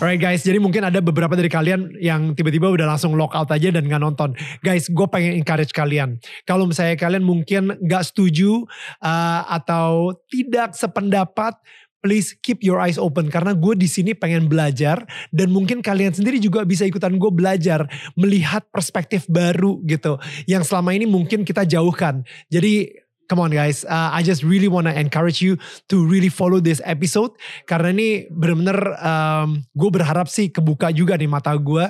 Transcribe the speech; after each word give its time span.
Alright 0.00 0.16
guys, 0.16 0.40
jadi 0.40 0.56
mungkin 0.56 0.80
ada 0.80 1.04
beberapa 1.04 1.36
dari 1.36 1.52
kalian 1.52 2.00
yang 2.00 2.32
tiba-tiba 2.32 2.72
udah 2.72 2.88
langsung 2.88 3.12
lock 3.20 3.36
out 3.36 3.52
aja 3.52 3.68
dan 3.68 3.84
nggak 3.84 4.00
nonton. 4.00 4.32
Guys, 4.64 4.88
gue 4.88 5.04
pengen 5.12 5.36
encourage 5.36 5.76
kalian. 5.76 6.16
Kalau 6.48 6.64
misalnya 6.64 6.96
kalian 6.96 7.20
mungkin 7.20 7.76
nggak 7.76 8.08
setuju 8.08 8.64
uh, 9.04 9.44
atau 9.44 10.16
tidak 10.32 10.72
sependapat, 10.72 11.52
please 12.00 12.32
keep 12.40 12.64
your 12.64 12.80
eyes 12.80 12.96
open 12.96 13.28
karena 13.28 13.52
gue 13.52 13.76
di 13.76 13.84
sini 13.84 14.16
pengen 14.16 14.48
belajar 14.48 15.04
dan 15.36 15.52
mungkin 15.52 15.84
kalian 15.84 16.16
sendiri 16.16 16.40
juga 16.40 16.64
bisa 16.64 16.88
ikutan 16.88 17.20
gue 17.20 17.28
belajar 17.28 17.84
melihat 18.16 18.64
perspektif 18.72 19.28
baru 19.28 19.84
gitu 19.84 20.16
yang 20.48 20.64
selama 20.64 20.96
ini 20.96 21.04
mungkin 21.04 21.44
kita 21.44 21.68
jauhkan. 21.68 22.24
Jadi 22.48 22.88
come 23.30 23.38
on 23.38 23.54
guys, 23.54 23.86
uh, 23.86 24.10
I 24.10 24.26
just 24.26 24.42
really 24.42 24.66
wanna 24.66 24.90
encourage 24.98 25.38
you 25.38 25.54
to 25.86 26.02
really 26.02 26.26
follow 26.26 26.58
this 26.58 26.82
episode 26.82 27.30
karena 27.70 27.94
ini 27.94 28.26
bener-bener 28.26 28.98
um, 28.98 29.62
gue 29.78 29.90
berharap 29.94 30.26
sih 30.26 30.50
kebuka 30.50 30.90
juga 30.90 31.14
nih 31.14 31.30
mata 31.30 31.54
gue 31.54 31.86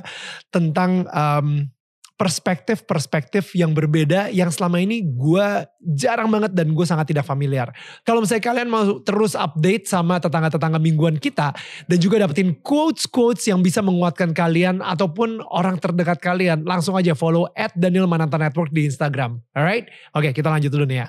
tentang 0.53 1.09
um, 1.09 1.73
perspektif-perspektif 2.21 3.57
yang 3.57 3.73
berbeda 3.73 4.29
yang 4.29 4.53
selama 4.53 4.77
ini 4.77 5.01
gue 5.01 5.65
jarang 5.97 6.29
banget 6.29 6.53
dan 6.53 6.77
gue 6.77 6.85
sangat 6.85 7.09
tidak 7.09 7.25
familiar. 7.25 7.73
Kalau 8.05 8.21
misalnya 8.21 8.45
kalian 8.45 8.69
mau 8.69 8.85
terus 9.01 9.33
update 9.33 9.89
sama 9.89 10.21
tetangga-tetangga 10.21 10.77
mingguan 10.77 11.17
kita 11.17 11.57
dan 11.89 11.97
juga 11.97 12.21
dapetin 12.21 12.53
quotes-quotes 12.61 13.49
yang 13.49 13.65
bisa 13.65 13.81
menguatkan 13.81 14.37
kalian 14.37 14.85
ataupun 14.85 15.41
orang 15.49 15.81
terdekat 15.81 16.21
kalian, 16.21 16.61
langsung 16.69 16.93
aja 16.93 17.17
follow 17.17 17.49
at 17.57 17.73
Daniel 17.73 18.05
Mananta 18.05 18.37
Network 18.37 18.69
di 18.69 18.85
Instagram. 18.85 19.41
Alright? 19.57 19.89
Oke 20.13 20.37
kita 20.37 20.53
lanjut 20.53 20.69
dulu 20.69 20.85
nih 20.85 21.01
ya. 21.01 21.09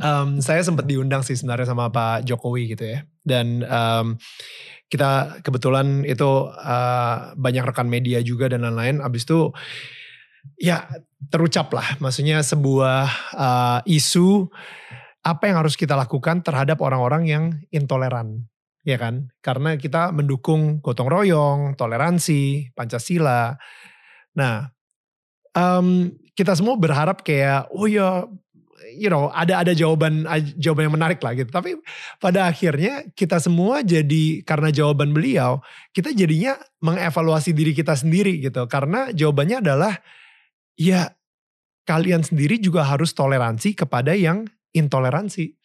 Um, 0.00 0.40
saya 0.40 0.64
sempat 0.64 0.88
diundang 0.88 1.20
sih 1.20 1.36
sebenarnya 1.36 1.68
sama 1.68 1.92
Pak 1.92 2.24
Jokowi 2.24 2.72
gitu 2.72 2.88
ya. 2.88 3.04
Dan 3.20 3.60
um, 3.68 4.16
kita 4.88 5.44
kebetulan 5.44 6.08
itu 6.08 6.48
uh, 6.50 7.36
banyak 7.36 7.62
rekan 7.68 7.86
media 7.86 8.24
juga 8.24 8.48
dan 8.48 8.64
lain-lain. 8.64 9.04
Abis 9.04 9.28
itu 9.28 9.52
ya 10.56 10.88
terucap 11.28 11.68
lah. 11.76 12.00
Maksudnya 12.00 12.40
sebuah 12.40 13.04
uh, 13.36 13.80
isu 13.84 14.48
apa 15.20 15.52
yang 15.52 15.60
harus 15.60 15.76
kita 15.76 15.92
lakukan 15.92 16.40
terhadap 16.40 16.80
orang-orang 16.80 17.28
yang 17.28 17.44
intoleran. 17.68 18.48
Ya 18.80 18.96
kan? 18.96 19.28
Karena 19.44 19.76
kita 19.76 20.08
mendukung 20.16 20.80
gotong 20.80 21.12
royong, 21.12 21.76
toleransi, 21.76 22.72
Pancasila. 22.72 23.52
Nah, 24.32 24.72
um, 25.52 26.08
kita 26.32 26.56
semua 26.56 26.80
berharap 26.80 27.20
kayak, 27.20 27.68
oh 27.76 27.84
ya 27.84 28.24
you 28.96 29.08
know 29.12 29.28
ada 29.30 29.62
ada 29.62 29.72
jawaban 29.76 30.24
jawaban 30.58 30.90
yang 30.90 30.96
menarik 30.96 31.20
lah 31.22 31.32
gitu. 31.36 31.50
Tapi 31.52 31.78
pada 32.18 32.48
akhirnya 32.48 33.06
kita 33.12 33.38
semua 33.38 33.84
jadi 33.84 34.42
karena 34.42 34.72
jawaban 34.72 35.14
beliau 35.14 35.62
kita 35.94 36.12
jadinya 36.12 36.58
mengevaluasi 36.82 37.54
diri 37.54 37.72
kita 37.76 37.94
sendiri 37.94 38.40
gitu. 38.40 38.66
Karena 38.66 39.12
jawabannya 39.12 39.62
adalah 39.62 39.94
ya 40.76 41.12
kalian 41.84 42.22
sendiri 42.22 42.60
juga 42.60 42.86
harus 42.86 43.12
toleransi 43.16 43.74
kepada 43.74 44.14
yang 44.14 44.46
intoleransi. 44.74 45.56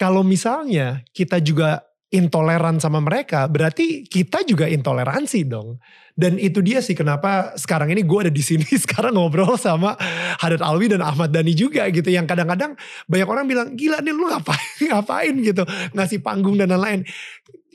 Kalau 0.00 0.24
misalnya 0.24 1.04
kita 1.12 1.44
juga 1.44 1.89
intoleran 2.10 2.82
sama 2.82 2.98
mereka, 2.98 3.46
berarti 3.46 4.02
kita 4.02 4.42
juga 4.42 4.66
intoleransi 4.66 5.46
dong. 5.46 5.78
Dan 6.18 6.36
itu 6.36 6.58
dia 6.60 6.82
sih 6.82 6.98
kenapa 6.98 7.54
sekarang 7.54 7.94
ini 7.94 8.02
gue 8.02 8.18
ada 8.28 8.32
di 8.34 8.42
sini 8.42 8.66
sekarang 8.84 9.14
ngobrol 9.14 9.54
sama 9.54 9.94
Hadat 10.42 10.60
Alwi 10.60 10.90
dan 10.90 11.06
Ahmad 11.06 11.30
Dhani 11.30 11.54
juga 11.54 11.86
gitu. 11.88 12.10
Yang 12.10 12.34
kadang-kadang 12.34 12.74
banyak 13.06 13.28
orang 13.30 13.46
bilang, 13.46 13.68
gila 13.78 14.02
nih 14.02 14.12
lu 14.12 14.26
ngapain, 14.26 14.70
ngapain 14.90 15.34
gitu. 15.38 15.62
Ngasih 15.94 16.18
panggung 16.20 16.58
dan 16.58 16.74
lain-lain. 16.74 17.06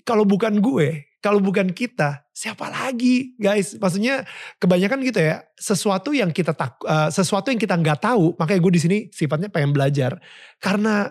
Kalau 0.05 0.27
bukan 0.27 0.61
gue, 0.61 1.15
kalau 1.23 1.41
bukan 1.41 1.73
kita, 1.73 2.27
siapa 2.29 2.69
lagi 2.69 3.33
guys? 3.39 3.73
Maksudnya 3.81 4.27
kebanyakan 4.61 5.01
gitu 5.01 5.17
ya, 5.23 5.41
sesuatu 5.57 6.13
yang 6.13 6.29
kita 6.29 6.53
tak, 6.53 6.77
uh, 6.85 7.09
sesuatu 7.09 7.49
yang 7.49 7.57
kita 7.57 7.73
nggak 7.73 8.03
tahu, 8.03 8.37
makanya 8.37 8.61
gue 8.61 8.73
di 8.77 8.81
sini 8.83 8.97
sifatnya 9.09 9.49
pengen 9.49 9.73
belajar. 9.73 10.21
Karena 10.61 11.09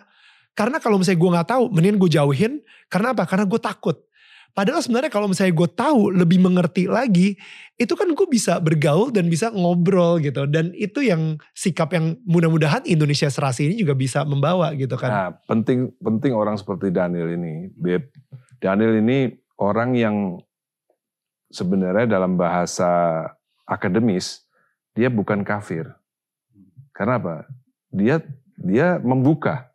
karena 0.55 0.79
kalau 0.79 1.03
misalnya 1.03 1.19
gue 1.19 1.31
nggak 1.35 1.49
tahu, 1.51 1.65
mendingan 1.75 1.99
gue 1.99 2.11
jauhin. 2.15 2.53
Karena 2.87 3.11
apa? 3.11 3.27
Karena 3.27 3.43
gue 3.45 3.59
takut. 3.59 3.99
Padahal 4.55 4.79
sebenarnya 4.87 5.11
kalau 5.11 5.27
misalnya 5.27 5.51
gue 5.51 5.67
tahu 5.67 6.15
lebih 6.15 6.39
mengerti 6.39 6.87
lagi, 6.87 7.35
itu 7.75 7.91
kan 7.99 8.07
gue 8.07 8.27
bisa 8.31 8.63
bergaul 8.63 9.11
dan 9.11 9.27
bisa 9.27 9.51
ngobrol 9.51 10.23
gitu. 10.23 10.47
Dan 10.47 10.71
itu 10.79 11.03
yang 11.03 11.43
sikap 11.59 11.91
yang 11.91 12.23
mudah-mudahan 12.23 12.87
Indonesia 12.87 13.27
serasi 13.27 13.67
ini 13.67 13.83
juga 13.83 13.99
bisa 13.99 14.23
membawa 14.23 14.71
gitu 14.79 14.95
kan. 14.95 15.11
Nah 15.11 15.29
penting 15.51 15.91
penting 15.99 16.39
orang 16.39 16.55
seperti 16.55 16.95
Daniel 16.95 17.35
ini, 17.35 17.67
Beb. 17.75 18.15
Daniel 18.63 19.03
ini 19.03 19.35
orang 19.59 19.99
yang 19.99 20.39
sebenarnya 21.51 22.07
dalam 22.07 22.39
bahasa 22.39 23.27
akademis 23.67 24.47
dia 24.95 25.11
bukan 25.11 25.43
kafir. 25.43 25.91
Karena 26.95 27.19
apa? 27.19 27.51
Dia 27.91 28.23
dia 28.55 29.03
membuka 29.03 29.74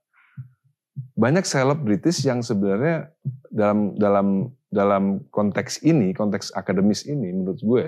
banyak 1.15 1.43
selebritis 1.43 2.23
yang 2.23 2.39
sebenarnya 2.41 3.11
dalam 3.49 3.97
dalam 3.97 4.27
dalam 4.69 5.03
konteks 5.33 5.81
ini, 5.81 6.13
konteks 6.13 6.53
akademis 6.53 7.05
ini 7.09 7.33
menurut 7.33 7.61
gue 7.61 7.85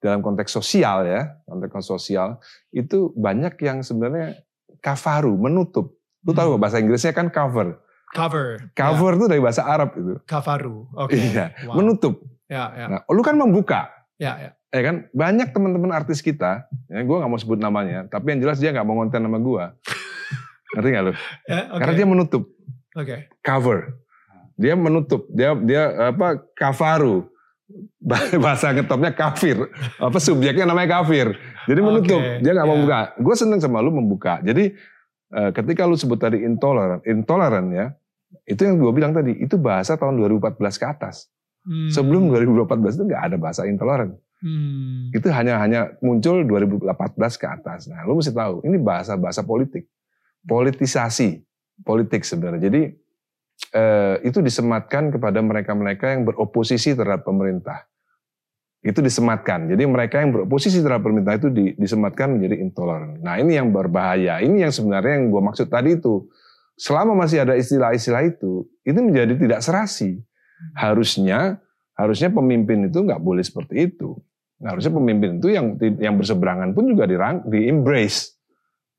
dalam 0.00 0.24
konteks 0.24 0.50
sosial 0.50 1.06
ya, 1.06 1.38
konteks 1.46 1.86
sosial 1.86 2.40
itu 2.72 3.12
banyak 3.14 3.54
yang 3.62 3.84
sebenarnya 3.84 4.40
kafaru, 4.80 5.36
menutup. 5.36 5.94
Lu 6.24 6.32
tahu 6.32 6.56
hmm. 6.56 6.60
bahasa 6.60 6.80
Inggrisnya 6.80 7.12
kan 7.12 7.28
cover. 7.28 7.80
Cover. 8.10 8.72
Cover 8.74 9.12
itu 9.14 9.24
ya. 9.28 9.30
dari 9.30 9.42
bahasa 9.44 9.62
Arab 9.62 9.94
itu. 9.94 10.18
Kafaru. 10.26 10.90
Oke. 10.98 11.14
Okay. 11.14 11.30
Iya, 11.30 11.46
wow. 11.68 11.74
menutup. 11.78 12.14
Ya, 12.50 12.64
ya. 12.74 12.86
Nah, 12.90 13.00
lu 13.06 13.22
kan 13.22 13.38
membuka. 13.38 13.86
Ya, 14.18 14.34
ya. 14.36 14.50
Ya 14.70 14.82
kan, 14.86 14.96
banyak 15.10 15.50
teman-teman 15.50 15.90
artis 15.90 16.22
kita, 16.22 16.62
ya 16.86 17.02
gue 17.02 17.16
nggak 17.18 17.26
mau 17.26 17.40
sebut 17.42 17.58
namanya, 17.58 18.06
tapi 18.06 18.30
yang 18.30 18.46
jelas 18.46 18.62
dia 18.62 18.70
nggak 18.70 18.86
mau 18.86 19.02
ngonten 19.02 19.18
nama 19.18 19.38
gue. 19.42 19.64
Ngerti 20.76 20.88
gak 20.92 21.02
lu? 21.02 21.12
Ya, 21.12 21.60
okay. 21.66 21.78
Karena 21.82 21.94
dia 21.96 22.06
menutup. 22.06 22.42
Oke. 22.94 23.06
Okay. 23.06 23.20
Cover. 23.42 23.78
Dia 24.60 24.74
menutup. 24.76 25.22
Dia 25.32 25.56
dia 25.56 25.82
apa? 26.12 26.38
Kafaru. 26.54 27.26
Bahasa 28.44 28.74
ngetopnya 28.74 29.14
kafir. 29.14 29.70
Apa 29.98 30.18
subjeknya 30.18 30.66
namanya 30.66 31.00
kafir. 31.00 31.38
Jadi 31.70 31.80
menutup. 31.80 32.18
Okay. 32.18 32.42
Dia 32.42 32.52
nggak 32.54 32.66
yeah. 32.66 32.76
mau 32.76 32.82
buka. 32.82 33.00
Gue 33.18 33.34
seneng 33.38 33.62
sama 33.62 33.78
lu 33.78 33.94
membuka. 33.94 34.42
Jadi 34.42 34.74
uh, 35.34 35.50
ketika 35.54 35.86
lu 35.86 35.94
sebut 35.94 36.18
tadi 36.18 36.42
intoleran, 36.42 36.98
intoleran 37.06 37.66
ya, 37.70 37.86
itu 38.46 38.66
yang 38.66 38.78
gue 38.78 38.90
bilang 38.90 39.12
tadi, 39.14 39.38
itu 39.38 39.54
bahasa 39.54 39.94
tahun 39.94 40.18
2014 40.18 40.58
ke 40.58 40.86
atas. 40.86 41.30
Hmm. 41.62 41.92
Sebelum 41.92 42.32
2014 42.34 42.98
itu 42.98 43.04
nggak 43.06 43.22
ada 43.30 43.36
bahasa 43.38 43.62
intoleran. 43.68 44.18
Hmm. 44.40 45.12
Itu 45.12 45.28
hanya 45.30 45.60
hanya 45.60 45.94
muncul 46.00 46.42
2014 46.42 46.88
ke 47.36 47.46
atas. 47.46 47.86
Nah, 47.86 48.02
lu 48.08 48.16
mesti 48.18 48.32
tahu, 48.32 48.64
ini 48.64 48.80
bahasa-bahasa 48.80 49.44
politik 49.44 49.84
politisasi 50.44 51.40
politik 51.84 52.24
sebenarnya. 52.24 52.70
Jadi 52.70 52.82
eh, 53.74 54.16
itu 54.24 54.38
disematkan 54.40 55.12
kepada 55.12 55.40
mereka-mereka 55.40 56.16
yang 56.16 56.22
beroposisi 56.28 56.96
terhadap 56.96 57.24
pemerintah. 57.24 57.88
Itu 58.80 59.04
disematkan. 59.04 59.68
Jadi 59.68 59.84
mereka 59.84 60.24
yang 60.24 60.32
beroposisi 60.32 60.80
terhadap 60.80 61.04
pemerintah 61.04 61.36
itu 61.36 61.52
di, 61.52 61.76
disematkan 61.76 62.40
menjadi 62.40 62.64
intoleran. 62.64 63.20
Nah 63.20 63.36
ini 63.36 63.60
yang 63.60 63.68
berbahaya. 63.68 64.40
Ini 64.40 64.68
yang 64.68 64.72
sebenarnya 64.72 65.20
yang 65.20 65.28
gue 65.28 65.42
maksud 65.44 65.68
tadi 65.68 66.00
itu. 66.00 66.24
Selama 66.80 67.12
masih 67.12 67.44
ada 67.44 67.60
istilah-istilah 67.60 68.24
itu, 68.24 68.64
itu 68.88 68.96
menjadi 68.96 69.36
tidak 69.36 69.60
serasi. 69.60 70.16
Harusnya 70.72 71.60
harusnya 71.92 72.32
pemimpin 72.32 72.88
itu 72.88 73.04
nggak 73.04 73.20
boleh 73.20 73.44
seperti 73.44 73.92
itu. 73.92 74.16
Harusnya 74.64 74.92
pemimpin 74.96 75.36
itu 75.36 75.52
yang 75.52 75.76
yang 76.00 76.16
berseberangan 76.16 76.72
pun 76.72 76.88
juga 76.88 77.04
di, 77.04 77.20
di 77.52 77.68
embrace 77.68 78.39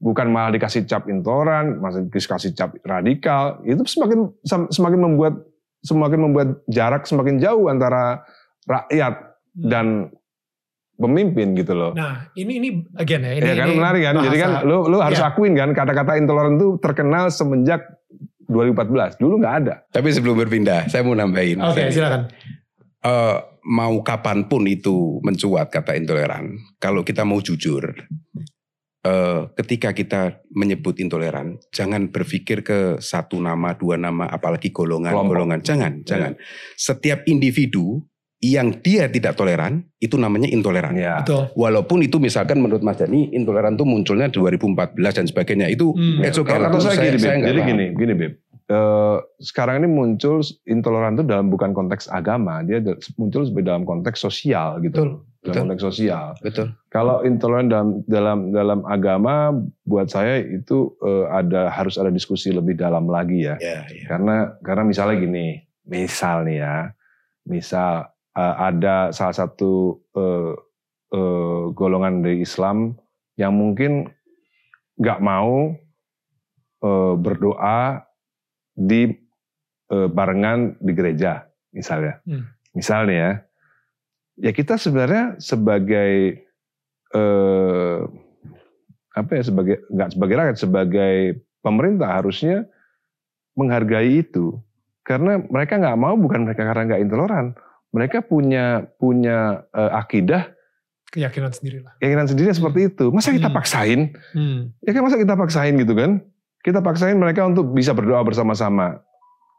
bukan 0.02 0.28
malah 0.34 0.50
dikasih 0.52 0.90
cap 0.90 1.06
intoleran, 1.06 1.78
masih 1.78 2.10
dikasih 2.10 2.58
cap 2.58 2.74
radikal, 2.82 3.62
itu 3.62 3.86
semakin 3.86 4.34
semakin 4.74 5.00
membuat 5.00 5.34
semakin 5.86 6.20
membuat 6.20 6.50
jarak 6.66 7.06
semakin 7.06 7.38
jauh 7.38 7.70
antara 7.70 8.26
rakyat 8.66 9.14
hmm. 9.58 9.70
dan 9.70 9.86
pemimpin 10.98 11.54
gitu 11.58 11.74
loh. 11.74 11.94
Nah, 11.94 12.30
ini 12.34 12.62
ini 12.62 12.70
again 12.98 13.26
ya, 13.26 13.32
ini, 13.38 13.46
ya 13.46 13.54
kan 13.58 13.68
ini 13.70 13.78
menarik 13.78 14.02
kan. 14.06 14.16
Jadi 14.26 14.38
kan 14.38 14.52
lu 14.66 14.90
lu 14.90 14.98
harus 15.02 15.22
ya. 15.22 15.30
akuin 15.30 15.54
kan 15.54 15.70
kata-kata 15.74 16.18
intoleran 16.18 16.58
itu 16.58 16.78
terkenal 16.82 17.30
semenjak 17.30 17.82
2014. 18.50 19.22
Dulu 19.22 19.34
nggak 19.42 19.56
ada. 19.66 19.74
Tapi 19.90 20.10
sebelum 20.14 20.36
berpindah, 20.38 20.90
saya 20.90 21.02
mau 21.06 21.18
nambahin. 21.18 21.62
Oke, 21.62 21.88
okay, 21.88 21.88
silakan. 21.94 22.30
Uh, 23.02 23.42
mau 23.66 23.98
kapan 24.06 24.46
pun 24.46 24.66
itu 24.70 25.18
mencuat 25.26 25.74
kata 25.74 25.98
intoleran, 25.98 26.58
kalau 26.78 27.02
kita 27.02 27.26
mau 27.26 27.42
jujur, 27.42 27.82
eh, 29.02 29.42
ketika 29.58 29.92
kita 29.92 30.22
menyebut 30.50 30.98
intoleran, 30.98 31.58
jangan 31.70 32.10
berpikir 32.10 32.62
ke 32.62 32.80
satu 32.98 33.42
nama, 33.42 33.74
dua 33.74 33.98
nama, 33.98 34.30
apalagi 34.30 34.70
golongan-golongan. 34.70 35.62
Jangan, 35.62 35.94
Ya. 36.02 36.06
jangan. 36.06 36.32
Setiap 36.78 37.26
individu 37.26 38.06
yang 38.42 38.74
dia 38.82 39.06
tidak 39.06 39.38
toleran, 39.38 39.86
itu 40.02 40.18
namanya 40.18 40.50
intoleran. 40.50 40.98
Ya. 40.98 41.22
Betul. 41.22 41.54
Walaupun 41.54 42.02
itu 42.02 42.18
misalkan 42.18 42.58
menurut 42.58 42.82
Mas 42.82 42.98
Dani, 42.98 43.30
intoleran 43.30 43.78
itu 43.78 43.86
munculnya 43.86 44.34
2014 44.34 45.14
dan 45.14 45.26
sebagainya. 45.30 45.70
Itu 45.70 45.94
Hmm. 45.94 46.26
it's 46.26 46.42
okay. 46.42 46.58
Kalau 46.58 46.74
Itu 46.74 46.82
saya, 46.82 46.98
gini, 47.14 47.22
nggak 47.22 47.50
Jadi 47.54 47.60
gini, 47.62 47.86
gini, 47.94 48.14
Beb. 48.18 48.34
Eh, 48.66 49.18
sekarang 49.38 49.84
ini 49.84 49.90
muncul 49.92 50.40
intoleran 50.64 51.20
itu 51.20 51.28
dalam 51.28 51.52
bukan 51.52 51.76
konteks 51.76 52.08
agama, 52.08 52.64
dia 52.64 52.80
muncul 53.14 53.44
sebagai 53.44 53.68
dalam 53.68 53.84
konteks 53.84 54.18
sosial 54.18 54.80
gitu. 54.80 54.96
Betul. 55.06 55.12
Dalam 55.42 55.50
Betul. 55.50 55.62
konteks 55.66 55.84
sosial. 55.90 56.26
Betul. 56.38 56.68
Kalau 56.94 57.26
intoleran 57.26 57.66
dalam 57.66 57.88
dalam 58.06 58.40
dalam 58.54 58.80
agama, 58.86 59.50
buat 59.82 60.06
saya 60.06 60.38
itu 60.38 60.94
eh, 61.02 61.26
ada 61.34 61.74
harus 61.74 61.98
ada 61.98 62.14
diskusi 62.14 62.54
lebih 62.54 62.78
dalam 62.78 63.10
lagi 63.10 63.50
ya. 63.50 63.58
Ya, 63.58 63.90
ya. 63.90 64.06
Karena 64.06 64.54
karena 64.62 64.84
misalnya 64.86 65.18
gini, 65.18 65.66
misal 65.90 66.46
nih 66.46 66.62
ya, 66.62 66.94
misal 67.50 68.06
eh, 68.38 68.56
ada 68.62 69.10
salah 69.10 69.34
satu 69.34 69.98
eh, 70.14 70.54
eh, 71.18 71.62
golongan 71.74 72.22
dari 72.22 72.46
Islam 72.46 72.94
yang 73.34 73.58
mungkin 73.58 74.14
nggak 75.02 75.26
mau 75.26 75.74
eh, 76.86 77.14
berdoa 77.18 78.06
di 78.78 79.10
eh, 79.90 80.08
barengan 80.14 80.78
di 80.78 80.92
gereja, 80.94 81.50
misalnya, 81.74 82.22
Hmm. 82.30 82.46
misalnya 82.78 83.16
ya, 83.18 83.32
ya 84.42 84.52
kita 84.52 84.76
sebenarnya 84.76 85.38
sebagai 85.38 86.42
eh, 87.14 88.00
apa 89.12 89.32
ya 89.38 89.44
sebagai 89.44 89.86
nggak 89.88 90.10
sebagai 90.16 90.36
rakyat 90.36 90.58
sebagai 90.58 91.16
pemerintah 91.62 92.10
harusnya 92.18 92.66
menghargai 93.54 94.24
itu. 94.24 94.58
Karena 95.02 95.38
mereka 95.42 95.78
nggak 95.78 96.00
mau 96.00 96.16
bukan 96.16 96.46
mereka 96.48 96.66
karena 96.66 96.84
nggak 96.88 97.02
intoleran. 97.04 97.48
Mereka 97.92 98.24
punya 98.26 98.88
punya 98.98 99.68
eh, 99.70 99.92
akidah. 99.94 100.50
Keyakinan 101.12 101.52
sendiri 101.52 101.84
lah. 101.84 101.92
keyakinan 102.00 102.24
sendiri 102.24 102.56
seperti 102.56 102.88
itu. 102.88 103.12
Masa 103.12 103.36
kita 103.36 103.52
Hmm. 103.52 103.58
paksain? 103.60 104.00
Hmm. 104.32 104.72
ya 104.80 104.96
kan 104.96 105.04
masa 105.04 105.20
kita 105.20 105.36
paksain 105.36 105.76
gitu 105.76 105.92
kan? 105.92 106.24
Kita 106.64 106.80
paksain 106.80 107.20
mereka 107.20 107.44
untuk 107.44 107.76
bisa 107.76 107.92
berdoa 107.92 108.24
bersama-sama 108.24 109.04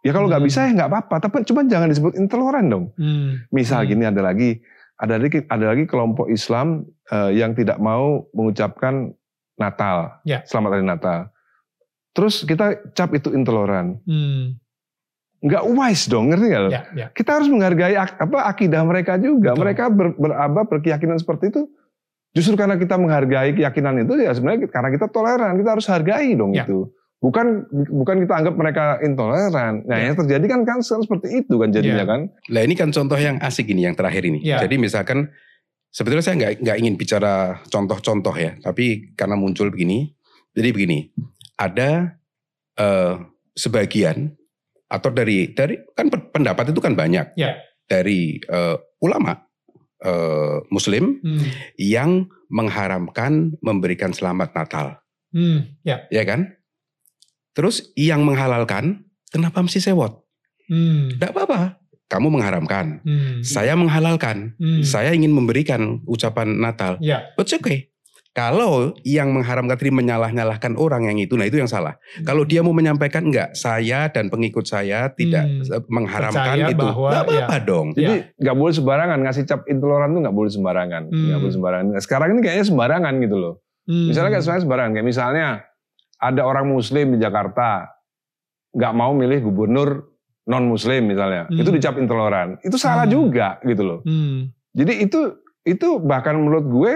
ya 0.02 0.10
kalau 0.10 0.26
nggak 0.26 0.38
Hmm. 0.38 0.48
bisa 0.50 0.60
ya 0.62 0.70
nggak 0.74 0.90
apa-apa 0.90 1.14
tapi 1.20 1.36
cuma 1.42 1.62
jangan 1.64 1.86
disebut 1.86 2.12
intoleran 2.14 2.66
dong 2.66 2.84
Hmm. 2.94 3.46
misal 3.48 3.80
Hmm. 3.80 3.88
gini 3.88 4.04
ada 4.04 4.20
lagi 4.20 4.58
ada 4.94 5.14
lagi 5.16 5.38
ada 5.44 5.64
lagi 5.68 5.84
kelompok 5.84 6.26
Islam 6.28 6.82
eh, 7.06 7.30
yang 7.34 7.52
tidak 7.52 7.78
mau 7.78 8.26
mengucapkan 8.30 9.14
Natal 9.54 10.18
Ya. 10.22 10.42
selamat 10.42 10.70
hari 10.72 10.84
Natal 10.84 11.18
terus 12.10 12.42
kita 12.42 12.64
cap 12.92 13.10
itu 13.10 13.30
intoleran 13.30 14.02
Hmm. 14.02 14.58
nggak 15.40 15.64
wise 15.68 16.06
dong 16.06 16.30
ngerti 16.30 16.46
nggak? 16.46 16.62
Ya, 16.68 16.82
ya. 16.92 17.06
kita 17.10 17.30
harus 17.32 17.46
menghargai 17.46 17.96
ak- 17.96 18.14
apa 18.16 18.46
akidah 18.46 18.82
mereka 18.82 19.18
juga. 19.18 19.50
Betul. 19.50 19.60
Mereka 19.60 19.84
ber, 19.88 20.14
beraba 20.14 20.62
berkeyakinan 20.62 21.18
seperti 21.18 21.50
itu. 21.50 21.62
Justru 22.30 22.54
karena 22.54 22.78
kita 22.78 22.94
menghargai 22.94 23.50
keyakinan 23.50 24.06
itu 24.06 24.16
ya 24.16 24.30
sebenarnya 24.30 24.70
karena 24.70 24.88
kita 24.88 25.06
toleran, 25.06 25.58
kita 25.58 25.70
harus 25.74 25.84
hargai 25.84 26.30
dong 26.32 26.54
Ya. 26.54 26.62
itu. 26.62 26.86
Bukan 27.22 27.70
bukan 27.86 28.26
kita 28.26 28.34
anggap 28.34 28.54
mereka 28.58 28.98
intoleran. 28.98 29.86
Nah, 29.86 29.94
Ya. 29.94 30.10
yang 30.10 30.18
terjadi 30.18 30.42
kan 30.50 30.60
kan 30.66 30.78
seperti 30.82 31.38
itu 31.38 31.54
kan 31.54 31.70
jadinya 31.70 32.02
Ya. 32.02 32.10
kan. 32.10 32.20
Lah 32.50 32.62
ini 32.66 32.74
kan 32.74 32.90
contoh 32.90 33.14
yang 33.14 33.38
asik 33.38 33.70
ini 33.70 33.86
yang 33.86 33.94
terakhir 33.94 34.26
ini. 34.26 34.42
Ya. 34.42 34.58
Jadi 34.58 34.74
misalkan 34.74 35.30
sebetulnya 35.88 36.26
saya 36.26 36.34
nggak 36.34 36.52
nggak 36.66 36.76
ingin 36.82 36.94
bicara 36.98 37.62
contoh-contoh 37.70 38.34
ya, 38.34 38.58
tapi 38.58 39.14
karena 39.14 39.38
muncul 39.38 39.70
begini, 39.70 40.10
jadi 40.50 40.74
begini, 40.74 41.14
ada 41.54 42.18
eh, 42.74 43.14
sebagian 43.54 44.32
atau 44.88 45.08
dari 45.08 45.52
dari 45.52 45.76
kan 45.92 46.08
pe- 46.08 46.32
pendapat 46.32 46.72
itu 46.72 46.80
kan 46.80 46.92
banyak 46.92 47.38
Ya. 47.38 47.54
dari 47.86 48.42
eh, 48.42 48.76
ulama 48.98 49.46
eh, 50.02 50.58
Muslim 50.74 51.22
Hmm. 51.22 51.38
yang 51.78 52.10
mengharamkan 52.50 53.54
memberikan 53.62 54.10
selamat 54.10 54.50
Natal, 54.52 54.98
Hmm. 55.30 55.78
Ya. 55.86 56.02
ya 56.10 56.26
kan? 56.26 56.58
Terus 57.52 57.92
yang 57.94 58.24
menghalalkan, 58.24 59.04
kenapa 59.28 59.60
mesti 59.60 59.78
sewot? 59.78 60.24
Hmm. 60.66 61.12
Tidak 61.12 61.30
apa-apa. 61.30 61.78
Kamu 62.08 62.28
mengharamkan, 62.28 63.00
Hmm. 63.00 63.40
saya 63.40 63.72
menghalalkan. 63.72 64.52
Hmm. 64.60 64.84
Saya 64.84 65.16
ingin 65.16 65.32
memberikan 65.32 66.04
ucapan 66.04 66.60
Natal. 66.60 67.00
Ya. 67.00 67.32
It's 67.36 67.52
okay. 67.52 67.88
Kalau 68.32 68.96
yang 69.04 69.28
mengharamkan 69.28 69.76
tadi 69.76 69.92
menyalah-nyalahkan 69.92 70.80
orang 70.80 71.04
yang 71.04 71.20
itu, 71.20 71.36
nah 71.36 71.44
itu 71.44 71.60
yang 71.60 71.68
salah. 71.68 72.00
Hmm. 72.16 72.24
Kalau 72.24 72.44
dia 72.44 72.64
mau 72.64 72.72
menyampaikan 72.72 73.28
enggak, 73.28 73.52
saya 73.52 74.08
dan 74.08 74.32
pengikut 74.32 74.64
saya 74.64 75.12
tidak 75.12 75.44
Hmm. 75.44 75.84
mengharamkan 75.88 76.56
Percaya 76.56 76.66
itu. 76.72 76.80
bahwa, 76.80 77.08
Enggak 77.12 77.24
apa-apa 77.28 77.56
dong. 77.60 77.86
Jadi 77.92 78.14
nggak 78.40 78.56
boleh 78.56 78.72
sembarangan 78.72 79.18
ngasih 79.20 79.44
cap 79.44 79.60
intoleran 79.68 80.08
tuh 80.12 80.20
nggak 80.24 80.36
boleh 80.36 80.50
sembarangan, 80.52 81.02
Hmm. 81.08 81.24
nggak 81.28 81.40
boleh 81.40 81.54
sembarangan. 81.54 81.84
Sekarang 82.00 82.28
ini 82.32 82.40
kayaknya 82.40 82.66
sembarangan 82.68 83.14
gitu 83.20 83.36
loh. 83.36 83.54
Hmm. 83.84 84.06
Misalnya 84.08 84.30
kayak 84.32 84.44
sembarangan, 84.64 84.92
kayak 84.92 85.08
misalnya 85.08 85.46
ada 86.22 86.46
orang 86.46 86.70
Muslim 86.70 87.18
di 87.18 87.18
Jakarta 87.18 87.90
nggak 88.72 88.94
mau 88.94 89.10
milih 89.12 89.42
gubernur 89.50 90.14
non 90.46 90.66
Muslim 90.66 91.10
misalnya, 91.10 91.46
Hmm. 91.50 91.58
itu 91.58 91.70
dicap 91.70 91.98
intoleran, 91.98 92.58
itu 92.62 92.74
salah 92.78 93.06
Hmm. 93.06 93.14
juga 93.14 93.58
gitu 93.62 93.82
loh. 93.82 94.00
Hmm. 94.06 94.50
Jadi 94.74 95.02
itu 95.06 95.20
itu 95.62 95.98
bahkan 96.02 96.34
menurut 96.38 96.66
gue 96.66 96.92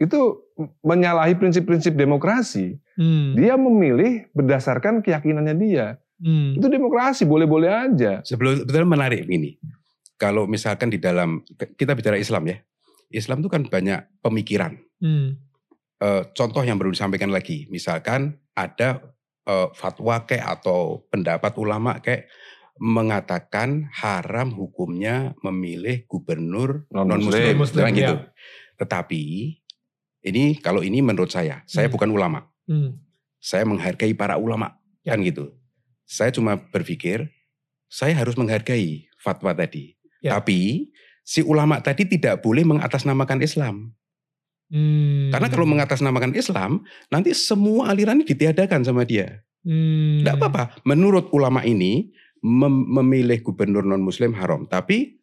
itu 0.00 0.20
menyalahi 0.82 1.36
prinsip-prinsip 1.36 1.94
demokrasi. 1.94 2.80
Hmm. 2.98 3.36
Dia 3.38 3.54
memilih 3.54 4.26
berdasarkan 4.34 5.04
keyakinannya 5.04 5.54
dia. 5.60 5.86
Hmm. 6.18 6.56
Itu 6.58 6.66
demokrasi, 6.66 7.24
boleh-boleh 7.28 7.70
aja. 7.70 8.20
Sebelum 8.24 8.64
betul 8.64 8.88
menarik 8.88 9.24
ini. 9.28 9.56
Kalau 10.20 10.44
misalkan 10.44 10.92
di 10.92 11.00
dalam 11.00 11.44
kita 11.76 11.96
bicara 11.96 12.20
Islam 12.20 12.44
ya, 12.48 12.56
Islam 13.08 13.40
itu 13.40 13.48
kan 13.48 13.62
banyak 13.68 14.20
pemikiran. 14.20 14.76
Hmm. 15.00 15.36
Eh, 16.00 16.22
contoh 16.32 16.64
yang 16.64 16.80
baru 16.80 16.92
disampaikan 16.92 17.28
lagi, 17.28 17.68
misalkan 17.68 18.39
ada 18.60 18.88
eh, 19.46 19.68
fatwa 19.72 20.28
kayak 20.28 20.60
atau 20.60 21.08
pendapat 21.08 21.52
ulama 21.56 21.96
kayak 21.98 22.28
mengatakan 22.80 23.92
haram 23.92 24.56
hukumnya 24.56 25.36
memilih 25.44 26.08
gubernur 26.08 26.88
Non-Muslim. 26.88 27.08
non 27.12 27.20
muslim, 27.20 27.44
Non-Muslim, 27.52 27.84
gitu. 27.92 28.14
ya. 28.16 28.32
Tetapi 28.80 29.22
ini 30.22 30.44
kalau 30.58 30.80
ini 30.80 31.04
menurut 31.04 31.28
saya, 31.28 31.60
saya 31.64 31.88
Hmm. 31.88 31.94
bukan 31.94 32.10
ulama, 32.10 32.40
Hmm. 32.64 32.96
saya 33.36 33.64
menghargai 33.64 34.16
para 34.16 34.36
ulama 34.36 34.80
Ya. 35.04 35.12
kan 35.12 35.20
gitu. 35.20 35.52
Saya 36.04 36.32
cuma 36.32 36.56
berpikir 36.56 37.28
saya 37.86 38.16
harus 38.16 38.34
menghargai 38.34 39.08
fatwa 39.20 39.52
tadi. 39.52 39.96
Ya. 40.20 40.36
Tapi 40.36 40.88
si 41.22 41.40
ulama 41.40 41.80
tadi 41.80 42.08
tidak 42.08 42.40
boleh 42.40 42.64
mengatasnamakan 42.64 43.40
Islam. 43.40 43.92
Hmm. 44.70 45.34
Karena 45.34 45.50
kalau 45.50 45.66
mengatasnamakan 45.66 46.32
Islam, 46.38 46.86
nanti 47.10 47.34
semua 47.34 47.90
aliran 47.90 48.22
ini 48.22 48.26
ditiadakan 48.26 48.86
sama 48.86 49.02
dia. 49.02 49.42
Hmm. 49.66 50.22
Tidak 50.22 50.38
apa-apa. 50.38 50.78
Menurut 50.86 51.28
ulama 51.34 51.66
ini 51.66 52.08
mem- 52.40 52.86
memilih 52.88 53.42
gubernur 53.42 53.84
non 53.84 54.00
Muslim 54.00 54.32
haram. 54.38 54.64
Tapi 54.70 55.20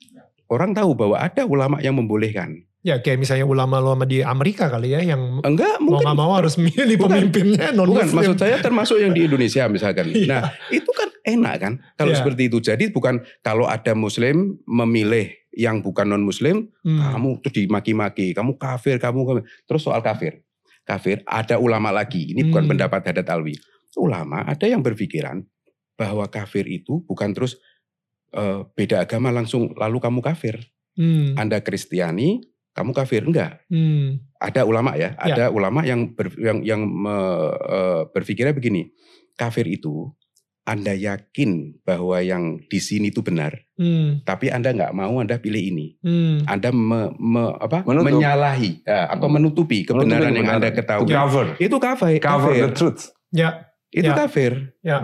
orang 0.48 0.72
tahu 0.74 0.92
bahwa 0.94 1.16
ada 1.18 1.44
ulama 1.44 1.77
yang 1.80 1.96
membolehkan. 1.96 2.63
Ya 2.86 3.04
kayak 3.04 3.20
misalnya 3.20 3.44
ulama-ulama 3.44 4.08
di 4.08 4.24
Amerika 4.24 4.72
kali 4.72 4.96
ya 4.96 5.04
yang 5.04 5.44
Enggak, 5.44 5.75
mau 5.84 6.00
mungkin 6.00 6.08
nggak 6.08 6.18
mau 6.18 6.32
harus 6.39 6.56
milih 6.56 6.96
Bukan. 6.96 7.10
pemimpinnya 7.10 7.75
non 7.75 7.92
Bukan, 7.92 8.16
maksud 8.16 8.38
saya 8.39 8.63
termasuk 8.63 9.01
yang 9.01 9.12
di 9.12 9.27
Indonesia 9.27 9.68
misalkan. 9.68 10.08
Iya. 10.16 10.27
Nah, 10.39 10.44
itu 10.72 10.88
kan 10.96 11.10
enak 11.20 11.56
kan 11.60 11.74
kalau 12.00 12.16
Iya. 12.16 12.20
seperti 12.24 12.42
itu. 12.48 12.58
Jadi 12.63 12.88
bukan 12.89 13.20
kalau 13.44 13.68
ada 13.68 13.92
muslim 13.92 14.56
memilih 14.63 15.27
yang 15.51 15.84
bukan 15.84 16.08
non 16.08 16.24
muslim, 16.24 16.70
Hmm. 16.86 17.01
kamu 17.12 17.30
tuh 17.44 17.51
dimaki-maki, 17.51 18.32
kamu 18.32 18.56
kafir, 18.56 19.01
kamu 19.01 19.20
kamu. 19.25 19.39
Terus 19.68 19.82
soal 19.84 20.00
kafir. 20.00 20.39
Kafir 20.88 21.27
ada 21.27 21.60
ulama 21.60 21.92
lagi. 21.92 22.32
Ini 22.32 22.48
bukan 22.48 22.63
Hmm. 22.63 22.72
pendapat 22.77 23.04
Haddad 23.04 23.27
Alwi. 23.27 23.58
Ulama 23.98 24.46
ada 24.46 24.63
yang 24.63 24.80
berpikiran 24.80 25.42
bahwa 25.98 26.30
kafir 26.30 26.63
itu 26.70 27.01
bukan 27.04 27.34
terus 27.34 27.58
eh, 28.29 28.60
beda 28.74 29.03
agama 29.03 29.29
langsung 29.29 29.72
lalu 29.74 29.98
kamu 29.98 30.19
kafir. 30.19 30.60
Hmm. 30.98 31.38
Anda 31.38 31.62
Kristiani, 31.62 32.41
kamu 32.74 32.91
kafir 32.91 33.22
enggak? 33.24 33.62
Hmm. 33.69 34.24
ada 34.38 34.69
ulama 34.69 34.93
ya, 34.93 35.17
Ya. 35.25 35.34
ada 35.34 35.46
ulama 35.50 35.81
yang 35.81 36.13
ber, 36.13 36.29
yang 36.38 36.62
yang 36.62 36.86
me- 36.86 37.57
eh, 37.57 38.01
berpikirnya 38.13 38.53
begini, 38.53 38.93
kafir 39.34 39.65
itu 39.65 40.13
anda 40.62 40.93
yakin 40.93 41.81
bahwa 41.81 42.22
yang 42.22 42.62
di 42.62 42.77
sini 42.77 43.10
itu 43.10 43.25
benar, 43.25 43.65
Hmm. 43.74 44.22
tapi 44.22 44.53
anda 44.53 44.69
nggak 44.69 44.93
mau 44.93 45.17
anda 45.17 45.41
pilih 45.41 45.57
ini, 45.57 45.98
Hmm. 46.03 46.46
anda 46.46 46.69
me- 46.69 47.17
me- 47.17 47.55
apa, 47.57 47.81
Menutup. 47.81 48.13
menyalahi 48.13 48.86
ya, 48.86 49.10
atau 49.10 49.25
menutupi 49.25 49.81
kebenaran 49.81 50.29
yang 50.29 50.46
anda 50.51 50.69
To 50.69 50.75
ketahui. 50.75 51.10
cover, 51.10 51.46
Itu 51.57 51.77
kafir, 51.79 52.19
cover 52.19 52.51
kafir. 52.53 52.62
the 52.62 52.69
truth. 52.75 53.01
Ya, 53.34 53.74
itu 53.89 54.05
Ya. 54.05 54.13
kafir, 54.13 54.77
ya. 54.86 54.98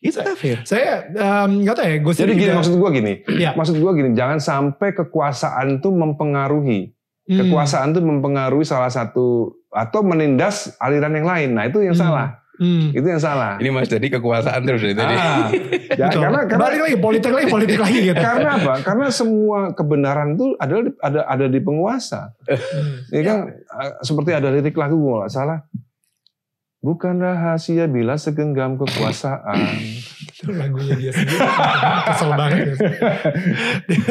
Itu 0.00 0.16
kafir. 0.16 0.56
Saya 0.64 1.04
nggak 1.44 1.74
tahu 1.74 1.84
ya, 1.84 1.96
gue 1.98 2.12
Jadi 2.14 2.32
gini 2.32 2.44
juga- 2.46 2.56
maksud 2.56 2.74
gue 2.74 2.90
gini, 2.90 3.12
Ya. 3.36 3.50
maksud 3.52 3.76
gue 3.76 3.92
gini, 3.94 4.10
jangan 4.12 4.38
sampai 4.38 4.92
kekuasaan 4.94 5.78
tuh 5.78 5.92
mempengaruhi. 5.92 6.96
Hmm. 7.22 7.38
Kekuasaan 7.38 7.92
tuh 7.92 8.00
mempengaruhi 8.00 8.64
salah 8.64 8.88
satu 8.88 9.50
atau 9.68 10.00
menindas 10.00 10.74
aliran 10.76 11.12
yang 11.12 11.24
lain. 11.24 11.50
Nah, 11.52 11.64
itu 11.64 11.78
yang 11.80 11.92
Hmm. 11.92 12.02
salah. 12.02 12.28
Hmm. 12.56 12.90
Itu 12.90 13.06
yang 13.06 13.16
salah. 13.18 13.56
Ini 13.56 13.70
Mas 13.70 13.86
jadi 13.86 14.04
kekuasaan 14.10 14.60
terus 14.62 14.82
dari 14.82 14.92
tadi. 14.92 15.14
Ah, 15.14 15.48
ya, 15.94 16.08
Betul. 16.08 16.20
karena 16.22 16.40
karena 16.44 16.60
balik 16.60 16.80
lagi 16.82 16.96
politik 16.98 17.30
lagi 17.30 17.46
politik 17.48 17.78
lagi 17.78 17.98
gitu. 18.04 18.20
karena 18.20 18.50
apa? 18.54 18.74
Karena 18.82 19.06
semua 19.08 19.72
kebenaran 19.72 20.34
itu 20.34 20.52
adalah 20.56 20.82
di- 20.82 20.98
ada 20.98 21.20
ada 21.24 21.46
di 21.46 21.56
penguasa. 21.58 22.36
Hmm. 22.42 23.08
Ya 23.08 23.20
kan 23.22 23.36
eh, 23.54 23.92
seperti 24.02 24.30
ada 24.32 24.48
lirik 24.50 24.74
lagu 24.74 24.96
kalau 24.98 25.20
nggak 25.20 25.32
salah. 25.32 25.58
Bukan 26.80 27.20
rahasia 27.20 27.84
bila 27.84 28.16
segenggam 28.16 28.74
kekuasaan. 28.74 29.76
Itu 30.32 30.48
lagunya 30.50 30.96
dia 30.96 31.12
sendiri. 31.12 31.40
Kesel 32.06 32.30
banget. 32.32 32.58
ya. 32.64 32.74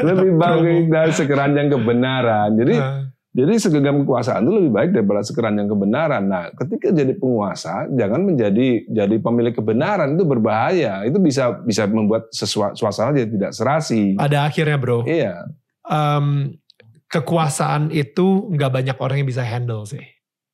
lebih 0.07 0.31
baik 0.35 0.85
dari 0.87 1.09
sekeranjang 1.11 1.67
kebenaran. 1.67 2.53
Jadi 2.53 2.75
Ah. 2.77 3.09
jadi 3.31 3.57
segenggam 3.57 4.05
kekuasaan 4.05 4.45
itu 4.45 4.53
lebih 4.53 4.69
baik 4.71 4.89
daripada 4.91 5.21
sekeranjang 5.21 5.65
kebenaran. 5.65 6.23
Nah, 6.23 6.53
ketika 6.55 6.93
jadi 6.93 7.13
penguasa, 7.15 7.89
jangan 7.89 8.21
menjadi 8.21 8.85
jadi 8.85 9.15
pemilik 9.17 9.53
kebenaran 9.53 10.13
itu 10.13 10.23
berbahaya. 10.23 11.01
Itu 11.03 11.17
bisa 11.17 11.57
bisa 11.59 11.89
membuat 11.89 12.29
sesua- 12.29 12.73
suasana 12.73 13.13
jadi 13.13 13.33
tidak 13.33 13.51
serasi. 13.51 14.13
Pada 14.13 14.45
akhirnya 14.45 14.77
bro, 14.77 15.09
Iya. 15.09 15.41
em, 15.85 16.53
kekuasaan 17.07 17.89
itu 17.89 18.45
nggak 18.53 18.71
banyak 18.71 18.97
orang 18.99 19.17
yang 19.17 19.29
bisa 19.29 19.41
handle 19.41 19.81
sih. 19.83 20.05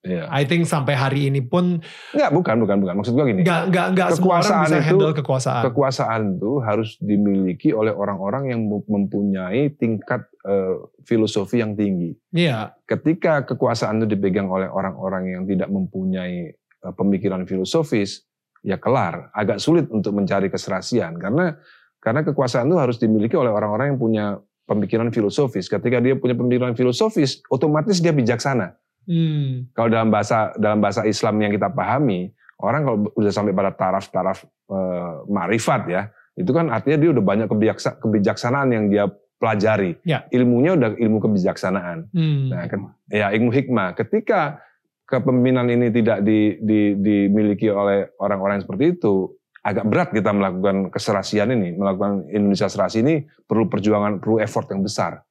Iya. 0.05 0.29
I 0.29 0.45
think 0.45 0.69
sampai 0.69 0.93
hari 0.93 1.33
ini 1.33 1.41
pun 1.41 1.81
Enggak, 2.13 2.31
bukan, 2.31 2.55
bukan, 2.61 2.77
bukan. 2.85 2.93
Maksud 3.01 3.13
gua 3.17 3.25
gini. 3.25 3.41
nggak 3.41 3.61
nggak 3.73 3.87
nggak 3.97 4.09
semua 4.13 4.37
orang 4.39 4.61
bisa 4.63 4.77
itu- 4.77 4.85
handle 4.85 5.13
kekuasaan. 5.17 5.63
Kekuasaan 5.65 6.21
itu 6.37 6.51
harus 6.61 6.89
dimiliki 7.01 7.69
oleh 7.73 7.89
orang-orang 7.91 8.53
yang 8.53 8.61
mempunyai 8.69 9.73
tingkat 9.73 10.29
eh, 10.45 10.75
filosofi 11.03 11.65
yang 11.65 11.73
tinggi. 11.73 12.13
Iya, 12.31 12.77
Ketika 12.85 13.49
kekuasaan 13.49 14.05
itu 14.05 14.13
dipegang 14.13 14.45
oleh 14.45 14.69
orang-orang 14.69 15.33
yang 15.33 15.43
tidak 15.49 15.73
mempunyai 15.73 16.53
eh, 16.53 16.93
pemikiran 16.93 17.49
filosofis, 17.49 18.23
ya 18.61 18.77
kelar. 18.77 19.33
Agak 19.33 19.57
sulit 19.57 19.89
untuk 19.89 20.13
mencari 20.13 20.53
keserasian 20.53 21.17
karena 21.17 21.57
karena 21.97 22.21
kekuasaan 22.21 22.69
itu 22.69 22.77
harus 22.77 22.97
dimiliki 23.01 23.33
oleh 23.33 23.49
orang-orang 23.49 23.93
yang 23.93 23.99
punya 23.99 24.25
pemikiran 24.69 25.09
filosofis. 25.09 25.65
Ketika 25.65 25.97
dia 25.97 26.13
punya 26.17 26.37
pemikiran 26.37 26.77
filosofis, 26.77 27.41
otomatis 27.49 28.01
dia 28.01 28.13
bijaksana. 28.13 28.77
Hmm. 29.05 29.69
Kalau 29.71 29.89
dalam 29.89 30.09
bahasa 30.09 30.51
dalam 30.57 30.81
bahasa 30.81 31.05
Islam 31.05 31.39
yang 31.39 31.53
kita 31.53 31.69
pahami, 31.69 32.29
orang 32.59 32.81
kalau 32.83 32.97
udah 33.13 33.31
sampai 33.33 33.53
pada 33.53 33.71
taraf-taraf 33.71 34.43
eh, 34.45 35.13
marifat 35.29 35.81
ya, 35.87 36.01
itu 36.35 36.51
kan 36.51 36.67
artinya 36.67 36.97
dia 36.99 37.09
udah 37.15 37.23
banyak 37.23 37.47
kebijaksa- 37.47 37.97
kebijaksanaan 38.01 38.69
yang 38.69 38.85
dia 38.89 39.05
pelajari. 39.35 39.99
Ya. 40.03 40.25
Ilmunya 40.31 40.73
udah 40.73 40.89
ilmu 40.95 41.21
kebijaksanaan. 41.21 42.09
Hmm. 42.11 42.49
Nah, 42.49 42.65
ke- 42.65 42.81
ya 43.13 43.29
ilmu 43.31 43.51
hikmah. 43.51 43.93
Ketika 43.93 44.59
kepemimpinan 45.05 45.69
ini 45.69 45.93
tidak 45.93 46.25
di- 46.25 46.57
di- 46.59 46.97
dimiliki 46.97 47.69
oleh 47.69 48.09
orang-orang 48.17 48.65
seperti 48.65 48.97
itu, 48.97 49.29
agak 49.61 49.85
berat 49.85 50.09
kita 50.13 50.29
melakukan 50.29 50.89
keserasian 50.89 51.49
ini, 51.49 51.73
melakukan 51.73 52.25
Indonesia 52.29 52.69
serasi 52.69 53.01
ini 53.01 53.15
perlu 53.45 53.65
perjuangan, 53.65 54.17
perlu 54.17 54.37
effort 54.37 54.69
yang 54.69 54.81
besar. 54.81 55.25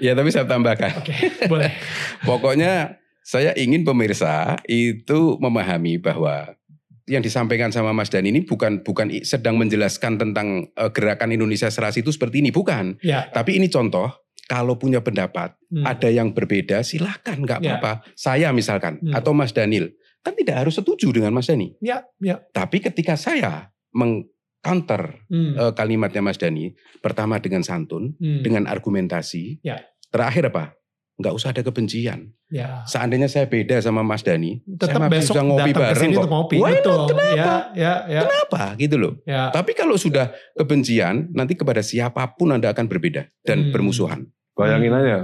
Ya 0.00 0.16
tapi 0.16 0.32
saya 0.32 0.48
tambahkan. 0.48 0.96
Oke, 1.00 1.12
boleh. 1.44 1.68
Pokoknya 2.28 2.96
saya 3.30 3.54
ingin 3.54 3.86
pemirsa 3.86 4.58
itu 4.66 5.38
memahami 5.38 6.02
bahwa 6.02 6.58
yang 7.06 7.22
disampaikan 7.22 7.70
sama 7.70 7.94
Mas 7.94 8.10
Dan 8.10 8.26
ini 8.26 8.42
bukan 8.42 8.82
bukan 8.82 9.06
sedang 9.22 9.54
menjelaskan 9.54 10.18
tentang 10.18 10.66
eh, 10.74 10.90
gerakan 10.90 11.30
Indonesia 11.30 11.70
Serasi 11.70 12.02
itu 12.02 12.10
seperti 12.10 12.42
ini, 12.42 12.50
bukan. 12.50 12.98
Ya. 13.06 13.30
Tapi 13.30 13.62
ini 13.62 13.70
contoh 13.70 14.10
kalau 14.50 14.74
punya 14.74 14.98
pendapat 14.98 15.54
Hmm. 15.70 15.86
ada 15.86 16.10
yang 16.10 16.34
berbeda 16.34 16.82
silahkan 16.82 17.38
nggak 17.38 17.62
Ya. 17.62 17.78
apa-apa. 17.78 18.02
Saya 18.18 18.50
misalkan 18.50 18.98
Hmm. 18.98 19.14
atau 19.14 19.30
Mas 19.30 19.54
Daniel 19.54 19.94
kan 20.26 20.34
tidak 20.34 20.66
harus 20.66 20.74
setuju 20.74 21.14
dengan 21.14 21.30
Mas 21.30 21.46
Dani. 21.46 21.78
Ya, 21.78 22.02
ya. 22.18 22.42
Tapi 22.50 22.82
ketika 22.82 23.14
saya 23.14 23.70
mengcounter 23.94 25.22
Hmm. 25.30 25.54
eh, 25.54 25.72
kalimatnya 25.72 26.20
Mas 26.20 26.38
Dani, 26.38 26.74
pertama 26.98 27.38
dengan 27.38 27.62
santun, 27.62 28.18
Hmm. 28.18 28.42
dengan 28.42 28.66
argumentasi, 28.66 29.62
Ya. 29.62 29.78
terakhir 30.10 30.50
apa? 30.50 30.74
Nggak 31.20 31.34
usah 31.36 31.52
ada 31.52 31.60
kebencian. 31.60 32.32
Ya. 32.48 32.80
Seandainya 32.82 33.28
saya 33.28 33.44
beda 33.44 33.76
sama 33.78 34.00
Mas 34.00 34.20
Dani, 34.20 34.64
Tetap 34.64 34.88
saya 34.88 34.98
masih 34.98 35.12
besok 35.12 35.34
bisa 35.36 35.44
ngopi 35.44 35.70
bareng 35.70 36.10
kok. 36.10 36.24
ngopi. 36.26 36.56
Why 36.56 36.74
not? 36.80 37.00
Kenapa? 37.06 37.36
Ya, 37.36 37.52
ya, 37.76 37.92
ya. 38.08 38.20
Kenapa 38.24 38.62
gitu 38.74 38.96
loh? 38.96 39.12
ya. 39.22 39.42
Tapi 39.50 39.72
kalau 39.72 39.94
sudah 39.94 40.26
kebencian, 40.54 41.28
nanti 41.30 41.52
kepada 41.52 41.80
siapa 41.80 42.24
pun 42.32 42.50
Anda 42.50 42.72
akan 42.72 42.86
berbeda 42.86 43.28
dan 43.42 43.68
Hmm. 43.68 43.70
bermusuhan. 43.70 44.24
Bayangin 44.52 44.90
Hmm. 44.90 44.98
aja, 44.98 45.16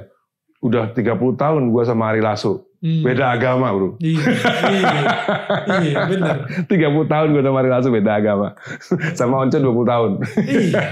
udah 0.58 0.84
30 0.92 1.32
tahun 1.34 1.68
gua 1.68 1.82
sama 1.82 2.08
Ari 2.08 2.20
Lasso, 2.20 2.68
Hmm. 2.76 3.00
beda 3.00 3.24
agama 3.30 3.68
bro. 3.68 3.96
Iya, 3.98 4.20
iya, 4.70 4.92
iya, 5.80 5.98
bener. 6.06 6.36
30 6.70 7.04
tahun 7.06 7.32
gua 7.32 7.42
sama 7.42 7.58
Ari 7.58 7.70
Lasso 7.70 7.88
beda 7.88 8.12
agama. 8.14 8.52
sama 9.18 9.34
Once 9.38 9.56
20 9.56 9.64
tahun. 9.82 10.10
Iya. 10.38 10.82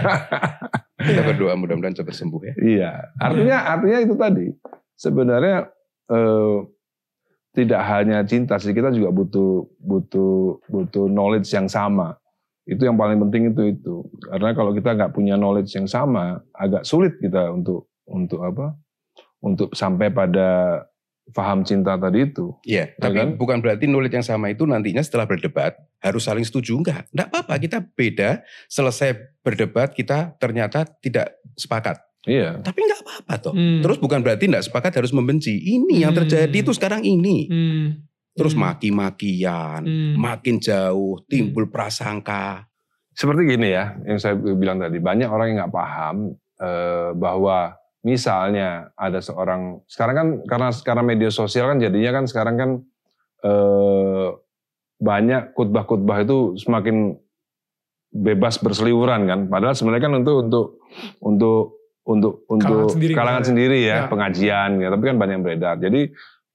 Kita 0.94 1.12
Iya. 1.12 1.22
berdoa 1.26 1.52
mudah-mudahan 1.54 1.92
cepat 1.92 2.14
sembuh 2.14 2.40
ya. 2.42 2.54
Iya, 2.56 2.90
artinya 3.18 3.56
artinya 3.68 3.98
itu 4.00 4.14
tadi 4.14 4.46
sebenarnya 4.96 5.70
eh, 6.10 6.58
tidak 7.54 7.82
hanya 7.86 8.18
cinta 8.26 8.58
sih 8.58 8.74
kita 8.74 8.90
juga 8.90 9.14
butuh 9.14 9.62
butuh 9.78 10.58
butuh 10.66 11.06
knowledge 11.06 11.48
yang 11.54 11.70
sama. 11.70 12.18
Itu 12.66 12.88
yang 12.88 12.98
paling 12.98 13.20
penting 13.28 13.54
itu 13.54 13.62
itu. 13.76 13.96
Karena 14.26 14.56
kalau 14.56 14.74
kita 14.74 14.96
nggak 14.96 15.12
punya 15.14 15.38
knowledge 15.38 15.70
yang 15.76 15.86
sama, 15.86 16.42
agak 16.50 16.82
sulit 16.82 17.14
kita 17.22 17.54
untuk 17.54 17.86
untuk 18.10 18.42
apa? 18.42 18.74
Untuk 19.44 19.76
sampai 19.76 20.08
pada 20.10 20.82
paham 21.32 21.64
cinta 21.64 21.96
tadi 21.96 22.28
itu. 22.28 22.52
Iya, 22.68 22.92
tapi 23.00 23.16
kan? 23.16 23.28
bukan 23.40 23.64
berarti 23.64 23.88
knowledge 23.88 24.16
yang 24.20 24.26
sama 24.26 24.52
itu 24.52 24.68
nantinya 24.68 25.00
setelah 25.00 25.24
berdebat 25.24 25.78
harus 26.04 26.26
saling 26.26 26.44
setuju 26.44 26.76
enggak. 26.76 27.08
Enggak 27.14 27.28
apa-apa, 27.32 27.54
kita 27.56 27.78
beda, 27.80 28.30
selesai 28.68 29.40
berdebat 29.40 29.96
kita 29.96 30.36
ternyata 30.36 30.84
tidak 31.00 31.38
sepakat. 31.56 31.96
Iya. 32.24 32.60
Tapi 32.64 32.78
enggak 32.80 33.00
apa-apa 33.04 33.34
toh. 33.40 33.52
Hmm. 33.52 33.84
Terus 33.84 33.98
bukan 34.00 34.24
berarti 34.24 34.48
enggak 34.48 34.64
sepakat 34.64 34.92
harus 34.96 35.12
membenci. 35.12 35.52
Ini 35.54 36.08
yang 36.08 36.12
Hmm. 36.16 36.24
terjadi 36.24 36.56
itu 36.56 36.72
sekarang 36.72 37.04
ini. 37.04 37.48
Hmm. 37.48 37.86
Terus 38.34 38.56
Hmm. 38.56 38.66
maki-makian, 38.66 39.82
Hmm. 39.84 40.14
makin 40.18 40.58
jauh, 40.58 41.20
timbul 41.28 41.68
prasangka. 41.70 42.66
Seperti 43.14 43.46
gini 43.46 43.70
ya, 43.70 43.94
yang 44.02 44.18
saya 44.18 44.34
bilang 44.34 44.82
tadi, 44.82 44.98
banyak 44.98 45.28
orang 45.30 45.46
yang 45.54 45.58
nggak 45.64 45.74
paham 45.74 46.16
eh, 46.54 47.10
bahwa 47.18 47.74
misalnya 48.02 48.94
ada 48.94 49.18
seorang 49.18 49.82
sekarang 49.90 50.14
kan 50.14 50.28
karena 50.46 50.68
sekarang 50.70 51.04
media 51.04 51.30
sosial 51.30 51.66
kan 51.66 51.82
jadinya 51.82 52.20
kan 52.20 52.24
sekarang 52.30 52.56
kan 52.56 52.70
eh, 53.42 54.28
banyak 54.96 55.52
khutbah-khutbah 55.52 56.22
itu 56.22 56.54
semakin 56.56 57.18
bebas 58.14 58.62
berseliweran 58.62 59.26
kan, 59.26 59.40
padahal 59.50 59.74
sebenarnya 59.74 60.06
kan 60.06 60.14
untuk 60.22 60.36
untuk 60.46 60.66
untuk 61.18 61.83
untuk 62.04 62.44
untuk 62.46 62.68
Kalangan 62.68 62.92
sendiri 62.92 63.12
kalangan 63.16 63.42
kan? 63.42 63.48
sendiri 63.48 63.78
ya, 63.80 63.96
Ya. 63.96 64.06
pengajian 64.06 64.70
ya, 64.76 64.88
tapi 64.92 65.02
kan 65.08 65.16
banyak 65.16 65.34
yang 65.40 65.44
beredar. 65.44 65.74
Jadi 65.80 66.00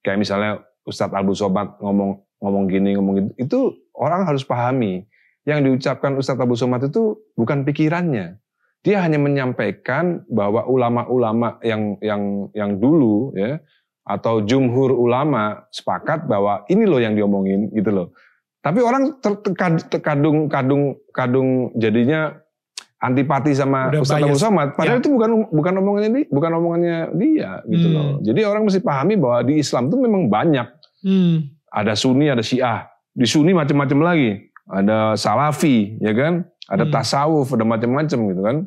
kayak 0.01 0.17
misalnya 0.17 0.51
Ustadz 0.85 1.13
Albu 1.13 1.33
Somat 1.33 1.81
ngomong 1.81 2.09
ngomong 2.39 2.63
gini 2.69 2.95
ngomong 2.95 3.13
gitu, 3.17 3.29
itu 3.35 3.59
orang 3.91 4.23
harus 4.23 4.45
pahami 4.45 5.03
yang 5.43 5.59
diucapkan 5.59 6.15
Ustadz 6.15 6.39
Abu 6.39 6.53
Somad 6.53 6.85
itu 6.85 7.17
bukan 7.33 7.65
pikirannya. 7.65 8.37
Dia 8.79 9.03
hanya 9.03 9.19
menyampaikan 9.19 10.23
bahwa 10.29 10.63
ulama-ulama 10.63 11.59
yang 11.61 11.99
yang 11.99 12.47
yang 12.53 12.79
dulu 12.79 13.35
ya 13.35 13.59
atau 14.07 14.39
jumhur 14.39 14.95
ulama 14.95 15.67
sepakat 15.69 16.25
bahwa 16.25 16.63
ini 16.65 16.87
loh 16.87 16.97
yang 16.97 17.13
diomongin 17.13 17.67
gitu 17.73 17.91
loh. 17.91 18.07
Tapi 18.59 18.79
orang 18.79 19.19
ter- 19.19 19.41
terkad- 19.41 19.87
terkadung 19.87 20.47
kadung 20.47 20.95
kadung 21.11 21.75
jadinya 21.75 22.39
antipati 22.99 23.55
sama 23.55 23.87
Udah 23.89 24.03
Ustadz 24.03 24.23
Abu 24.27 24.35
bias. 24.35 24.43
Somad. 24.43 24.67
Padahal 24.75 24.99
Ya. 24.99 25.01
itu 25.01 25.09
bukan 25.09 25.29
bukan 25.49 25.73
omongannya 25.79 26.11
dia, 26.11 26.25
bukan 26.27 26.51
omongannya 26.59 26.97
dia 27.15 27.49
gitu 27.65 27.87
Hmm. 27.87 27.95
loh. 27.95 28.09
Jadi 28.19 28.41
orang 28.43 28.63
mesti 28.67 28.79
pahami 28.83 29.15
bahwa 29.15 29.39
di 29.47 29.53
Islam 29.57 29.87
itu 29.87 29.97
memang 29.97 30.23
banyak 30.27 30.67
Hmm. 30.99 31.35
ada 31.71 31.95
Sunni, 31.95 32.27
ada 32.27 32.43
Syiah. 32.43 32.91
Di 33.15 33.23
Sunni 33.23 33.55
macam-macam 33.55 33.99
lagi. 34.03 34.29
Ada 34.69 35.15
Salafi, 35.15 35.97
ya 35.97 36.11
kan? 36.11 36.43
Ada 36.67 36.85
Hmm. 36.85 36.93
tasawuf, 36.93 37.47
ada 37.55 37.65
macam-macam 37.65 38.19
gitu 38.29 38.41
kan. 38.43 38.57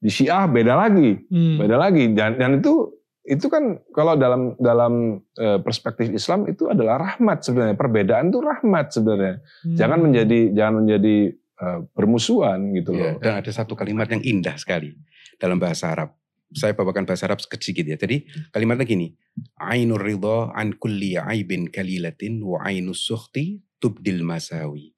Di 0.00 0.10
Syiah 0.10 0.48
beda 0.48 0.74
lagi, 0.74 1.20
Hmm. 1.28 1.60
beda 1.60 1.76
lagi. 1.76 2.10
Dan, 2.16 2.40
dan 2.40 2.50
itu 2.58 2.96
itu 3.28 3.52
kan 3.52 3.76
kalau 3.92 4.16
dalam 4.16 4.56
dalam 4.56 5.20
eh, 5.36 5.60
perspektif 5.60 6.08
Islam 6.08 6.48
itu 6.48 6.72
adalah 6.72 6.96
rahmat 6.96 7.44
sebenarnya. 7.44 7.76
Perbedaan 7.76 8.32
itu 8.32 8.40
rahmat 8.40 8.88
sebenarnya. 8.88 9.44
Hmm. 9.62 9.76
Jangan 9.76 9.98
menjadi 10.00 10.40
jangan 10.56 10.74
menjadi 10.80 11.16
eh, 11.58 11.80
bermusuhan 11.92 12.72
gitu 12.74 12.94
Ya, 12.94 13.14
loh. 13.14 13.14
dan 13.20 13.32
ada 13.42 13.50
satu 13.50 13.74
kalimat 13.74 14.08
yang 14.10 14.22
indah 14.22 14.56
sekali 14.58 14.94
dalam 15.38 15.58
bahasa 15.58 15.92
Arab. 15.92 16.14
Saya 16.48 16.72
bawakan 16.72 17.04
bahasa 17.04 17.28
Arab 17.28 17.44
sedikit 17.44 17.84
ya. 17.84 18.00
Jadi 18.00 18.24
kalimatnya 18.48 18.88
gini. 18.88 19.12
Ainur 19.60 20.00
ridha 20.00 20.48
an 20.56 20.80
kulli 20.80 21.20
aibin 21.20 21.68
kalilatin 21.68 22.40
wa 22.40 22.64
ainus 22.64 23.04
sukhti 23.04 23.60
tubdil 23.76 24.24
masawi. 24.24 24.96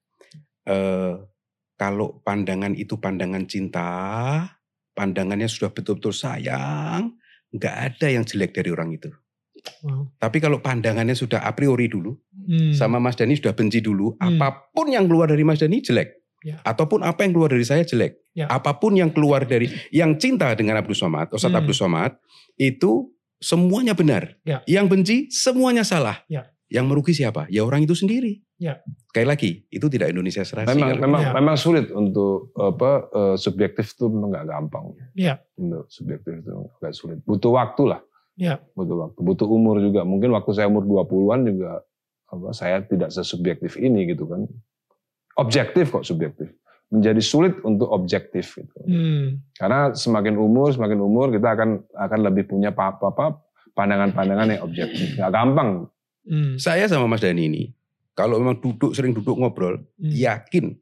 Eh, 0.63 1.15
kalau 1.75 2.21
pandangan 2.21 2.77
itu 2.77 3.01
pandangan 3.01 3.49
cinta, 3.49 3.91
pandangannya 4.93 5.49
sudah 5.49 5.73
betul-betul 5.73 6.13
sayang, 6.13 7.17
nggak 7.57 7.75
ada 7.89 8.07
yang 8.13 8.23
jelek 8.29 8.53
dari 8.53 8.69
orang 8.69 8.93
itu. 8.93 9.09
Wow. 9.85 10.13
Tapi 10.17 10.39
kalau 10.41 10.61
pandangannya 10.61 11.17
sudah 11.17 11.45
a 11.45 11.53
priori 11.57 11.89
dulu, 11.89 12.17
hmm. 12.33 12.77
sama 12.77 13.01
Mas 13.01 13.17
Dani 13.17 13.37
sudah 13.37 13.57
benci 13.57 13.81
dulu, 13.81 14.17
hmm. 14.17 14.41
apa 14.41 14.73
pun 14.73 14.93
yang 14.93 15.09
keluar 15.09 15.29
dari 15.33 15.45
Mas 15.45 15.61
Dani 15.61 15.81
jelek. 15.81 16.20
Ya. 16.41 16.57
Ataupun 16.65 17.05
apa 17.05 17.21
yang 17.25 17.37
keluar 17.37 17.53
dari 17.53 17.67
saya 17.69 17.85
jelek. 17.85 18.17
Ya. 18.33 18.49
Apa 18.49 18.81
pun 18.81 18.97
yang 18.97 19.13
keluar 19.13 19.45
dari 19.45 19.69
yang 19.93 20.17
cinta 20.17 20.49
dengan 20.57 20.81
Abdul 20.81 20.97
Somad, 20.97 21.29
Ustadz 21.33 21.53
hmm. 21.53 21.61
Abdul 21.61 21.77
Somad, 21.77 22.13
itu 22.57 23.13
semuanya 23.41 23.93
benar. 23.93 24.41
Ya. 24.45 24.65
Yang 24.65 24.87
benci 24.89 25.17
semuanya 25.29 25.85
salah. 25.85 26.25
Ya. 26.33 26.49
Yang 26.71 26.85
merugi 26.87 27.13
siapa? 27.13 27.51
Ya 27.51 27.67
orang 27.67 27.85
itu 27.85 27.93
sendiri. 27.93 28.41
Ya. 28.61 28.79
Sekali 29.11 29.27
lagi, 29.27 29.51
itu 29.73 29.89
tidak 29.89 30.13
Indonesia 30.13 30.45
serasi. 30.45 30.77
Memang, 30.77 31.01
memang, 31.01 31.21
ya. 31.25 31.33
memang 31.33 31.57
sulit 31.57 31.89
untuk 31.91 32.53
apa 32.55 33.09
uh, 33.11 33.37
subjektif 33.41 33.97
itu 33.97 34.07
memang 34.07 34.37
nggak 34.37 34.47
gampang. 34.47 34.85
Ya. 35.17 35.41
Untuk 35.57 35.89
subjektif 35.91 36.45
itu 36.45 36.53
agak 36.79 36.93
sulit. 36.95 37.19
Butuh 37.25 37.57
waktu 37.57 37.83
lah. 37.91 38.01
Ya. 38.39 38.61
Butuh 38.77 38.97
waktu. 38.97 39.19
Butuh 39.19 39.49
umur 39.49 39.81
juga. 39.83 40.07
Mungkin 40.07 40.31
waktu 40.31 40.53
saya 40.55 40.71
umur 40.71 40.87
20-an 40.87 41.41
juga 41.49 41.83
apa 42.31 42.55
saya 42.55 42.79
tidak 42.87 43.11
sesubjektif 43.11 43.75
ini 43.81 44.07
gitu 44.15 44.31
kan. 44.31 44.47
Objektif 45.41 45.89
kok 45.89 46.05
subjektif. 46.05 46.53
Menjadi 46.91 47.23
sulit 47.23 47.55
untuk 47.65 47.89
objektif 47.89 48.61
gitu. 48.61 48.79
Hmm. 48.85 49.41
Karena 49.57 49.95
semakin 49.95 50.37
umur, 50.37 50.75
semakin 50.75 50.99
umur 51.01 51.31
kita 51.33 51.55
akan 51.55 51.87
akan 51.95 52.21
lebih 52.27 52.51
punya 52.51 52.75
apa-apa 52.75 53.41
pandangan-pandangan 53.73 54.59
yang 54.59 54.63
objektif. 54.67 55.17
Gak 55.17 55.33
gampang. 55.33 55.89
Hmm. 56.27 56.59
Saya 56.61 56.91
sama 56.91 57.09
Mas 57.09 57.23
Dani 57.23 57.47
ini 57.47 57.65
kalau 58.21 58.37
memang 58.37 58.61
duduk 58.61 58.93
sering 58.93 59.17
duduk 59.17 59.33
ngobrol, 59.39 59.81
hmm. 59.97 60.13
yakin 60.13 60.77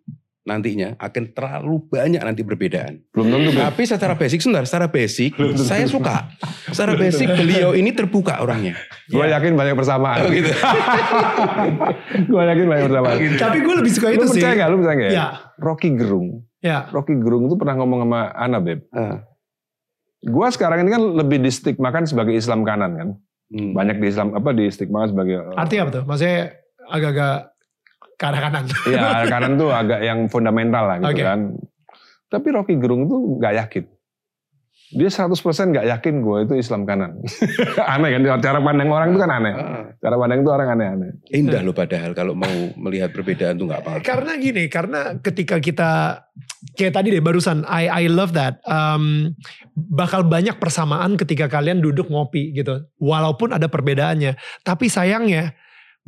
nantinya 0.49 0.97
akan 0.97 1.37
terlalu 1.37 1.85
banyak 1.93 2.25
nanti 2.25 2.40
perbedaan. 2.40 3.05
Belum 3.12 3.28
tentu. 3.28 3.52
Tapi 3.52 3.83
secara 3.85 4.17
basic 4.17 4.40
sebentar, 4.40 4.64
secara 4.64 4.88
basic 4.88 5.37
saya 5.61 5.85
suka. 5.85 6.33
Secara 6.73 6.97
basic 6.97 7.28
beliau 7.37 7.76
ini 7.76 7.93
terbuka 7.93 8.40
orangnya. 8.40 8.81
Gue 9.12 9.28
ya. 9.28 9.37
yakin 9.37 9.52
banyak 9.52 9.76
persamaan. 9.76 10.25
Oh, 10.25 10.33
gitu. 10.33 10.49
gue 12.33 12.43
yakin 12.49 12.64
banyak 12.64 12.85
persamaan. 12.88 13.17
Gitu. 13.21 13.37
Tapi 13.37 13.59
gue 13.61 13.75
lebih 13.76 13.93
suka 13.93 14.09
itu 14.17 14.25
lu 14.25 14.33
sih. 14.33 14.40
Percaya 14.40 14.55
gak? 14.57 14.69
Lu 14.73 14.76
percaya 14.81 14.97
gak? 14.97 15.12
Ya. 15.12 15.26
Rocky 15.61 15.88
Gerung. 15.93 16.28
Ya. 16.64 16.78
Rocky 16.88 17.14
Gerung 17.21 17.45
itu 17.45 17.57
pernah 17.61 17.76
ngomong 17.76 18.09
sama 18.09 18.21
Ana 18.33 18.59
Beb. 18.64 18.88
Uh. 18.88 19.21
Gue 20.25 20.49
sekarang 20.50 20.88
ini 20.88 20.90
kan 20.97 21.02
lebih 21.05 21.38
distigmakan 21.45 22.09
sebagai 22.09 22.33
Islam 22.33 22.64
kanan 22.64 22.93
kan. 22.97 23.09
Hmm. 23.52 23.73
Banyak 23.76 24.00
di 24.00 24.07
Islam 24.09 24.33
apa 24.33 24.57
di 24.57 24.69
stigma 24.73 25.05
sebagai. 25.05 25.52
Artinya 25.57 25.88
apa 25.88 25.93
tuh? 26.00 26.05
Maksudnya 26.09 26.40
agak-agak 26.88 27.37
ke 28.18 28.25
arah 28.26 28.40
kanan. 28.42 28.64
Iya, 28.90 28.98
arah 28.98 29.26
kanan 29.30 29.52
tuh 29.54 29.70
agak 29.70 30.00
yang 30.02 30.26
fundamental 30.26 30.84
lah 30.90 30.96
gitu 30.98 31.14
okay. 31.14 31.25
kan. 31.25 31.40
Tapi 32.28 32.48
Rocky 32.50 32.75
Gerung 32.76 33.06
tuh 33.06 33.38
nggak 33.38 33.54
yakin. 33.64 33.84
Dia 34.88 35.12
100% 35.12 35.37
nggak 35.44 35.84
yakin 35.84 36.14
gue 36.25 36.38
itu 36.48 36.54
Islam 36.56 36.88
kanan. 36.88 37.20
aneh 37.92 38.08
kan, 38.08 38.40
cara 38.40 38.58
pandang 38.58 38.88
orang 38.88 39.12
itu 39.12 39.20
kan 39.20 39.30
aneh. 39.30 39.54
Ah. 39.54 39.84
Cara 40.00 40.16
pandang 40.16 40.40
itu 40.40 40.48
orang 40.48 40.68
aneh-aneh. 40.72 41.10
Indah 41.28 41.60
loh 41.60 41.76
padahal 41.76 42.16
kalau 42.16 42.32
mau 42.32 42.48
melihat 42.80 43.12
perbedaan 43.12 43.60
tuh 43.60 43.68
nggak 43.68 43.84
apa-apa. 43.84 44.00
Karena 44.00 44.32
gini, 44.40 44.64
karena 44.72 45.20
ketika 45.20 45.60
kita 45.60 45.90
kayak 46.72 46.96
tadi 46.96 47.12
deh 47.12 47.20
barusan, 47.20 47.68
I 47.68 47.84
I 47.92 48.04
love 48.08 48.32
that. 48.32 48.64
Um, 48.64 49.37
bakal 49.76 50.25
banyak 50.25 50.56
persamaan 50.56 51.20
ketika 51.20 51.52
kalian 51.52 51.84
duduk 51.84 52.08
ngopi 52.08 52.56
gitu, 52.56 52.88
walaupun 52.96 53.52
ada 53.52 53.68
perbedaannya. 53.68 54.40
Tapi 54.64 54.88
sayangnya 54.88 55.52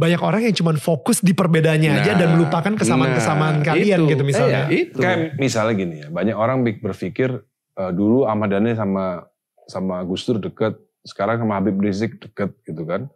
banyak 0.00 0.20
orang 0.24 0.40
yang 0.48 0.56
cuma 0.56 0.72
fokus 0.80 1.20
di 1.20 1.36
perbedaannya 1.36 1.90
nah, 1.92 2.00
aja 2.00 2.12
dan 2.16 2.28
melupakan 2.40 2.72
kesamaan-kesamaan 2.72 3.60
nah, 3.60 3.66
kalian 3.68 3.98
itu, 4.00 4.10
gitu 4.16 4.22
misalnya. 4.24 4.64
Eh, 4.72 4.88
itu. 4.88 4.96
Kayak 4.96 5.36
misalnya 5.36 5.74
gini 5.76 5.96
ya, 6.00 6.08
banyak 6.08 6.36
orang 6.36 6.64
berpikir 6.64 7.44
uh, 7.76 7.92
dulu 7.92 8.24
Ahmad 8.24 8.56
Dhani 8.56 8.72
sama 8.72 9.28
sama 9.68 10.00
Gus 10.08 10.24
Dur 10.24 10.40
deket, 10.40 10.80
sekarang 11.04 11.44
sama 11.44 11.60
Habib 11.60 11.76
Rizik 11.76 12.16
deket 12.16 12.56
gitu 12.64 12.88
kan. 12.88 13.12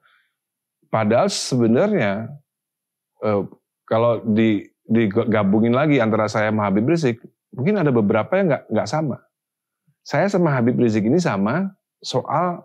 Padahal 0.92 1.32
sebenarnya 1.32 2.28
uh, 3.24 3.48
kalau 3.88 4.20
di 4.20 4.68
digabungin 4.84 5.72
lagi 5.72 5.96
antara 6.04 6.28
saya 6.28 6.52
sama 6.52 6.68
Habib 6.68 6.84
Rizik, 6.84 7.24
mungkin 7.56 7.80
ada 7.80 7.88
beberapa 7.88 8.36
yang 8.36 8.52
nggak 8.52 8.64
nggak 8.68 8.88
sama. 8.92 9.24
Saya 10.04 10.28
sama 10.28 10.52
Habib 10.52 10.76
Rizik 10.76 11.08
ini 11.08 11.16
sama 11.16 11.72
soal 12.04 12.60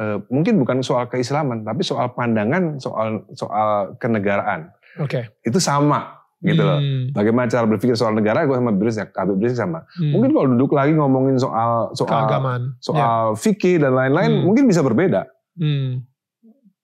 uh, 0.00 0.18
mungkin 0.32 0.60
bukan 0.60 0.80
soal 0.80 1.08
keislaman, 1.08 1.64
tapi 1.64 1.82
soal 1.84 2.12
pandangan 2.12 2.80
soal 2.80 3.24
soal 3.36 3.96
kenegaraan. 4.00 4.72
Oke. 5.00 5.24
Okay. 5.28 5.48
Itu 5.48 5.60
sama 5.60 6.16
gitu 6.44 6.62
loh. 6.62 6.78
Hmm. 6.78 7.10
Bagaimana 7.16 7.48
cara 7.48 7.64
berpikir 7.64 7.96
soal 7.96 8.12
negara, 8.12 8.44
gue 8.44 8.56
sama 8.56 8.72
Rizik, 8.76 9.10
Habib 9.16 9.40
Rizik 9.40 9.58
sama. 9.58 9.88
Hmm. 9.96 10.12
Mungkin 10.14 10.30
kalau 10.36 10.46
duduk 10.52 10.76
lagi 10.76 10.92
ngomongin 10.92 11.40
soal 11.40 11.90
soal 11.96 12.28
Keagamaan. 12.28 12.76
soal 12.78 13.34
ya. 13.34 13.38
fikih 13.40 13.80
dan 13.80 13.96
lain-lain, 13.96 14.30
hmm. 14.30 14.44
mungkin 14.44 14.64
bisa 14.68 14.84
berbeda. 14.84 15.24
Hmm. 15.56 16.04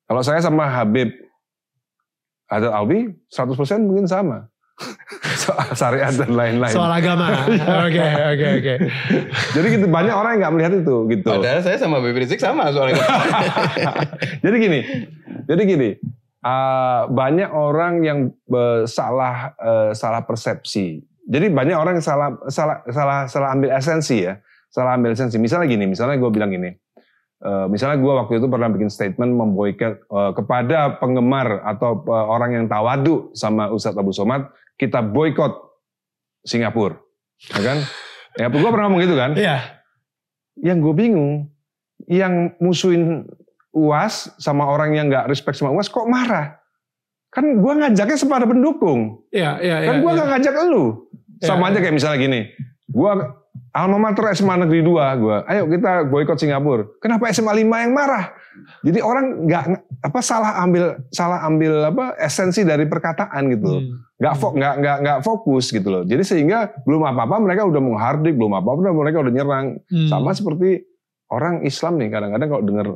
Kalau 0.09 0.23
saya 0.25 0.41
sama 0.41 0.69
Habib 0.69 1.13
ada 2.49 2.69
Albi, 2.77 3.09
100% 3.33 3.81
mungkin 3.81 4.05
sama 4.05 4.52
soal 5.45 5.69
syariat 5.77 6.13
dan 6.13 6.31
lain-lain. 6.33 6.75
Soal 6.75 6.93
agama. 6.93 7.47
Oke, 7.87 8.03
oke, 8.03 8.47
oke. 8.59 8.75
Jadi 9.55 9.67
gitu 9.79 9.87
banyak 9.89 10.15
orang 10.15 10.31
yang 10.37 10.41
nggak 10.47 10.55
melihat 10.55 10.73
itu 10.83 10.97
gitu. 11.13 11.31
Padahal 11.31 11.61
saya 11.63 11.77
sama 11.79 12.03
Baby 12.03 12.25
Rizik 12.27 12.41
sama 12.41 12.73
soalnya. 12.75 13.03
jadi 14.45 14.57
gini, 14.57 14.81
jadi 15.47 15.63
gini. 15.63 15.91
Uh, 16.43 17.07
banyak 17.15 17.55
orang 17.55 18.03
yang 18.03 18.19
uh, 18.51 18.83
salah 18.83 19.55
uh, 19.63 19.95
salah 19.95 20.27
persepsi. 20.27 20.99
Jadi 21.23 21.55
banyak 21.55 21.79
orang 21.79 22.03
yang 22.03 22.07
salah 22.07 22.35
salah 22.51 22.83
salah 22.91 23.31
salah 23.31 23.55
ambil 23.55 23.71
esensi 23.79 24.27
ya. 24.27 24.43
Salah 24.67 24.99
ambil 24.99 25.15
esensi. 25.15 25.39
Misalnya 25.39 25.71
gini, 25.71 25.87
misalnya 25.87 26.19
gue 26.19 26.31
bilang 26.35 26.51
gini. 26.51 26.75
Uh, 27.43 27.67
misalnya 27.67 27.99
gue 27.99 28.13
waktu 28.15 28.39
itu 28.39 28.47
pernah 28.47 28.71
bikin 28.71 28.87
statement 28.87 29.35
memboikot 29.35 30.07
uh, 30.15 30.31
kepada 30.31 30.99
penggemar 31.03 31.63
atau 31.67 31.99
uh, 32.07 32.27
orang 32.31 32.55
yang 32.55 32.65
tawadu 32.71 33.35
sama 33.35 33.67
Ustadz 33.67 33.99
Abu 33.99 34.15
Somad 34.15 34.47
kita 34.83 34.99
boykot 34.99 35.55
Singapura, 36.43 36.99
ya 37.55 37.63
kan? 37.63 37.79
Ya, 38.35 38.51
gue 38.51 38.67
pernah 38.67 38.91
ngomong 38.91 39.03
gitu 39.07 39.15
kan? 39.15 39.39
Iya. 39.39 39.79
Yang 40.59 40.79
gue 40.83 40.95
bingung, 40.99 41.33
yang 42.11 42.59
musuhin 42.59 43.31
UAS 43.71 44.35
sama 44.43 44.67
orang 44.67 44.99
yang 44.99 45.07
nggak 45.07 45.31
respect 45.31 45.63
sama 45.63 45.71
UAS 45.71 45.87
kok 45.87 46.11
marah? 46.11 46.59
Kan 47.31 47.63
gue 47.63 47.73
ngajaknya 47.79 48.19
sepada 48.19 48.43
pendukung. 48.43 49.23
Iya, 49.31 49.63
iya, 49.63 49.77
Kan 49.87 50.03
gue 50.03 50.11
ya. 50.11 50.17
nggak 50.19 50.29
ngajak 50.35 50.55
lu. 50.67 51.07
Ya, 51.39 51.47
sama 51.47 51.71
ya. 51.71 51.79
aja 51.79 51.79
kayak 51.79 51.95
misalnya 51.95 52.19
gini, 52.19 52.41
gue 52.91 53.11
Alma 53.73 53.97
Mater 53.97 54.29
SMA 54.37 54.69
Negeri 54.69 54.85
2 54.85 55.23
gue, 55.25 55.37
ayo 55.49 55.63
kita 55.65 56.05
boykot 56.13 56.37
Singapura. 56.37 56.85
Kenapa 57.01 57.33
SMA 57.33 57.57
5 57.57 57.65
yang 57.65 57.93
marah? 57.97 58.37
Jadi 58.85 59.01
orang 59.01 59.49
nggak 59.49 59.65
apa 60.05 60.21
salah 60.21 60.61
ambil 60.61 61.01
salah 61.09 61.41
ambil 61.49 61.89
apa 61.89 62.13
esensi 62.21 62.69
dari 62.69 62.85
perkataan 62.85 63.49
gitu. 63.49 63.81
Hmm. 63.81 64.05
Nggak 64.21 64.35
fok 64.37 64.53
nggak 64.61 64.75
nggak 64.77 64.97
nggak 65.09 65.19
fokus 65.25 65.73
gitu 65.73 65.89
loh. 65.89 66.03
Jadi 66.05 66.21
sehingga 66.21 66.69
belum 66.85 67.01
apa-apa 67.01 67.41
mereka 67.41 67.65
udah 67.65 67.81
menghardik, 67.81 68.37
belum 68.37 68.53
apa-apa 68.61 68.93
mereka 68.93 69.25
udah 69.25 69.33
nyerang. 69.33 69.67
Hmm. 69.89 70.09
Sama 70.13 70.37
seperti 70.37 70.85
orang 71.33 71.65
Islam 71.65 71.97
nih 71.97 72.13
kadang-kadang 72.13 72.49
kalau 72.53 72.65
dengar 72.69 72.87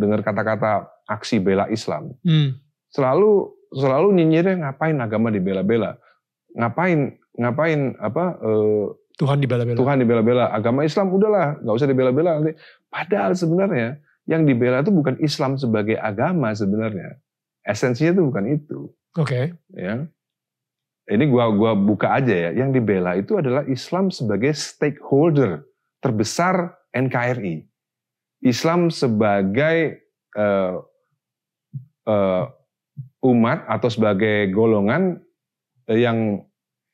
dengar 0.00 0.20
kata-kata 0.24 0.70
aksi 1.12 1.44
bela 1.44 1.68
Islam. 1.68 2.16
Hmm. 2.24 2.56
Selalu 2.88 3.52
selalu 3.76 4.16
nyinyirnya 4.16 4.64
ngapain 4.64 4.96
agama 4.96 5.28
dibela-bela. 5.28 6.00
Ngapain 6.56 7.20
ngapain 7.36 7.92
apa 8.00 8.40
uh, 8.40 8.96
Tuhan 9.16 9.40
dibela-bela. 9.40 9.76
Tuhan 9.80 9.96
dibela-bela. 9.96 10.44
Agama 10.52 10.84
Islam 10.84 11.08
udahlah, 11.08 11.56
nggak 11.64 11.74
usah 11.74 11.88
dibela-bela 11.88 12.30
nanti. 12.36 12.52
Padahal 12.92 13.32
sebenarnya 13.32 13.96
yang 14.28 14.44
dibela 14.44 14.84
itu 14.84 14.92
bukan 14.92 15.16
Islam 15.24 15.56
sebagai 15.56 15.96
agama 15.96 16.52
sebenarnya. 16.52 17.16
Esensinya 17.64 18.12
itu 18.12 18.22
bukan 18.28 18.44
itu. 18.52 18.78
Oke. 19.16 19.24
Okay. 19.24 19.44
Ya. 19.72 20.04
Ini 21.06 21.24
gua 21.30 21.48
gua 21.54 21.72
buka 21.72 22.12
aja 22.12 22.34
ya. 22.34 22.50
Yang 22.52 22.82
dibela 22.82 23.16
itu 23.16 23.38
adalah 23.40 23.64
Islam 23.64 24.12
sebagai 24.12 24.52
stakeholder 24.52 25.64
terbesar 26.04 26.76
NKRI. 26.92 27.64
Islam 28.44 28.92
sebagai 28.92 30.04
uh, 30.36 30.84
uh, 32.04 32.44
umat 33.24 33.64
atau 33.66 33.88
sebagai 33.88 34.52
golongan 34.52 35.18
yang 35.88 36.42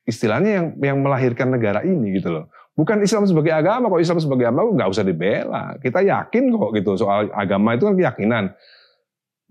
istilahnya 0.03 0.49
yang 0.51 0.67
yang 0.79 0.97
melahirkan 0.99 1.51
negara 1.51 1.81
ini 1.83 2.19
gitu 2.19 2.31
loh. 2.31 2.45
Bukan 2.73 3.05
Islam 3.05 3.29
sebagai 3.29 3.53
agama, 3.53 3.85
kok 3.85 4.01
Islam 4.01 4.17
sebagai 4.17 4.49
agama 4.49 4.73
nggak 4.73 4.89
usah 4.89 5.05
dibela. 5.05 5.77
Kita 5.77 6.01
yakin 6.01 6.49
kok 6.49 6.71
gitu 6.73 6.97
soal 6.97 7.29
agama 7.29 7.77
itu 7.77 7.85
kan 7.85 7.95
keyakinan. 7.95 8.45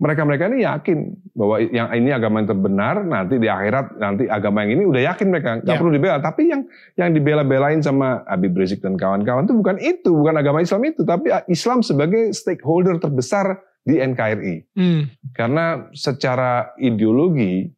Mereka-mereka 0.03 0.51
ini 0.51 0.67
yakin 0.67 0.97
bahwa 1.31 1.63
yang 1.63 1.87
ini 1.95 2.11
agama 2.11 2.43
yang 2.43 2.49
terbenar, 2.51 3.07
nanti 3.07 3.39
di 3.39 3.47
akhirat 3.47 3.95
nanti 3.95 4.27
agama 4.27 4.67
yang 4.67 4.75
ini 4.75 4.83
udah 4.83 5.01
yakin 5.15 5.27
mereka 5.31 5.63
nggak 5.63 5.71
ya. 5.71 5.79
perlu 5.79 5.91
dibela. 5.95 6.17
Tapi 6.19 6.51
yang 6.51 6.61
yang 6.99 7.15
dibela-belain 7.15 7.79
sama 7.79 8.19
Habib 8.27 8.51
Rizik 8.59 8.83
dan 8.83 8.99
kawan-kawan 8.99 9.47
itu 9.47 9.55
bukan 9.55 9.77
itu, 9.79 10.11
bukan 10.11 10.35
agama 10.35 10.59
Islam 10.59 10.83
itu, 10.83 11.07
tapi 11.07 11.31
Islam 11.47 11.79
sebagai 11.79 12.35
stakeholder 12.35 12.99
terbesar 12.99 13.63
di 13.87 14.03
NKRI. 14.03 14.75
Hmm. 14.75 15.07
Karena 15.31 15.87
secara 15.95 16.75
ideologi 16.75 17.71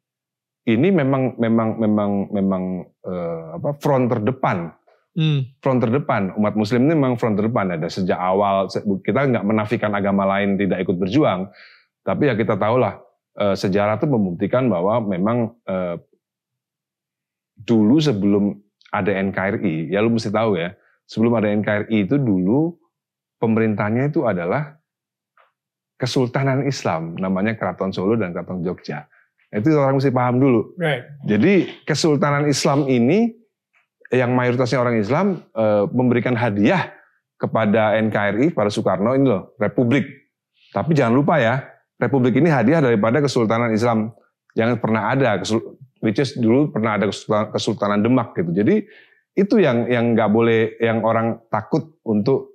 ini 0.66 0.90
memang 0.90 1.38
memang 1.38 1.70
memang 1.78 2.12
memang 2.34 2.64
uh, 3.06 3.58
apa 3.62 3.70
front 3.78 4.10
terdepan 4.10 4.74
Hmm. 5.16 5.48
front 5.64 5.80
terdepan. 5.80 6.36
Umat 6.36 6.60
Muslim 6.60 6.92
ini 6.92 6.94
memang 7.00 7.16
front 7.16 7.40
terdepan 7.40 7.80
ada 7.80 7.88
sejak 7.88 8.20
awal. 8.20 8.68
Kita 9.00 9.24
nggak 9.32 9.48
menafikan 9.48 9.96
agama 9.96 10.28
lain 10.28 10.60
tidak 10.60 10.84
ikut 10.84 11.00
berjuang, 11.00 11.48
tapi 12.04 12.28
ya 12.28 12.36
kita 12.36 12.60
tahulah 12.60 13.00
eh, 13.40 13.56
sejarah 13.56 13.96
itu 13.96 14.12
membuktikan 14.12 14.68
bahwa 14.68 15.00
memang 15.08 15.56
eh, 15.64 15.96
dulu 17.56 17.96
sebelum 18.04 18.60
ada 18.92 19.16
NKRI, 19.16 19.88
ya 19.96 20.04
lu 20.04 20.12
mesti 20.12 20.36
tahu 20.36 20.60
ya, 20.60 20.76
sebelum 21.08 21.40
ada 21.40 21.48
NKRI 21.48 22.12
itu 22.12 22.20
dulu 22.20 22.76
pemerintahnya 23.40 24.12
itu 24.12 24.28
adalah 24.28 24.76
Kesultanan 25.96 26.68
Islam, 26.68 27.16
namanya 27.16 27.56
Keraton 27.56 27.96
Solo 27.96 28.20
dan 28.20 28.36
Keraton 28.36 28.68
Jogja. 28.68 29.08
Itu 29.56 29.72
orang 29.80 29.98
mesti 29.98 30.12
paham 30.12 30.36
dulu. 30.44 30.76
Right. 30.76 31.08
Jadi 31.24 31.72
Kesultanan 31.88 32.44
Islam 32.48 32.92
ini 32.92 33.32
yang 34.12 34.36
mayoritasnya 34.36 34.80
orang 34.84 35.00
Islam 35.00 35.42
e, 35.56 35.66
memberikan 35.96 36.36
hadiah 36.36 36.92
kepada 37.36 37.96
NKRI 38.00 38.52
pada 38.52 38.68
Soekarno 38.72 39.16
ini 39.16 39.26
loh 39.28 39.56
Republik. 39.60 40.06
Tapi 40.72 40.92
jangan 40.92 41.16
lupa 41.16 41.40
ya 41.40 41.64
Republik 41.96 42.36
ini 42.36 42.52
hadiah 42.52 42.84
daripada 42.84 43.24
Kesultanan 43.24 43.72
Islam 43.72 44.12
yang 44.56 44.76
pernah 44.80 45.12
ada, 45.12 45.40
which 46.00 46.20
is 46.20 46.36
dulu 46.36 46.72
pernah 46.72 47.00
ada 47.00 47.08
Kesultanan 47.52 48.04
Demak 48.04 48.36
gitu. 48.36 48.52
Jadi 48.56 48.84
itu 49.36 49.56
yang 49.60 49.88
yang 49.92 50.16
nggak 50.16 50.32
boleh 50.32 50.80
yang 50.80 51.04
orang 51.04 51.44
takut 51.52 52.00
untuk 52.08 52.55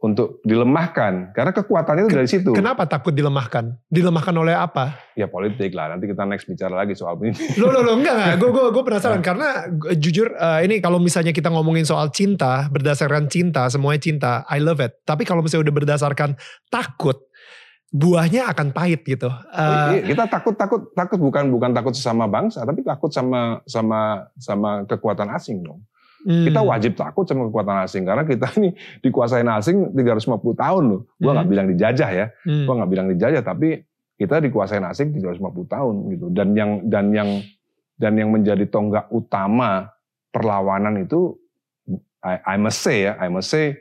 untuk 0.00 0.40
dilemahkan 0.48 1.36
karena 1.36 1.52
kekuatannya 1.52 2.08
itu 2.08 2.12
dari 2.16 2.28
situ. 2.28 2.50
Kenapa 2.56 2.88
takut 2.88 3.12
dilemahkan? 3.12 3.76
Dilemahkan 3.92 4.32
oleh 4.32 4.56
apa? 4.56 4.96
Ya 5.12 5.28
politik 5.28 5.76
lah. 5.76 5.92
Nanti 5.92 6.08
kita 6.08 6.24
next 6.24 6.48
bicara 6.48 6.72
lagi 6.72 6.96
soal 6.96 7.20
ini. 7.20 7.36
Lo 7.60 7.68
lo 7.68 7.84
lo 7.84 8.00
enggak 8.00 8.16
enggak. 8.16 8.36
Gue 8.40 8.50
gue 8.50 8.64
gue 8.72 8.84
penasaran 8.84 9.20
karena 9.20 9.68
jujur 10.00 10.32
uh, 10.40 10.64
ini 10.64 10.80
kalau 10.80 10.96
misalnya 10.96 11.36
kita 11.36 11.52
ngomongin 11.52 11.84
soal 11.84 12.08
cinta 12.08 12.72
berdasarkan 12.72 13.28
cinta 13.28 13.68
semuanya 13.68 14.00
cinta. 14.00 14.32
I 14.48 14.64
love 14.64 14.80
it. 14.80 15.04
Tapi 15.04 15.28
kalau 15.28 15.44
misalnya 15.44 15.68
udah 15.68 15.76
berdasarkan 15.84 16.32
takut 16.72 17.20
buahnya 17.92 18.48
akan 18.56 18.72
pahit 18.72 19.04
gitu. 19.04 19.28
Uh, 19.52 20.00
kita 20.00 20.24
takut 20.32 20.56
takut 20.56 20.80
takut 20.96 21.20
bukan 21.20 21.52
bukan 21.52 21.76
takut 21.76 21.92
sesama 21.92 22.24
bangsa 22.24 22.64
tapi 22.64 22.80
takut 22.80 23.12
sama 23.12 23.60
sama 23.68 24.32
sama 24.40 24.88
kekuatan 24.88 25.28
asing 25.36 25.60
dong. 25.60 25.84
Hmm. 26.20 26.44
Kita 26.44 26.60
wajib 26.60 26.92
takut 27.00 27.24
sama 27.24 27.48
kekuatan 27.48 27.76
asing 27.84 28.04
karena 28.04 28.24
kita 28.28 28.52
ini 28.60 28.76
dikuasain 29.00 29.48
asing 29.48 29.96
350 29.96 30.36
tahun 30.56 30.82
loh. 30.84 31.00
Gua 31.16 31.32
nggak 31.32 31.46
hmm. 31.48 31.52
bilang 31.52 31.66
dijajah 31.72 32.10
ya. 32.12 32.26
Hmm. 32.44 32.64
Gua 32.68 32.74
nggak 32.82 32.90
bilang 32.92 33.08
dijajah 33.08 33.42
tapi 33.44 33.80
kita 34.20 34.36
dikuasain 34.44 34.84
asing 34.84 35.16
350 35.16 35.40
tahun 35.64 35.94
gitu. 36.12 36.26
Dan 36.28 36.52
yang 36.52 36.70
dan 36.92 37.06
yang 37.16 37.30
dan 37.96 38.12
yang 38.20 38.28
menjadi 38.28 38.68
tonggak 38.68 39.08
utama 39.08 39.92
perlawanan 40.28 41.04
itu 41.04 41.40
I, 42.20 42.36
I 42.44 42.56
must 42.60 42.84
say 42.84 43.08
ya, 43.08 43.16
I 43.16 43.32
must 43.32 43.48
say 43.48 43.80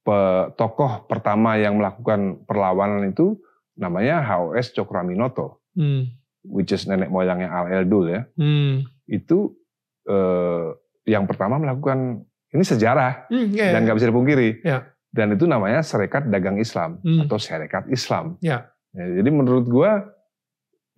pe, 0.00 0.18
tokoh 0.56 1.04
pertama 1.04 1.60
yang 1.60 1.76
melakukan 1.76 2.40
perlawanan 2.48 3.12
itu 3.12 3.36
namanya 3.76 4.24
HOS 4.24 4.72
Cokraminoto. 4.72 5.60
Hmm. 5.76 6.08
Which 6.48 6.72
is 6.72 6.88
nenek 6.88 7.12
moyangnya 7.12 7.52
Al 7.52 7.84
Eldul 7.84 8.16
ya. 8.16 8.22
Hmm. 8.40 8.88
Itu 9.04 9.60
eh, 10.08 10.72
yang 11.08 11.24
pertama 11.24 11.56
melakukan 11.56 12.28
ini 12.52 12.64
sejarah 12.64 13.28
hmm, 13.32 13.48
yeah, 13.56 13.72
dan 13.72 13.88
nggak 13.88 13.96
bisa 13.96 14.08
dipungkiri. 14.12 14.48
Yeah. 14.60 14.92
Dan 15.08 15.32
itu 15.32 15.48
namanya 15.48 15.80
Serikat 15.80 16.28
Dagang 16.28 16.60
Islam 16.60 17.00
hmm. 17.00 17.24
atau 17.24 17.40
Serikat 17.40 17.88
Islam. 17.88 18.36
Yeah. 18.44 18.68
Ya, 18.92 19.20
jadi 19.20 19.30
menurut 19.32 19.68
gua 19.68 20.04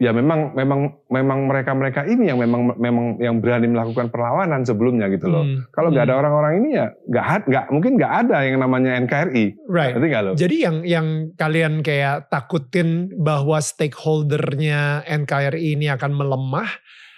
ya 0.01 0.16
memang 0.16 0.57
memang 0.57 0.96
memang 1.12 1.38
mereka 1.44 1.77
mereka 1.77 2.01
ini 2.09 2.33
yang 2.33 2.40
memang 2.40 2.73
memang 2.81 3.20
yang 3.20 3.37
berani 3.38 3.68
melakukan 3.68 4.09
perlawanan 4.09 4.64
sebelumnya 4.64 5.12
gitu 5.12 5.29
loh. 5.29 5.44
Hmm. 5.44 5.68
Kalau 5.70 5.92
nggak 5.92 6.09
hmm. 6.09 6.11
ada 6.11 6.18
orang-orang 6.25 6.53
ini 6.64 6.68
ya 6.73 6.87
nggak 6.88 7.25
nggak 7.53 7.64
mungkin 7.68 7.92
nggak 8.01 8.12
ada 8.27 8.37
yang 8.49 8.57
namanya 8.64 8.90
NKRI. 9.05 9.44
Right. 9.68 9.94
lo? 10.01 10.33
Jadi 10.35 10.57
yang 10.57 10.77
yang 10.88 11.07
kalian 11.37 11.85
kayak 11.85 12.33
takutin 12.33 13.12
bahwa 13.20 13.61
stakeholdernya 13.61 15.05
NKRI 15.05 15.77
ini 15.77 15.92
akan 15.92 16.16
melemah. 16.16 16.70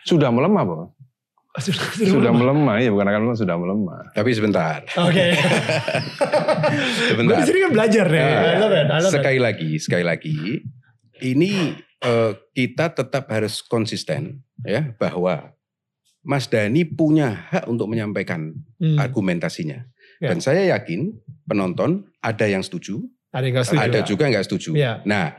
Sudah 0.02 0.34
melemah, 0.34 0.62
Bang. 0.66 0.82
Sudah, 1.52 1.84
sudah, 1.92 2.08
sudah 2.08 2.32
melemah. 2.32 2.80
ya 2.80 2.88
bukan 2.88 3.06
akan 3.12 3.20
melemah, 3.28 3.40
sudah 3.44 3.56
melemah. 3.60 4.02
Tapi 4.16 4.30
sebentar. 4.32 4.80
Oke. 5.04 5.12
Okay. 5.12 5.30
sebentar. 7.12 7.44
Gue 7.44 7.52
di 7.52 7.60
kan 7.60 7.72
belajar 7.76 8.06
nih. 8.08 8.24
Nah, 8.88 9.00
sekali 9.04 9.36
it. 9.36 9.44
lagi, 9.44 9.70
sekali 9.76 10.00
lagi, 10.00 10.64
ini 11.20 11.76
uh, 12.08 12.32
kita 12.56 12.96
tetap 12.96 13.28
harus 13.28 13.60
konsisten 13.60 14.40
ya 14.64 14.96
bahwa 14.96 15.52
Mas 16.24 16.48
Dani 16.48 16.88
punya 16.88 17.44
hak 17.52 17.68
untuk 17.68 17.92
menyampaikan 17.92 18.56
hmm. 18.80 18.96
argumentasinya. 18.96 19.84
Ya. 20.24 20.32
Dan 20.32 20.40
saya 20.40 20.64
yakin 20.72 21.12
penonton 21.44 22.08
ada 22.24 22.48
yang 22.48 22.64
setuju, 22.64 22.96
ada 23.28 23.44
yang 23.44 23.60
setuju, 23.60 23.84
ada 23.92 24.00
juga 24.08 24.24
nggak 24.32 24.46
setuju. 24.48 24.72
Ya. 24.72 25.04
Nah, 25.04 25.36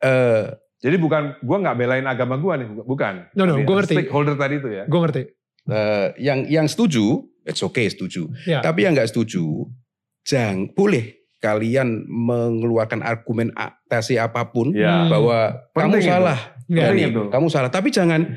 uh, 0.00 0.56
jadi 0.80 0.96
bukan 0.96 1.36
gue 1.44 1.56
nggak 1.60 1.76
belain 1.76 2.06
agama 2.08 2.40
gue 2.40 2.64
nih, 2.64 2.68
bukan. 2.80 3.28
No 3.36 3.44
no, 3.44 3.60
gue 3.60 3.74
ngerti. 3.76 3.92
Stakeholder 3.92 4.40
tadi 4.40 4.56
itu 4.56 4.72
ya. 4.72 4.88
Gue 4.88 5.04
ngerti 5.04 5.22
uh, 5.68 6.14
yang 6.16 6.46
yang 6.48 6.66
setuju, 6.70 7.26
it's 7.44 7.60
okay 7.60 7.90
setuju. 7.90 8.30
Ya. 8.46 8.64
Tapi 8.64 8.86
yang 8.86 8.96
nggak 8.96 9.10
setuju, 9.10 9.66
jangan 10.24 10.70
boleh 10.72 11.20
kalian 11.40 12.04
mengeluarkan 12.06 13.00
argumen 13.00 13.50
argumentasi 13.56 14.20
apa 14.20 14.44
pun 14.52 14.76
ya. 14.76 15.08
bahwa 15.08 15.56
Penting 15.72 15.82
kamu 15.82 15.96
itu. 15.98 16.10
salah, 16.12 16.38
ya, 16.68 16.86
ini, 16.92 17.04
kamu 17.10 17.46
salah. 17.48 17.70
Tapi 17.72 17.88
jangan 17.88 18.28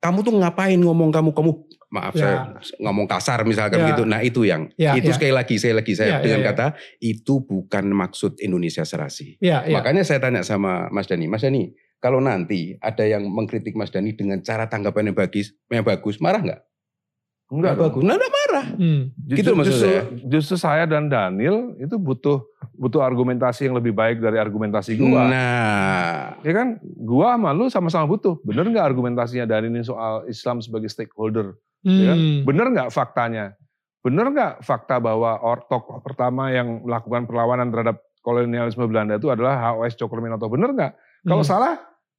kamu 0.00 0.18
tuh 0.24 0.34
ngapain 0.40 0.80
ngomong 0.80 1.12
kamu 1.12 1.30
kamu 1.36 1.52
maaf 1.86 2.14
ya. 2.18 2.20
saya 2.20 2.36
ngomong 2.82 3.06
kasar 3.06 3.46
misalkan 3.46 3.80
ya. 3.80 3.88
gitu. 3.94 4.02
Nah 4.02 4.20
itu 4.20 4.42
yang 4.42 4.68
ya, 4.74 4.98
itu 4.98 5.12
ya. 5.12 5.14
sekali 5.14 5.32
lagi 5.32 5.54
saya 5.56 5.74
lagi 5.78 5.92
saya 5.94 6.18
ya, 6.18 6.24
dengan 6.24 6.40
ya, 6.42 6.44
ya. 6.44 6.50
kata 6.52 6.66
itu 6.98 7.34
bukan 7.46 7.84
maksud 7.94 8.40
Indonesia 8.42 8.82
serasi. 8.82 9.38
Ya, 9.38 9.62
ya. 9.64 9.78
Makanya 9.78 10.02
saya 10.02 10.18
tanya 10.18 10.42
sama 10.42 10.90
Mas 10.90 11.06
Dani, 11.06 11.30
Mas 11.30 11.44
Dani 11.46 11.70
kalau 12.06 12.22
nanti 12.22 12.78
ada 12.78 13.02
yang 13.02 13.26
mengkritik 13.26 13.74
Mas 13.74 13.90
Dani 13.90 14.14
dengan 14.14 14.38
cara 14.38 14.70
tanggapan 14.70 15.10
yang 15.10 15.18
bagus, 15.18 15.50
yang 15.66 15.82
bagus, 15.82 16.22
marah 16.22 16.38
nggak? 16.38 16.60
Enggak 17.50 17.74
bagus. 17.74 18.02
Nah, 18.06 18.14
enggak 18.14 18.30
marah. 18.30 18.66
Hmm. 18.78 19.00
Justru, 19.26 19.38
gitu 19.42 19.50
maksud 19.58 19.74
justru, 19.74 19.86
saya. 19.90 20.00
Justru 20.22 20.54
saya 20.54 20.84
dan 20.86 21.10
Daniel 21.10 21.74
itu 21.82 21.98
butuh 21.98 22.46
butuh 22.78 23.02
argumentasi 23.02 23.66
yang 23.66 23.74
lebih 23.74 23.90
baik 23.90 24.22
dari 24.22 24.38
argumentasi 24.38 24.94
gua. 24.94 25.26
Nah, 25.26 26.38
ya 26.46 26.52
kan? 26.54 26.78
Gua 26.82 27.34
sama 27.34 27.50
lu 27.50 27.66
sama-sama 27.66 28.06
butuh. 28.06 28.38
Bener 28.46 28.70
nggak 28.70 28.86
argumentasinya 28.86 29.50
Daniel 29.50 29.74
ini 29.74 29.82
soal 29.82 30.30
Islam 30.30 30.62
sebagai 30.62 30.86
stakeholder? 30.86 31.58
Hmm. 31.82 31.98
Ya 31.98 32.04
kan? 32.14 32.18
Hmm. 32.22 32.38
Bener 32.46 32.66
nggak 32.70 32.88
faktanya? 32.94 33.58
Bener 34.06 34.30
nggak 34.30 34.62
fakta 34.62 35.02
bahwa 35.02 35.42
tokoh 35.66 35.98
pertama 36.06 36.54
yang 36.54 36.86
melakukan 36.86 37.26
perlawanan 37.26 37.74
terhadap 37.74 37.98
kolonialisme 38.22 38.86
Belanda 38.86 39.18
itu 39.18 39.26
adalah 39.26 39.74
HOS 39.74 39.98
Cokroaminoto? 39.98 40.46
Bener 40.46 40.70
nggak? 40.70 40.92
Kalau 41.26 41.42
hmm. 41.42 41.50
salah, 41.50 41.74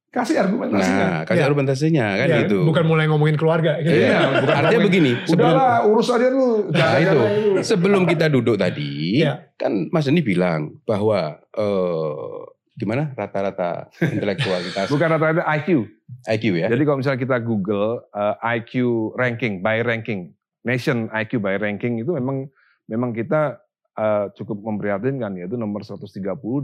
kasih 0.08 0.40
argumentasinya. 0.40 1.04
Nah, 1.04 1.20
kasih 1.28 1.42
ya. 1.44 1.46
argumentasinya 1.46 2.06
kan 2.16 2.28
ya, 2.28 2.38
gitu. 2.44 2.58
Bukan 2.64 2.84
mulai 2.88 3.04
ngomongin 3.12 3.36
keluarga 3.36 3.76
gitu. 3.84 3.92
Iya, 3.92 4.40
bukan 4.40 4.54
artinya 4.56 4.82
begini. 4.88 5.12
Sebelum, 5.28 5.52
Udahlah, 5.52 5.76
urus 5.84 6.08
aja 6.08 6.28
dulu. 6.32 6.56
Nah, 6.72 6.92
itu. 6.96 7.18
Sebelum 7.60 8.02
kita 8.08 8.26
duduk 8.32 8.56
tadi, 8.56 9.20
ya. 9.20 9.52
kan 9.60 9.92
Mas 9.92 10.08
Deni 10.08 10.24
bilang 10.24 10.80
bahwa 10.88 11.36
uh, 11.60 12.40
gimana 12.80 13.12
rata-rata 13.12 13.92
intelektualitas. 14.00 14.88
bukan 14.94 15.08
rata-rata 15.12 15.44
IQ. 15.60 15.84
IQ 16.24 16.44
ya. 16.56 16.66
Jadi 16.72 16.82
kalau 16.88 16.98
misalnya 17.04 17.20
kita 17.20 17.36
Google 17.44 18.08
uh, 18.16 18.34
eh, 18.40 18.64
IQ 18.64 19.12
ranking 19.12 19.60
by 19.60 19.84
ranking, 19.84 20.32
nation 20.64 21.12
IQ 21.12 21.44
by 21.44 21.60
ranking 21.60 22.00
itu 22.00 22.16
memang 22.16 22.48
memang 22.88 23.12
kita 23.12 23.60
uh, 24.00 24.32
cukup 24.32 24.56
memprihatinkan 24.64 25.36
yaitu 25.36 25.60
nomor 25.60 25.84
130 25.84 26.08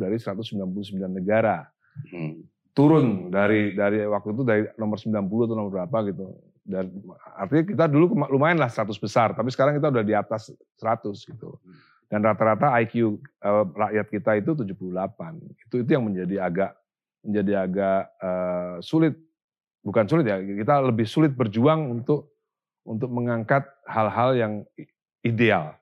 dari 0.00 0.16
199 0.16 0.64
negara. 1.12 1.68
Hmm 2.08 2.54
turun 2.74 3.30
dari 3.30 3.72
dari 3.72 4.02
waktu 4.02 4.28
itu 4.34 4.42
dari 4.42 4.62
nomor 4.74 4.98
90 4.98 5.14
atau 5.22 5.54
nomor 5.54 5.72
berapa 5.72 5.98
gitu. 6.10 6.34
Dan 6.64 6.90
artinya 7.36 7.64
kita 7.70 7.84
dulu 7.86 8.18
lumayan 8.34 8.58
lah 8.58 8.72
100 8.72 8.96
besar, 8.98 9.36
tapi 9.36 9.52
sekarang 9.52 9.78
kita 9.78 9.92
udah 9.94 10.04
di 10.04 10.14
atas 10.16 10.50
100 10.80 11.12
gitu. 11.14 11.60
Dan 12.10 12.20
rata-rata 12.24 12.72
IQ 12.82 13.20
uh, 13.44 13.64
rakyat 13.72 14.06
kita 14.10 14.30
itu 14.42 14.50
78. 14.58 14.74
Itu 15.70 15.74
itu 15.86 15.90
yang 15.92 16.04
menjadi 16.04 16.36
agak 16.50 16.70
menjadi 17.24 17.52
agak 17.64 18.00
uh, 18.20 18.76
sulit 18.84 19.16
bukan 19.84 20.04
sulit 20.08 20.24
ya, 20.28 20.40
kita 20.40 20.80
lebih 20.84 21.04
sulit 21.04 21.32
berjuang 21.32 22.00
untuk 22.00 22.32
untuk 22.84 23.08
mengangkat 23.08 23.64
hal-hal 23.88 24.36
yang 24.36 24.52
ideal 25.24 25.76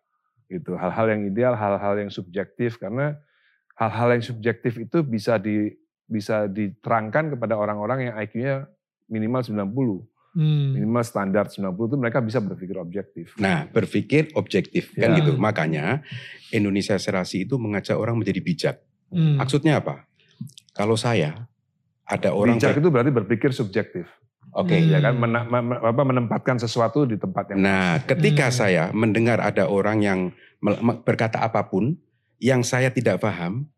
gitu. 0.51 0.77
Hal-hal 0.77 1.15
yang 1.15 1.23
ideal, 1.27 1.55
hal-hal 1.55 1.95
yang 1.99 2.11
subjektif 2.11 2.79
karena 2.79 3.19
hal-hal 3.79 4.19
yang 4.19 4.23
subjektif 4.23 4.79
itu 4.79 5.03
bisa 5.03 5.39
di 5.41 5.75
bisa 6.13 6.45
diterangkan 6.45 7.33
kepada 7.33 7.57
orang-orang 7.57 8.07
yang 8.07 8.15
IQ-nya 8.21 8.69
minimal 9.09 9.41
90. 9.41 10.05
Hmm. 10.33 10.73
Minimal 10.73 11.05
standar 11.05 11.45
90 11.47 11.73
itu 11.73 11.97
mereka 11.97 12.21
bisa 12.21 12.41
berpikir 12.41 12.77
objektif. 12.77 13.37
Nah, 13.37 13.65
berpikir 13.67 14.33
objektif 14.33 14.93
kan 14.93 14.97
ya. 14.97 15.05
kan 15.09 15.19
gitu. 15.19 15.33
Makanya 15.37 15.85
Indonesia 16.51 16.97
Serasi 16.97 17.45
itu 17.45 17.57
mengajak 17.57 17.97
orang 17.97 18.17
menjadi 18.17 18.41
bijak. 18.41 18.77
Hmm. 19.09 19.37
Maksudnya 19.37 19.81
apa? 19.81 20.05
Kalau 20.73 20.97
saya 20.97 21.49
ada 22.05 22.33
orang 22.33 22.57
bijak 22.57 22.77
itu 22.77 22.89
berarti 22.89 23.11
berpikir 23.11 23.53
subjektif. 23.53 24.09
Oke. 24.53 24.77
Ya 24.77 25.01
kan 25.01 25.17
mena- 25.17 25.45
me- 25.45 25.81
apa, 25.81 26.03
menempatkan 26.03 26.57
sesuatu 26.57 27.05
di 27.05 27.17
tempat 27.17 27.53
yang 27.53 27.61
Nah, 27.61 28.01
ketika 28.03 28.49
Hmm. 28.49 28.57
saya 28.57 28.85
mendengar 28.93 29.41
ada 29.41 29.65
orang 29.65 30.01
yang 30.01 30.21
berkata 31.03 31.41
apa 31.41 31.65
pun 31.67 31.97
yang 32.37 32.61
saya 32.61 32.89
tidak 32.89 33.21
paham, 33.21 33.69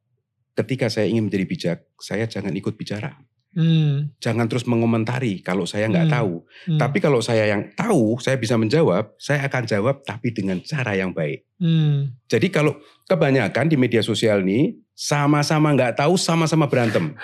ketika 0.54 0.86
saya 0.88 1.10
ingin 1.10 1.26
menjadi 1.28 1.44
bijak, 1.46 1.78
saya 1.98 2.24
jangan 2.26 2.54
ikut 2.54 2.74
bicara. 2.74 3.18
Hmm. 3.54 4.10
Jangan 4.18 4.50
terus 4.50 4.66
mengomentari 4.66 5.38
kalau 5.38 5.62
saya 5.62 5.86
nggak 5.86 6.10
Hmm. 6.10 6.14
tahu. 6.18 6.34
Hmm. 6.66 6.78
Tapi 6.82 6.98
kalau 6.98 7.22
saya 7.22 7.46
yang 7.46 7.70
tahu, 7.78 8.18
saya 8.18 8.34
bisa 8.34 8.58
menjawab, 8.58 9.14
saya 9.14 9.46
akan 9.46 9.62
jawab 9.62 10.02
tapi 10.02 10.34
dengan 10.34 10.58
cara 10.58 10.98
yang 10.98 11.14
baik. 11.14 11.46
Hmm. 11.62 12.18
Jadi 12.26 12.50
kalau 12.50 12.74
kebanyakan 13.06 13.70
di 13.70 13.78
media 13.78 14.02
sosial 14.02 14.42
nih 14.42 14.74
sama-sama 14.90 15.70
nggak 15.70 16.02
tahu, 16.02 16.18
sama-sama 16.18 16.66
berantem. 16.66 17.14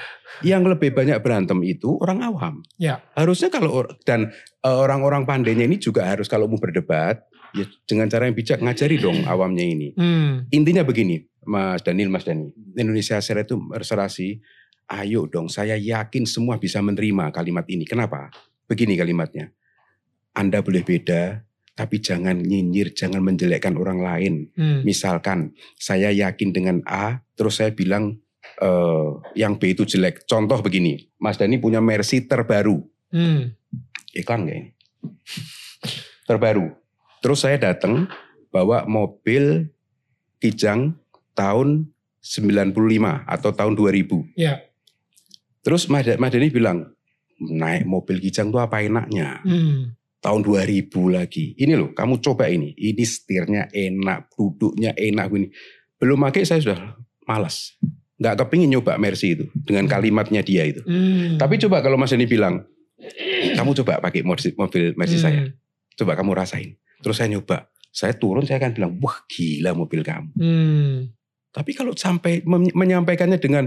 Yang 0.46 0.78
lebih 0.78 0.94
banyak 0.94 1.18
berantem 1.18 1.58
itu 1.66 1.98
orang 1.98 2.22
awam. 2.22 2.54
Ya. 2.78 3.02
Harusnya 3.18 3.50
kalau 3.50 3.90
dan 4.06 4.30
eh, 4.62 4.70
orang-orang 4.70 5.26
pandainya 5.26 5.66
ini 5.66 5.82
juga 5.82 6.06
harus 6.06 6.30
kalau 6.30 6.46
mau 6.46 6.62
berdebat 6.62 7.26
ya 7.50 7.66
dengan 7.90 8.06
cara 8.06 8.30
yang 8.30 8.38
bijak 8.38 8.62
ngajari 8.62 9.02
dong 9.02 9.26
awamnya 9.30 9.66
ini. 9.66 9.98
Hmm. 9.98 10.46
Intinya 10.54 10.86
begini, 10.86 11.26
Mas 11.50 11.82
Daniel, 11.82 12.14
Mas 12.14 12.22
Dani, 12.22 12.54
Indonesia 12.78 13.18
Seraya 13.18 13.42
itu 13.42 13.58
restorasi. 13.74 14.38
Ayo 14.86 15.26
dong, 15.26 15.50
saya 15.50 15.74
yakin 15.74 16.26
semua 16.26 16.62
bisa 16.62 16.78
menerima 16.78 17.34
kalimat 17.34 17.66
ini. 17.66 17.82
Kenapa? 17.82 18.30
Begini 18.70 18.94
kalimatnya. 18.94 19.50
Anda 20.34 20.62
boleh 20.62 20.86
beda, 20.86 21.42
tapi 21.74 21.98
jangan 21.98 22.38
nyinyir, 22.38 22.94
jangan 22.94 23.18
menjelekkan 23.22 23.74
orang 23.74 23.98
lain. 23.98 24.34
Hmm. 24.54 24.86
Misalkan 24.86 25.58
saya 25.74 26.14
yakin 26.14 26.54
dengan 26.54 26.76
A, 26.86 27.18
terus 27.34 27.58
saya 27.58 27.74
bilang 27.74 28.18
eh, 28.62 29.10
yang 29.34 29.58
B 29.58 29.74
itu 29.74 29.82
jelek. 29.82 30.26
Contoh 30.26 30.62
begini, 30.62 31.10
Mas 31.18 31.34
Dani 31.34 31.58
punya 31.58 31.82
Mercy 31.82 32.26
terbaru. 32.26 32.78
Hmm. 33.10 33.54
Iklan 34.14 34.46
nggak 34.46 34.58
ini? 34.58 34.70
Terbaru. 36.30 36.66
Terus 37.22 37.42
saya 37.42 37.58
datang 37.58 38.06
bawa 38.54 38.86
mobil 38.86 39.70
Kijang 40.40 40.99
tahun 41.32 41.88
95 42.20 42.74
atau 43.24 43.50
tahun 43.50 43.74
2000. 43.74 44.28
Ya. 44.36 44.60
Terus 45.60 45.86
Mas 45.86 46.04
Da- 46.04 46.16
Mas 46.16 46.30
Dani 46.30 46.48
bilang, 46.48 46.92
naik 47.38 47.84
mobil 47.84 48.20
Kijang 48.20 48.48
tuh 48.48 48.60
apa 48.60 48.80
enaknya? 48.80 49.40
Hmm. 49.42 49.96
Tahun 50.20 50.40
2000 50.40 50.84
lagi. 51.08 51.56
Ini 51.56 51.74
loh, 51.74 51.90
kamu 51.90 52.20
coba 52.20 52.48
ini. 52.48 52.72
Ini 52.72 53.00
setirnya 53.02 53.68
enak, 53.68 54.28
duduknya 54.30 54.92
enak. 54.92 55.26
Ini. 55.30 55.48
Belum 55.96 56.20
pakai 56.20 56.44
saya 56.44 56.60
sudah 56.60 56.80
malas. 57.24 57.76
Nggak 58.20 58.36
kepingin 58.38 58.68
nyoba 58.70 59.00
Mercy 59.00 59.32
itu. 59.32 59.48
Dengan 59.56 59.88
kalimatnya 59.88 60.44
dia 60.44 60.68
itu. 60.68 60.84
Hmm. 60.84 61.40
Tapi 61.40 61.56
coba 61.58 61.80
kalau 61.80 61.96
Mas 61.96 62.12
Dani 62.12 62.28
bilang, 62.28 62.68
kamu 63.56 63.72
coba 63.80 63.96
pakai 63.98 64.20
mobil, 64.20 64.52
mobil 64.54 64.82
Mercy 64.92 65.16
Hmm. 65.16 65.24
saya. 65.24 65.40
Coba 65.96 66.12
kamu 66.16 66.36
rasain. 66.36 66.76
Terus 67.00 67.16
saya 67.16 67.32
nyoba. 67.32 67.68
Saya 67.90 68.12
turun, 68.12 68.44
saya 68.44 68.60
akan 68.60 68.72
bilang, 68.72 68.92
wah 69.00 69.24
gila 69.26 69.72
mobil 69.72 70.00
kamu. 70.00 70.30
Hmm. 70.36 70.96
Tapi 71.50 71.74
kalau 71.74 71.90
sampai 71.92 72.42
menyampaikannya 72.72 73.38
dengan, 73.38 73.66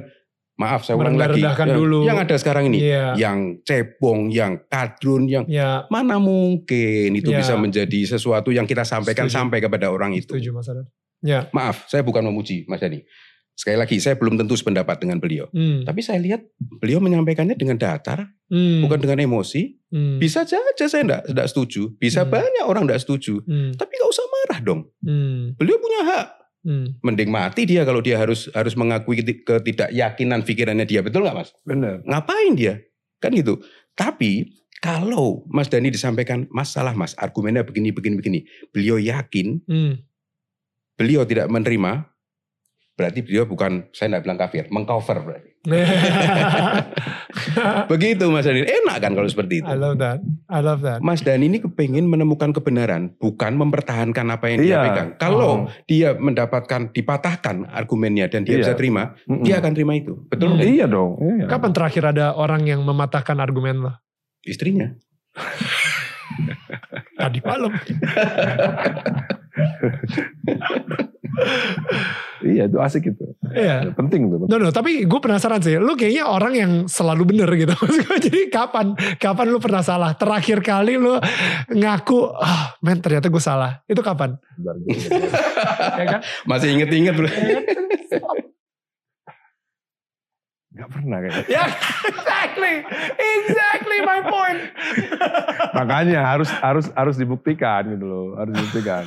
maaf 0.53 0.85
saya 0.85 0.95
ulang 0.95 1.17
lagi. 1.17 1.41
Yang- 1.41 1.75
dulu. 1.75 2.05
Yang 2.05 2.19
ada 2.23 2.35
sekarang 2.37 2.63
ini. 2.69 2.77
Iya. 2.85 3.17
Yang 3.17 3.39
cebong, 3.65 4.29
yang 4.29 4.61
kadrun, 4.69 5.25
yang 5.25 5.43
Ya. 5.49 5.83
mana 5.89 6.21
mungkin 6.21 7.09
itu 7.11 7.33
Ya. 7.33 7.41
bisa 7.41 7.57
menjadi 7.57 7.99
sesuatu 8.07 8.53
yang 8.53 8.63
kita 8.63 8.85
sampaikan 8.85 9.27
Setuju. 9.27 9.37
sampai 9.41 9.57
kepada 9.59 9.89
orang 9.89 10.13
itu. 10.13 10.29
Setuju 10.31 10.53
Mas 10.53 10.69
Adar. 10.69 10.85
Ya. 11.23 11.47
Maaf, 11.51 11.87
saya 11.87 12.03
bukan 12.03 12.21
memuji 12.23 12.67
Mas 12.67 12.79
Dani. 12.79 13.01
Sekali 13.53 13.77
lagi, 13.77 14.01
saya 14.01 14.17
belum 14.17 14.33
tentu 14.33 14.57
sependapat 14.57 14.97
dengan 14.97 15.21
beliau. 15.21 15.45
Hmm. 15.53 15.85
Tapi 15.85 16.01
saya 16.01 16.17
lihat 16.17 16.41
beliau 16.57 16.97
menyampaikannya 16.97 17.53
dengan 17.53 17.77
datar, 17.77 18.25
Hmm. 18.49 18.81
bukan 18.81 18.97
dengan 18.97 19.21
emosi. 19.21 19.77
Hmm. 19.93 20.17
Bisa 20.17 20.41
saja 20.41 20.85
saya 20.89 21.05
enggak, 21.05 21.21
enggak 21.29 21.47
setuju. 21.53 21.93
Bisa 22.01 22.25
Hmm. 22.25 22.33
banyak 22.33 22.65
orang 22.65 22.89
enggak 22.89 23.05
setuju. 23.05 23.45
Hmm. 23.45 23.69
Tapi 23.77 23.91
nggak 23.93 24.09
usah 24.09 24.25
marah 24.25 24.59
dong. 24.59 24.81
Hmm. 25.05 25.53
Beliau 25.53 25.77
punya 25.77 26.01
hak. 26.01 26.27
Hmm. 26.63 26.95
Mending 27.03 27.27
mati 27.27 27.67
dia 27.67 27.83
kalau 27.83 27.99
dia 27.99 28.15
harus 28.15 28.47
harus 28.55 28.71
mengakui 28.79 29.19
keti- 29.19 29.43
ketidakyakinan 29.43 30.47
pikirannya 30.47 30.87
dia. 30.87 31.03
Betul 31.03 31.27
nggak 31.27 31.35
mas? 31.35 31.51
benar. 31.67 31.99
Ngapain 32.07 32.55
dia? 32.55 32.79
Kan 33.19 33.35
gitu. 33.35 33.59
Tapi 33.93 34.47
kalau 34.79 35.47
Mas 35.47 35.71
Dani 35.71 35.87
disampaikan 35.87 36.43
masalah 36.51 36.91
mas, 36.91 37.15
argumennya 37.15 37.63
begini, 37.63 37.95
begini, 37.95 38.15
begini. 38.19 38.39
Beliau 38.71 38.99
yakin, 38.99 39.63
Hmm. 39.63 39.93
beliau 40.95 41.23
tidak 41.23 41.47
menerima. 41.47 42.03
Berarti 42.93 43.25
beliau 43.25 43.45
bukan, 43.45 43.89
saya 43.89 44.05
tidak 44.07 44.21
bilang 44.21 44.37
kafir, 44.37 44.69
mengcover 44.69 45.17
berarti. 45.19 45.49
Begitu 47.89 48.27
Mas 48.27 48.45
Dani. 48.45 48.61
Enak 48.61 48.97
kan 48.99 49.11
kalau 49.11 49.25
seperti 49.25 49.59
itu. 49.59 49.65
I 49.65 49.73
love 49.73 49.97
that. 49.97 50.21
I 50.45 50.59
love 50.59 50.83
that. 50.83 50.99
Mas 50.99 51.19
Dani 51.19 51.47
ini 51.47 51.57
kepingin 51.57 52.05
menemukan 52.05 52.51
kebenaran, 52.51 53.17
bukan 53.17 53.55
mempertahankan 53.55 54.27
apa 54.29 54.45
yang 54.47 54.57
dia 54.59 54.69
Iya. 54.69 54.81
pegang. 54.83 55.09
Kalau 55.17 55.65
Oh. 55.65 55.71
dia 55.85 56.13
mendapatkan, 56.13 56.91
dipatahkan 56.91 57.65
argumennya 57.65 58.29
dan 58.29 58.45
dia 58.45 58.59
Iya. 58.59 58.61
bisa 58.61 58.73
terima, 58.75 59.17
Mm-mm. 59.25 59.41
dia 59.41 59.57
akan 59.57 59.71
terima 59.73 59.95
itu. 59.95 60.13
Betul 60.27 60.53
Hmm. 60.53 60.57
nggak? 60.59 60.67
Iya 60.69 60.85
dong. 60.85 61.11
Iya. 61.17 61.45
Kapan 61.49 61.71
terakhir 61.73 62.03
ada 62.05 62.25
orang 62.35 62.61
yang 62.63 62.85
mematahkan 62.85 63.37
argumen 63.39 63.89
lo? 63.89 63.93
Istrinya. 64.43 64.93
Tadi 67.17 67.39
malam. 67.41 67.73
Iya 72.43 72.67
itu 72.67 72.77
asik 72.77 73.03
itu. 73.09 73.23
Iya. 73.49 73.87
Penting 73.91 74.27
tuh. 74.27 74.45
No, 74.45 74.55
no, 74.57 74.69
tapi 74.69 75.03
gue 75.03 75.19
penasaran 75.19 75.57
sih. 75.57 75.75
Lu 75.75 75.95
kayaknya 75.95 76.27
orang 76.27 76.53
yang 76.53 76.71
selalu 76.85 77.23
bener 77.25 77.47
gitu. 77.55 77.71
Jadi 78.25 78.47
kapan, 78.47 78.91
kapan 79.15 79.47
lu 79.47 79.57
pernah 79.57 79.79
salah? 79.79 80.11
Terakhir 80.13 80.59
kali 80.59 80.95
lu 80.95 81.15
ngaku, 81.69 82.19
ah 82.35 82.75
men 82.79 82.99
ternyata 82.99 83.27
gue 83.27 83.39
salah. 83.39 83.79
Itu 83.85 83.99
kapan? 83.99 84.35
Bentar, 84.53 84.75
gue- 84.83 84.91
Ya 85.93 86.05
kan? 86.05 86.21
Masih 86.43 86.75
inget-inget 86.75 87.15
bro. 87.15 87.31
Gak 90.73 90.89
pernah 90.89 91.21
kayaknya. 91.21 91.45
ya, 91.45 91.63
exactly, 92.03 92.75
exactly 93.13 93.97
my 94.01 94.25
point. 94.25 94.59
Makanya 95.71 96.25
harus 96.25 96.49
harus 96.51 96.89
harus 96.91 97.13
dibuktikan 97.13 97.93
gitu 97.93 98.01
loh, 98.03 98.25
harus 98.33 98.57
dibuktikan. 98.57 99.05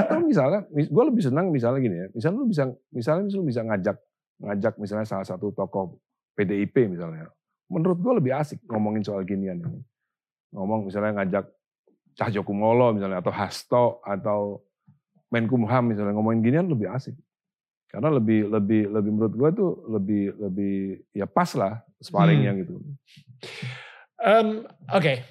Atau 0.00 0.22
misalnya, 0.24 0.66
gue 0.70 1.04
lebih 1.08 1.22
senang 1.22 1.48
misalnya 1.50 1.80
gini 1.80 1.96
ya, 1.96 2.06
misalnya 2.12 2.36
lu 2.42 2.48
bisa, 2.48 2.64
misalnya 2.92 3.22
lu 3.32 3.44
bisa 3.46 3.60
ngajak 3.64 3.96
ngajak 4.36 4.74
misalnya 4.76 5.06
salah 5.08 5.24
satu 5.24 5.48
tokoh 5.52 5.96
PDIP 6.36 6.92
misalnya, 6.92 7.32
menurut 7.72 7.98
gue 7.98 8.12
lebih 8.20 8.32
asik 8.36 8.60
ngomongin 8.68 9.02
soal 9.02 9.24
ginian 9.24 9.60
ini. 9.64 9.80
Ngomong 10.52 10.88
misalnya 10.88 11.22
ngajak 11.22 11.44
Cahyokumolo 12.16 12.96
misalnya 12.96 13.20
atau 13.20 13.32
Hasto 13.34 13.84
atau 14.00 14.64
Menkumham 15.26 15.90
misalnya 15.90 16.14
ngomongin 16.14 16.40
ginian 16.40 16.70
lebih 16.70 16.88
asik. 16.88 17.12
Karena 17.90 18.14
lebih 18.14 18.46
lebih 18.46 18.88
lebih 18.88 19.10
menurut 19.10 19.34
gue 19.34 19.50
tuh 19.58 19.70
lebih 19.90 20.24
lebih 20.38 20.74
ya 21.10 21.26
pas 21.26 21.50
lah 21.58 21.82
sparringnya 21.98 22.54
gitu. 22.62 22.78
Em, 24.22 24.64
Oke, 24.90 25.26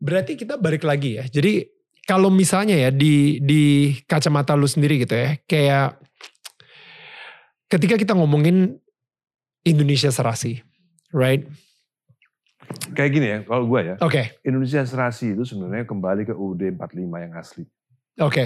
berarti 0.00 0.34
kita 0.34 0.56
balik 0.56 0.82
lagi 0.82 1.20
ya. 1.20 1.24
Jadi 1.28 1.73
kalau 2.04 2.28
misalnya 2.28 2.76
ya 2.76 2.90
di 2.90 3.40
di 3.40 3.62
kacamata 4.04 4.52
lu 4.52 4.64
sendiri 4.64 5.00
gitu 5.00 5.12
ya, 5.12 5.36
kayak 5.42 5.96
ketika 7.66 7.96
kita 7.96 8.12
ngomongin 8.12 8.76
Indonesia 9.62 10.08
serasi, 10.08 10.60
right? 11.10 11.44
Kayak 12.92 13.10
gini 13.12 13.26
ya, 13.28 13.38
kalau 13.44 13.64
gue 13.64 13.80
ya, 13.82 13.94
Oke, 14.00 14.40
Indonesia 14.40 14.80
serasi 14.82 15.32
itu 15.32 15.44
sebenarnya 15.44 15.84
kembali 15.84 16.24
ke 16.24 16.32
UUD 16.32 16.74
45 16.74 16.96
yang 17.20 17.32
asli. 17.34 17.64
oke, 18.16 18.44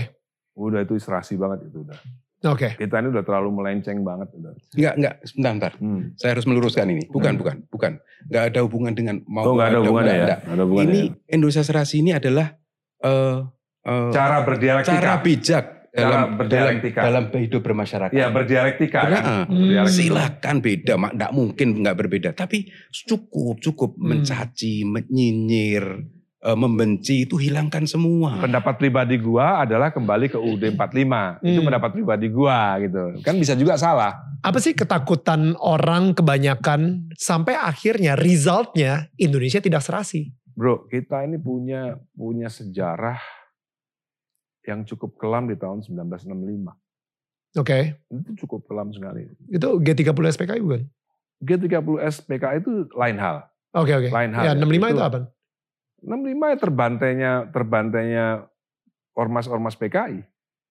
Udah 0.55 0.83
itu 0.83 0.99
serasi 0.99 1.38
banget 1.38 1.71
itu 1.71 1.87
udah. 1.87 1.99
oke. 2.44 2.75
Kita 2.75 2.99
ini 2.99 3.09
udah 3.11 3.23
terlalu 3.23 3.51
melenceng 3.53 4.03
banget 4.03 4.27
udah. 4.33 4.53
Enggak, 4.75 4.94
enggak. 4.97 5.14
Sebentar, 5.23 5.51
bentar. 5.55 5.73
Hmm. 5.79 6.03
Saya 6.18 6.31
harus 6.35 6.47
meluruskan 6.47 6.87
ini. 6.88 7.07
Bukan, 7.07 7.35
Hmm. 7.35 7.38
bukan, 7.38 7.57
bukan. 7.71 7.92
Enggak 8.27 8.44
ada 8.51 8.61
hubungan 8.66 8.92
dengan 8.92 9.16
mau 9.25 9.44
Oh 9.47 9.55
nggak 9.55 9.68
ada 9.71 9.79
hubungannya 9.83 10.11
ya? 10.11 10.18
enggak. 10.27 10.40
Nggak 10.42 10.55
ada 10.59 10.64
hubungannya 10.66 10.90
Ini 10.90 11.01
ya? 11.01 11.35
Indonesia 11.35 11.62
Serasi 11.62 11.94
ini 12.03 12.11
adalah 12.11 12.47
eh 13.00 13.37
eh, 13.84 14.11
cara 14.11 14.42
berdialektika. 14.42 14.94
cara 14.94 15.14
bijak 15.18 15.64
Cara 15.88 16.04
dalam 16.04 16.12
dalam 16.12 16.30
berdialektika. 16.37 17.00
dalam 17.00 17.24
hidup 17.32 17.61
bermasyarakat. 17.61 18.12
Iya 18.12 18.28
berdialektika 18.28 18.98
kan. 18.98 19.08
Karena, 19.08 19.18
eh, 19.18 19.34
Hmm. 19.40 19.56
Berdialektika. 19.56 19.98
Silakan 19.98 20.56
beda, 20.61 20.94
mak 20.94 21.12
nggak 21.14 21.32
mungkin 21.32 21.68
nggak 21.78 21.96
berbeda. 21.96 22.30
Tapi 22.32 22.58
cukup 23.00 23.58
cukup 23.58 23.90
Hmm. 23.92 24.04
mencaci, 24.12 24.84
menyinyir, 24.84 25.84
eh, 26.38 26.54
membenci 26.54 27.24
itu 27.24 27.34
hilangkan 27.34 27.82
semua. 27.84 28.38
Pendapat 28.38 28.76
pribadi 28.76 29.16
gua 29.16 29.61
adalah 29.61 29.88
kembali 29.88 30.28
ke 30.28 30.38
UUD 30.38 30.70
45. 30.70 31.40
Itu 31.40 31.58
Hmm. 31.58 31.66
pendapat 31.66 31.90
pribadi 31.90 32.26
gua 32.28 32.78
gitu. 32.78 33.18
Kan 33.20 33.34
bisa 33.37 33.52
juga 33.52 33.74
salah. 33.74 34.14
Apa 34.38 34.61
sih 34.61 34.70
ketakutan 34.72 35.58
orang 35.58 36.14
kebanyakan 36.14 37.11
sampai 37.12 37.56
akhirnya 37.56 38.14
resultnya 38.14 39.11
Indonesia 39.16 39.58
tidak 39.58 39.82
serasi? 39.82 40.30
Bro, 40.59 40.90
kita 40.90 41.23
ini 41.23 41.38
punya 41.38 41.94
punya 42.11 42.51
sejarah 42.51 43.23
yang 44.66 44.83
cukup 44.83 45.14
kelam 45.14 45.47
di 45.47 45.55
tahun 45.55 45.87
1965. 45.87 46.75
Oke, 47.57 48.03
Itu 48.11 48.31
cukup 48.44 48.66
kelam 48.66 48.90
sekali. 48.90 49.31
itu 49.49 49.68
G30 49.79 50.18
SPKI 50.29 50.59
bukan? 50.61 50.83
G30 51.38 51.79
SPK 52.11 52.44
itu 52.59 52.90
lain 52.92 53.16
hal. 53.16 53.47
Oke 53.73 53.94
oke. 53.94 54.11
Lain 54.11 54.35
hal. 54.35 54.44
Ya, 54.44 54.53
65 54.53 54.66
itu, 54.90 54.99
Itu- 54.99 55.07
apa? 55.07 55.18
65 55.99 56.47
ya 56.47 56.57
terbantainya 56.59 57.33
terbantainya 57.49 58.25
ormas-ormas 59.14 59.75
PKI. 59.75 60.27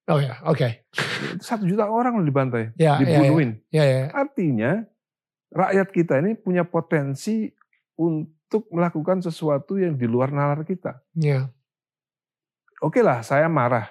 Oh 0.07 0.19
ya, 0.19 0.39
oke. 0.43 0.83
Itu 1.35 1.43
Satu 1.43 1.63
juta 1.63 1.87
orang 1.87 2.15
loh 2.15 2.23
dibantai, 2.23 2.71
Ya, 2.75 2.95
ya, 2.95 3.07
ya. 3.07 3.19
dibunuhin. 3.23 3.49
Ya, 3.67 3.83
ya. 3.83 4.01
Artinya 4.11 4.83
rakyat 5.49 5.87
kita 5.91 6.19
ini 6.19 6.35
punya 6.35 6.63
potensi 6.63 7.51
untuk 7.95 8.36
melakukan 8.71 9.19
sesuatu 9.19 9.75
yang 9.75 9.93
di 9.93 10.07
luar 10.07 10.31
nalar 10.31 10.63
kita. 10.63 11.03
Ya. 11.13 11.51
Oke 12.79 13.01
lah, 13.01 13.21
saya 13.21 13.49
marah 13.49 13.89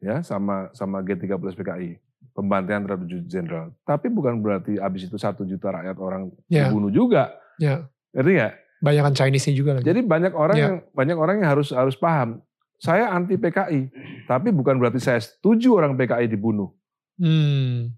ya 0.00 0.24
sama 0.24 0.72
sama 0.72 1.04
G13 1.04 1.36
PKI 1.52 2.00
pembantaian 2.32 2.80
terhadap 2.80 3.04
jenderal. 3.28 3.66
Tapi 3.84 4.08
bukan 4.08 4.38
berarti 4.40 4.78
habis 4.80 5.04
itu 5.04 5.18
satu 5.18 5.44
juta 5.44 5.68
rakyat 5.68 5.96
orang 5.98 6.30
Ya. 6.46 6.70
dibunuh 6.70 6.88
juga. 6.88 7.34
Ya. 7.60 7.90
Ngerti 8.14 8.30
nggak? 8.38 8.52
Banyakan 8.80 9.12
Chinese-nya 9.12 9.52
juga 9.52 9.70
lagi. 9.76 9.84
Jadi 9.84 10.00
banyak 10.00 10.32
orang 10.32 10.56
Ya. 10.56 10.64
yang 10.64 10.74
banyak 10.96 11.16
orang 11.18 11.34
yang 11.42 11.48
harus 11.52 11.68
harus 11.70 11.98
paham. 11.98 12.40
Saya 12.80 13.12
anti 13.12 13.36
PKI, 13.36 13.92
tapi 14.24 14.48
bukan 14.48 14.80
berarti 14.80 14.96
saya 14.96 15.20
setuju 15.20 15.76
orang 15.76 16.00
PKI 16.00 16.32
dibunuh. 16.32 16.72
Hmm, 17.20 17.92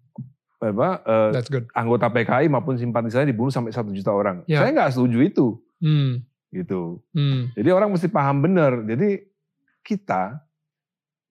Apa, 0.59 0.99
eh, 1.07 1.31
that's 1.31 1.47
good. 1.47 1.71
anggota 1.71 2.11
PKI 2.11 2.51
maupun 2.51 2.75
simpatisannya 2.75 3.31
dibunuh 3.31 3.55
sampai 3.55 3.71
satu 3.71 3.95
juta 3.95 4.11
orang. 4.11 4.43
Ya. 4.51 4.59
Saya 4.59 4.75
nggak 4.75 4.91
setuju 4.91 5.23
itu, 5.23 5.47
Hmm, 5.83 6.23
gitu. 6.49 7.03
hmm, 7.11 7.59
Jadi 7.59 7.69
orang 7.69 7.91
mesti 7.91 8.07
paham 8.07 8.39
benar. 8.39 8.87
Jadi 8.87 9.19
kita 9.83 10.39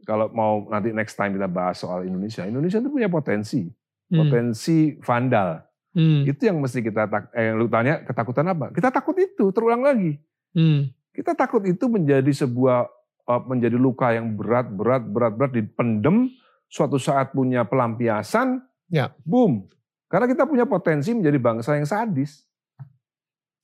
kalau 0.04 0.28
mau 0.34 0.68
nanti 0.68 0.92
next 0.92 1.16
time 1.16 1.38
kita 1.38 1.48
bahas 1.48 1.80
soal 1.80 2.04
Indonesia, 2.04 2.44
Indonesia 2.44 2.82
itu 2.82 2.92
punya 2.92 3.08
potensi, 3.08 3.64
hmm, 3.64 4.18
potensi 4.18 4.78
vandal. 5.00 5.62
hmm, 5.94 6.28
Itu 6.28 6.42
yang 6.46 6.60
mesti 6.60 6.82
kita 6.82 7.08
tak, 7.08 7.24
eh, 7.32 7.54
lu 7.54 7.70
tanya 7.70 8.04
ketakutan 8.04 8.50
apa? 8.50 8.74
Kita 8.74 8.92
takut 8.92 9.16
itu 9.16 9.50
terulang 9.50 9.82
lagi. 9.82 10.20
hmm, 10.52 10.92
Kita 11.12 11.32
takut 11.32 11.64
itu 11.64 11.88
menjadi 11.88 12.32
sebuah 12.34 12.92
eh, 13.30 13.42
menjadi 13.48 13.78
luka 13.80 14.12
yang 14.12 14.36
berat, 14.36 14.68
berat, 14.68 15.04
berat, 15.08 15.34
berat 15.38 15.52
dipendem. 15.54 16.28
Suatu 16.68 16.96
saat 16.96 17.32
punya 17.32 17.64
pelampiasan, 17.64 18.64
Ya. 18.92 19.12
boom. 19.24 19.68
Karena 20.08 20.28
kita 20.28 20.44
punya 20.44 20.68
potensi 20.68 21.16
menjadi 21.16 21.40
bangsa 21.40 21.76
yang 21.80 21.88
sadis. 21.88 22.44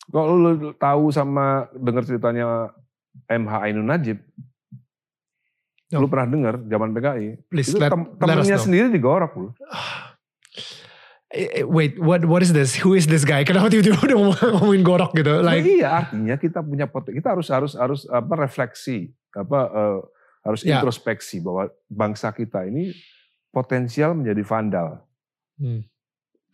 Kalau 0.07 0.33
lu 0.33 0.49
tahu 0.73 1.09
sama 1.09 1.45
dengar 1.73 2.03
ceritanya 2.03 2.71
MH 3.27 3.53
Ainun 3.61 3.85
Najib, 3.85 4.19
No. 5.87 6.03
lu 6.03 6.07
pernah 6.07 6.27
dengar 6.27 6.55
zaman 6.61 6.91
PKI, 6.91 7.27
Please 7.47 7.71
itu 7.71 7.79
let, 7.79 7.87
tem- 7.87 8.03
let 8.05 8.19
temennya 8.19 8.55
know. 8.55 8.65
sendiri 8.65 8.87
digorok 8.89 9.31
lu. 9.35 9.49
Eh, 11.27 11.59
eh, 11.59 11.65
Wait, 11.65 11.95
what 11.97 12.23
what 12.23 12.39
is 12.39 12.51
this? 12.51 12.75
Who 12.77 12.91
is 12.91 13.03
this 13.03 13.23
guy? 13.23 13.43
Kenapa 13.43 13.67
tiba-tiba 13.67 13.95
udah 13.97 14.15
ngomong- 14.17 14.39
ngomongin 14.59 14.83
gorok 14.83 15.11
gitu? 15.11 15.31
Nah, 15.37 15.47
Like, 15.49 15.63
iya, 15.63 16.03
artinya 16.03 16.35
kita 16.35 16.59
punya 16.59 16.87
potensi. 16.87 17.19
Kita 17.19 17.35
harus 17.35 17.47
harus 17.47 17.73
harus 17.73 18.01
apa 18.05 18.33
refleksi, 18.37 19.11
apa 19.31 19.59
eh, 19.65 19.99
harus 20.43 20.61
Ya. 20.63 20.79
introspeksi 20.79 21.39
bahwa 21.39 21.67
bangsa 21.85 22.31
kita 22.31 22.63
ini 22.63 22.95
potensial 23.49 24.11
menjadi 24.11 24.43
vandal, 24.43 24.87
hmm. 25.55 25.83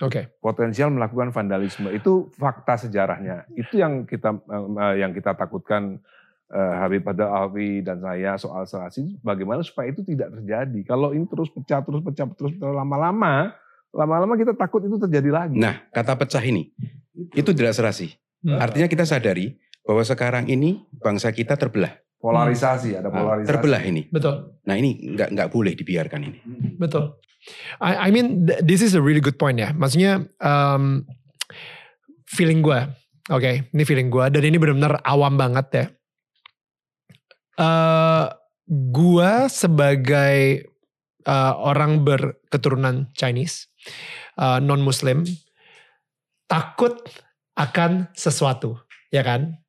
Oke. 0.04 0.22
potensial 0.44 0.92
melakukan 0.92 1.32
vandalisme. 1.32 1.90
Itu 1.90 2.30
fakta 2.36 2.76
sejarahnya. 2.76 3.48
Itu 3.56 3.80
yang 3.80 4.04
kita 4.04 4.36
eh, 4.44 4.96
yang 5.00 5.16
kita 5.16 5.34
takutkan 5.34 6.04
eh, 6.52 6.74
Habib 6.78 7.08
Badal 7.08 7.32
Alwi 7.32 7.82
dan 7.82 8.04
saya 8.04 8.36
soal 8.36 8.68
serasi. 8.68 9.16
Bagaimana 9.24 9.64
supaya 9.64 9.90
itu 9.90 10.04
tidak 10.04 10.36
terjadi? 10.36 10.80
Kalau 10.84 11.16
ini 11.16 11.26
terus 11.26 11.48
pecah, 11.50 11.80
terus 11.82 12.04
pecah, 12.04 12.28
terus 12.36 12.52
pecah, 12.60 12.76
lama-lama, 12.76 13.56
lama-lama 13.96 14.36
kita 14.36 14.52
takut 14.54 14.84
itu 14.84 15.00
terjadi 15.00 15.30
lagi. 15.32 15.56
Nah, 15.56 15.88
kata 15.96 16.20
pecah 16.20 16.44
ini 16.44 16.76
itu 17.32 17.52
tidak 17.56 17.74
serasi. 17.78 18.14
Hmm. 18.44 18.60
Artinya 18.60 18.92
kita 18.92 19.08
sadari 19.08 19.56
bahwa 19.88 20.04
sekarang 20.04 20.46
ini 20.52 20.84
bangsa 21.00 21.32
kita 21.32 21.56
terbelah. 21.56 22.03
Polarisasi, 22.24 22.96
ada 22.96 23.12
Nah, 23.12 23.20
polarisasi. 23.20 23.50
terbelah 23.52 23.84
ini. 23.84 24.08
Betul. 24.08 24.56
Nah 24.64 24.76
ini 24.80 24.96
nggak 25.12 25.30
nggak 25.36 25.50
boleh 25.52 25.76
dibiarkan 25.76 26.22
ini. 26.24 26.40
Betul. 26.80 27.20
I, 27.84 28.08
I 28.08 28.10
mean, 28.16 28.48
th- 28.48 28.64
this 28.64 28.80
is 28.80 28.96
a 28.96 29.04
really 29.04 29.20
good 29.20 29.36
point 29.36 29.60
ya. 29.60 29.76
Maksudnya, 29.76 30.24
um, 30.40 31.04
feeling 32.24 32.64
gue, 32.64 32.80
oke, 33.28 33.52
ini 33.68 33.84
feeling 33.84 34.08
gue, 34.08 34.24
dan 34.32 34.42
ini 34.48 34.56
benar-benar 34.56 35.04
awam 35.04 35.36
banget 35.36 35.68
ya. 35.76 35.86
Eh, 37.54 38.26
gue 38.72 39.32
sebagai 39.52 40.66
uh, 41.28 41.54
orang 41.60 42.02
berketurunan 42.02 43.12
Chinese, 43.14 43.68
uh, 44.40 44.58
non-Muslim, 44.58 45.28
takut 46.48 46.98
akan 47.54 48.10
sesuatu, 48.16 48.80
ya 49.14 49.22
kan? 49.22 49.62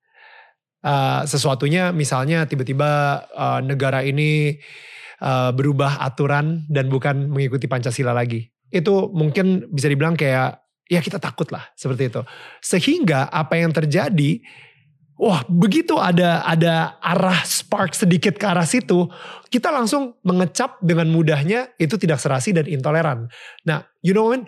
Uh, 0.85 1.25
sesuatunya 1.25 1.97
misalnya 1.97 2.45
tiba-tiba 2.45 3.25
uh, 3.33 3.65
negara 3.65 4.05
ini 4.05 4.61
uh, 5.25 5.49
berubah 5.57 5.97
aturan 6.05 6.69
dan 6.69 6.93
bukan 6.93 7.33
mengikuti 7.33 7.65
Pancasila 7.65 8.13
lagi. 8.13 8.53
Itu 8.69 9.09
mungkin 9.09 9.73
bisa 9.73 9.89
dibilang 9.89 10.13
kayak 10.13 10.61
ya 10.93 11.01
kita 11.01 11.17
takut 11.17 11.49
lah 11.49 11.65
seperti 11.73 12.13
itu. 12.13 12.23
Sehingga 12.61 13.33
apa 13.33 13.57
yang 13.57 13.73
terjadi 13.73 14.45
wah 15.17 15.41
begitu 15.49 15.97
ada 15.97 16.45
ada 16.45 17.01
arah 17.01 17.41
spark 17.47 17.97
sedikit 17.97 18.37
ke 18.37 18.45
arah 18.45 18.67
situ, 18.67 19.09
kita 19.49 19.73
langsung 19.73 20.21
mengecap 20.21 20.77
dengan 20.85 21.09
mudahnya 21.09 21.73
itu 21.81 21.97
tidak 21.97 22.21
serasi 22.21 22.53
dan 22.53 22.69
intoleran. 22.69 23.31
Nah, 23.65 23.89
you 24.05 24.13
know 24.13 24.35
when 24.35 24.45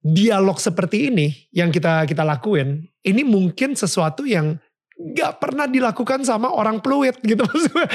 dialog 0.00 0.56
seperti 0.58 1.12
ini 1.12 1.46
yang 1.54 1.70
kita 1.70 2.08
kita 2.08 2.24
lakuin, 2.24 2.88
ini 3.04 3.22
mungkin 3.22 3.76
sesuatu 3.76 4.24
yang 4.24 4.58
nggak 5.00 5.40
pernah 5.40 5.64
dilakukan 5.64 6.20
sama 6.28 6.52
orang 6.52 6.84
peluit 6.84 7.16
gitu. 7.24 7.40
Maksudnya 7.48 7.88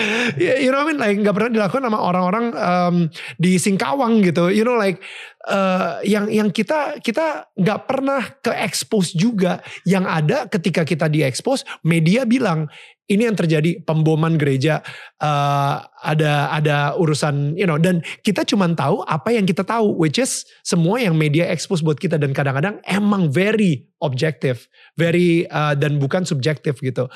you 0.57 0.73
know 0.73 0.81
what 0.81 0.89
I 0.89 0.89
mean? 0.89 0.99
Like 0.99 1.17
nggak 1.21 1.35
pernah 1.37 1.51
dilakukan 1.53 1.83
sama 1.85 1.99
orang-orang 2.01 2.45
um, 2.57 2.95
di 3.37 3.61
Singkawang 3.61 4.25
gitu. 4.25 4.49
You 4.49 4.65
know 4.65 4.73
like 4.73 4.97
uh, 5.45 6.01
yang 6.01 6.25
yang 6.33 6.49
kita 6.49 6.97
kita 6.99 7.53
nggak 7.53 7.79
pernah 7.85 8.21
ke 8.41 8.49
expose 8.57 9.13
juga. 9.13 9.61
Yang 9.85 10.05
ada 10.09 10.37
ketika 10.49 10.81
kita 10.81 11.05
di 11.05 11.21
expose 11.21 11.61
media 11.85 12.25
bilang 12.25 12.65
ini 13.05 13.29
yang 13.29 13.37
terjadi 13.37 13.81
pemboman 13.85 14.37
gereja 14.37 14.81
uh, 15.21 15.85
ada 16.01 16.49
ada 16.53 16.77
urusan 16.97 17.53
you 17.57 17.69
know. 17.69 17.77
Dan 17.77 18.01
kita 18.25 18.45
cuma 18.45 18.65
tahu 18.73 19.05
apa 19.05 19.33
yang 19.33 19.45
kita 19.45 19.61
tahu 19.61 19.93
which 19.97 20.17
is 20.17 20.45
semua 20.65 20.97
yang 21.01 21.13
media 21.13 21.45
expose 21.49 21.85
buat 21.85 21.97
kita. 22.01 22.17
Dan 22.17 22.33
kadang-kadang 22.33 22.81
emang 22.85 23.29
very 23.29 23.85
objektif 24.01 24.69
very 24.95 25.45
uh, 25.51 25.75
dan 25.75 25.99
bukan 25.99 26.23
subjektif 26.23 26.79
gitu. 26.79 27.07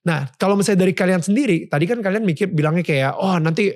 Nah, 0.00 0.32
kalau 0.40 0.56
misalnya 0.56 0.88
dari 0.88 0.96
kalian 0.96 1.20
sendiri, 1.20 1.68
tadi 1.68 1.84
kan 1.84 2.00
kalian 2.00 2.24
mikir 2.24 2.48
bilangnya 2.48 2.80
kayak, 2.80 3.12
oh 3.20 3.36
nanti 3.36 3.68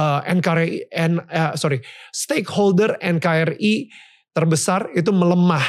uh, 0.00 0.20
NKRI, 0.24 0.88
N, 0.88 1.20
uh, 1.20 1.52
sorry, 1.60 1.84
stakeholder 2.08 2.96
NKRI 2.96 3.92
terbesar 4.32 4.88
itu 4.96 5.12
melemah. 5.12 5.64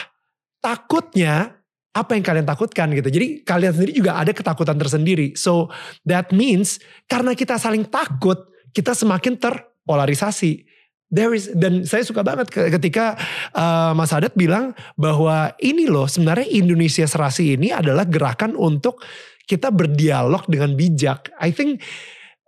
Takutnya 0.64 1.59
apa 2.00 2.16
yang 2.16 2.24
kalian 2.24 2.48
takutkan 2.48 2.88
gitu. 2.96 3.12
Jadi 3.12 3.44
kalian 3.44 3.76
sendiri 3.76 3.92
juga 3.92 4.16
ada 4.16 4.32
ketakutan 4.32 4.80
tersendiri. 4.80 5.36
So 5.36 5.68
that 6.08 6.32
means 6.32 6.80
karena 7.12 7.36
kita 7.36 7.60
saling 7.60 7.84
takut, 7.92 8.40
kita 8.72 8.96
semakin 8.96 9.36
terpolarisasi. 9.36 10.64
There 11.10 11.34
is 11.34 11.50
dan 11.58 11.90
saya 11.90 12.06
suka 12.06 12.22
banget 12.22 12.54
ketika 12.54 13.18
uh, 13.58 13.98
Mas 13.98 14.14
Adat 14.14 14.38
bilang 14.38 14.78
bahwa 14.94 15.58
ini 15.58 15.90
loh 15.90 16.06
sebenarnya 16.06 16.46
Indonesia 16.54 17.04
Serasi 17.10 17.58
ini 17.58 17.74
adalah 17.74 18.06
gerakan 18.06 18.54
untuk 18.54 19.02
kita 19.50 19.74
berdialog 19.74 20.46
dengan 20.46 20.78
bijak. 20.78 21.34
I 21.42 21.50
think 21.50 21.82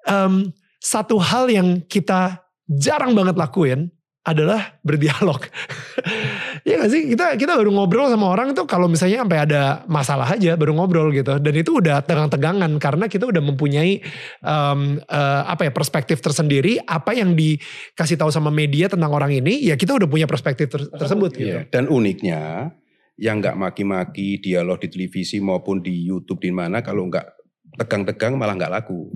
um, 0.05 0.53
satu 0.77 1.17
hal 1.17 1.49
yang 1.49 1.81
kita 1.89 2.45
jarang 2.69 3.17
banget 3.17 3.33
lakuin 3.33 3.89
adalah 4.21 4.77
berdialog. 4.85 5.41
ya 6.67 6.77
gak 6.77 6.91
sih? 6.93 7.09
Kita 7.09 7.33
kita 7.41 7.57
baru 7.57 7.73
ngobrol 7.73 8.05
sama 8.05 8.29
orang 8.29 8.53
tuh 8.53 8.69
kalau 8.69 8.85
misalnya 8.85 9.25
sampai 9.25 9.39
ada 9.49 9.81
masalah 9.89 10.29
aja 10.29 10.53
baru 10.53 10.77
ngobrol 10.77 11.09
gitu. 11.09 11.41
Dan 11.41 11.53
itu 11.57 11.81
udah 11.81 12.05
tegang-tegangan 12.05 12.69
karena 12.77 13.09
kita 13.09 13.25
udah 13.25 13.41
mempunyai 13.41 14.05
um, 14.45 15.01
uh, 15.09 15.41
apa 15.49 15.65
ya 15.65 15.71
perspektif 15.73 16.21
tersendiri. 16.21 16.77
Apa 16.85 17.17
yang 17.17 17.33
dikasih 17.33 18.21
tahu 18.21 18.29
sama 18.29 18.53
media 18.53 18.85
tentang 18.85 19.09
orang 19.09 19.33
ini, 19.33 19.65
ya 19.65 19.73
kita 19.73 19.97
udah 19.97 20.05
punya 20.05 20.29
perspektif 20.29 20.69
ter 20.69 20.85
tersebut 20.85 21.33
gitu. 21.33 21.57
Iya. 21.57 21.61
Dan 21.73 21.89
uniknya 21.89 22.69
yang 23.17 23.41
nggak 23.41 23.57
maki-maki 23.57 24.37
dialog 24.37 24.77
di 24.81 24.89
televisi 24.89 25.41
maupun 25.41 25.81
di 25.81 26.05
YouTube 26.05 26.45
di 26.45 26.53
mana 26.53 26.85
kalau 26.85 27.09
nggak 27.09 27.25
tegang-tegang 27.81 28.37
malah 28.37 28.53
nggak 28.53 28.69
laku. 28.69 29.09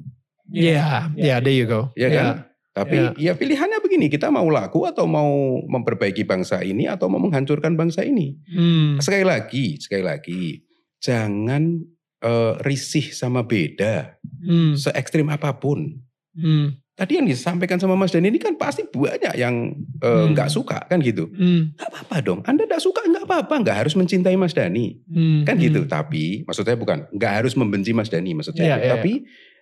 Iya, 0.49 1.10
yeah, 1.18 1.38
yeah, 1.38 1.38
there 1.41 1.53
you 1.53 1.66
go. 1.66 1.93
Ya 1.97 2.10
kan? 2.10 2.26
Yeah. 2.26 2.55
Tapi 2.76 3.15
ya 3.15 3.32
pilihannya 3.34 3.80
begini, 3.80 4.11
kita 4.11 4.28
mau 4.28 4.43
laku 4.45 4.84
atau 4.84 5.07
mau 5.07 5.32
memperbaiki 5.63 6.21
bangsa 6.21 6.59
ini 6.59 6.86
atau 6.86 7.07
mau 7.07 7.17
menghancurkan 7.17 7.73
bangsa 7.73 8.03
ini. 8.03 8.36
Hmm. 8.45 8.99
Sekali 8.99 9.23
lagi, 9.23 9.80
sekali 9.80 10.03
lagi, 10.03 10.59
jangan 10.99 11.80
eh, 12.17 12.53
risih 12.61 13.13
sama 13.13 13.41
beda, 13.41 14.17
Hmm. 14.41 14.73
se 14.73 14.89
ekstrim 14.91 15.30
apa 15.30 15.55
pun. 15.55 16.03
Hmm. 16.34 16.76
tadi 16.95 17.19
yang 17.19 17.28
disampaikan 17.28 17.76
sama 17.76 17.91
Mas 17.93 18.07
Dani 18.09 18.28
ini 18.28 18.39
kan 18.39 18.55
pasti 18.55 18.88
banyak 18.88 19.36
yang 19.36 19.76
eh, 19.99 20.07
Hmm. 20.07 20.32
nggak 20.32 20.47
suka 20.47 20.80
kan 20.84 20.99
gitu. 20.99 21.28
Hmm. 21.28 21.76
Nggak 21.76 21.89
apa-apa 21.91 22.15
dong. 22.21 22.39
Anda 22.43 22.63
nggak 22.63 22.80
suka 22.80 23.03
nggak 23.03 23.23
apa-apa. 23.23 23.55
Nggak 23.61 23.78
harus 23.84 23.93
mencintai 23.93 24.36
Mas 24.36 24.51
Dani. 24.51 24.95
Hmm. 25.05 25.43
Kan 25.43 25.59
Hmm. 25.59 25.63
gitu. 25.63 25.84
Tapi 25.86 26.43
maksud 26.43 26.63
saya 26.63 26.76
bukan 26.76 27.03
nggak 27.11 27.34
harus 27.36 27.53
membenci 27.53 27.91
Mas 27.91 28.07
Dani 28.07 28.32
maksud 28.32 28.55
Iya, 28.55 28.63
saya. 28.63 28.76
iya, 28.80 28.91
Tapi 28.95 29.11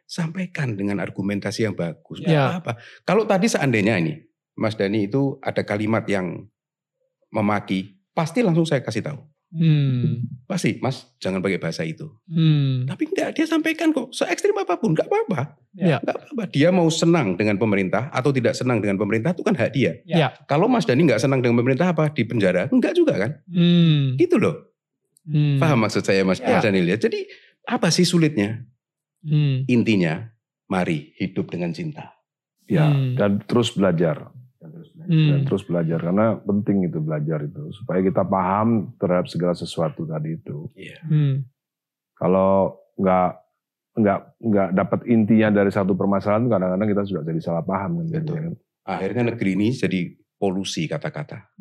sampaikan 0.05 0.77
dengan 0.77 1.01
argumentasi 1.01 1.65
yang 1.65 1.75
bagus. 1.75 2.21
Iya. 2.21 2.59
apa-apa. 2.59 2.79
Kalau 3.07 3.23
tadi 3.25 3.49
seandainya 3.49 3.97
ini 3.97 4.19
Mas 4.53 4.77
Dani 4.77 5.09
itu 5.09 5.41
ada 5.41 5.65
kalimat 5.65 6.05
yang 6.05 6.45
memaki, 7.33 7.97
pasti 8.13 8.45
langsung 8.45 8.67
saya 8.69 8.85
kasih 8.85 9.01
tahu. 9.01 9.19
Hmm. 9.53 10.25
Pasti, 10.49 10.81
Mas, 10.81 11.13
jangan 11.21 11.37
pakai 11.37 11.61
bahasa 11.61 11.85
itu. 11.85 12.09
Hmm. 12.25 12.89
Tapi 12.89 13.05
enggak, 13.05 13.37
dia 13.37 13.45
sampaikan 13.45 13.93
kok. 13.93 14.09
Se 14.09 14.25
ekstrim 14.25 14.57
apa 14.57 14.81
pun, 14.81 14.97
enggak 14.97 15.05
apa-apa. 15.05 15.61
Ya. 15.77 16.01
Enggak 16.01 16.25
apa-apa. 16.25 16.43
Dia 16.49 16.73
mau 16.73 16.89
senang 16.89 17.37
dengan 17.37 17.61
pemerintah 17.61 18.09
atau 18.09 18.33
tidak 18.33 18.57
senang 18.57 18.81
dengan 18.81 18.97
pemerintah 18.97 19.37
itu 19.37 19.45
kan 19.45 19.53
hak 19.53 19.71
dia. 19.77 20.01
Ya. 20.09 20.33
Kalau 20.49 20.65
Mas 20.65 20.89
Dani 20.89 21.05
enggak 21.05 21.21
senang 21.21 21.45
dengan 21.45 21.61
pemerintah 21.61 21.93
apa? 21.93 22.09
Di 22.09 22.25
penjara? 22.25 22.65
Enggak 22.73 22.97
juga 22.97 23.13
kan? 23.13 23.31
Hmm. 23.45 24.17
Gitu 24.17 24.41
loh. 24.41 24.73
Hmm. 25.29 25.61
Paham 25.61 25.85
maksud 25.85 26.01
saya 26.01 26.25
Mas, 26.25 26.41
Ya. 26.41 26.57
Mas 26.57 26.65
Daniel 26.65 26.89
ya? 26.89 26.97
Jadi 26.97 27.29
apa 27.69 27.93
sih 27.93 28.09
sulitnya? 28.09 28.65
Hmm. 29.23 29.63
Intinya, 29.71 30.27
mari 30.67 31.15
hidup 31.17 31.49
dengan 31.51 31.71
cinta. 31.71 32.11
Ya, 32.67 32.87
Hmm. 32.87 33.15
dan 33.19 33.31
terus 33.43 33.75
belajar. 33.75 34.31
Dan 35.03 35.43
Hmm. 35.43 35.43
terus 35.43 35.67
belajar 35.67 35.99
karena 35.99 36.39
penting 36.39 36.87
itu 36.87 37.03
belajar 37.03 37.43
itu 37.43 37.75
supaya 37.75 37.99
kita 37.99 38.23
paham 38.23 38.95
terhadap 38.95 39.27
segala 39.27 39.51
sesuatu 39.51 40.07
tadi 40.07 40.39
itu. 40.39 40.71
Iya. 40.79 40.99
Hmm. 41.03 41.43
Kalau 42.15 42.79
nggak 42.95 43.29
nggak 43.93 44.19
nggak 44.39 44.69
dapat 44.73 44.99
intinya 45.11 45.51
dari 45.51 45.69
satu 45.75 45.93
permasalahan 45.93 46.47
kadang-kadang 46.47 46.89
kita 46.89 47.03
sudah 47.03 47.23
jadi 47.27 47.39
salah 47.43 47.63
paham 47.67 47.99
kan. 47.99 48.23
Betul. 48.23 48.35
Kan? 48.39 48.53
Akhirnya 48.87 49.23
negeri 49.35 49.51
ini 49.59 49.67
jadi 49.75 49.99
polusi 50.39 50.87
kata-kata. 50.87 51.51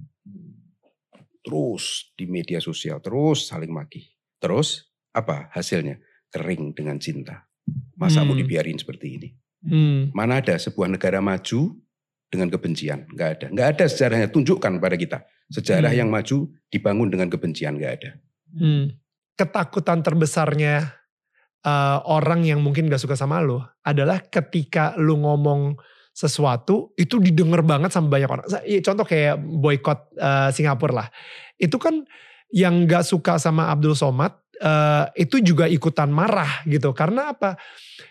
Terus 1.42 2.14
di 2.14 2.30
media 2.30 2.62
sosial, 2.62 3.02
terus 3.02 3.50
saling 3.50 3.74
maki. 3.74 4.06
Terus 4.38 4.86
apa 5.10 5.50
hasilnya? 5.50 5.98
Kering 6.30 6.72
dengan 6.72 6.96
cinta. 7.02 7.42
Masa 7.96 8.26
mau 8.26 8.34
Hmm. 8.34 8.42
dibiarin 8.42 8.76
seperti 8.76 9.06
ini? 9.18 9.28
Hmm. 9.62 10.10
Mana 10.10 10.42
ada 10.42 10.58
sebuah 10.58 10.90
negara 10.90 11.22
maju 11.22 11.78
dengan 12.26 12.50
kebencian? 12.50 13.06
Nggak 13.14 13.28
ada. 13.38 13.46
Nggak 13.54 13.68
ada 13.78 13.84
sejarahnya. 13.86 14.28
Tunjukkan 14.28 14.82
pada 14.82 14.96
kita. 14.98 15.18
Sejarah 15.48 15.94
Hmm. 15.94 16.00
yang 16.02 16.08
maju 16.10 16.36
dibangun 16.68 17.08
dengan 17.12 17.28
kebencian. 17.30 17.78
Nggak 17.78 17.92
ada. 18.02 18.10
Hmm. 18.58 18.84
Ketakutan 19.38 20.02
terbesarnya 20.02 20.98
eh, 21.62 21.98
orang 22.10 22.42
yang 22.42 22.58
mungkin 22.58 22.90
gak 22.90 22.98
suka 22.98 23.14
sama 23.14 23.38
lo 23.38 23.62
adalah 23.86 24.18
ketika 24.26 24.98
lu 24.98 25.14
ngomong 25.22 25.78
sesuatu 26.10 26.90
itu 26.98 27.22
didengar 27.22 27.62
banget 27.62 27.94
sama 27.94 28.10
banyak 28.10 28.26
orang. 28.26 28.42
Iya, 28.66 28.82
Contoh 28.82 29.06
kayak 29.06 29.38
boykot 29.38 30.10
eh, 30.18 30.50
Singapura 30.50 31.06
lah. 31.06 31.08
Itu 31.54 31.78
kan 31.78 32.02
yang 32.50 32.82
gak 32.90 33.06
suka 33.06 33.38
sama 33.38 33.70
Abdul 33.70 33.94
Somad 33.94 34.41
eh, 34.62 35.04
itu 35.18 35.42
juga 35.42 35.66
ikutan 35.66 36.06
marah 36.08 36.62
gitu. 36.64 36.94
Karena 36.94 37.34
apa? 37.34 37.58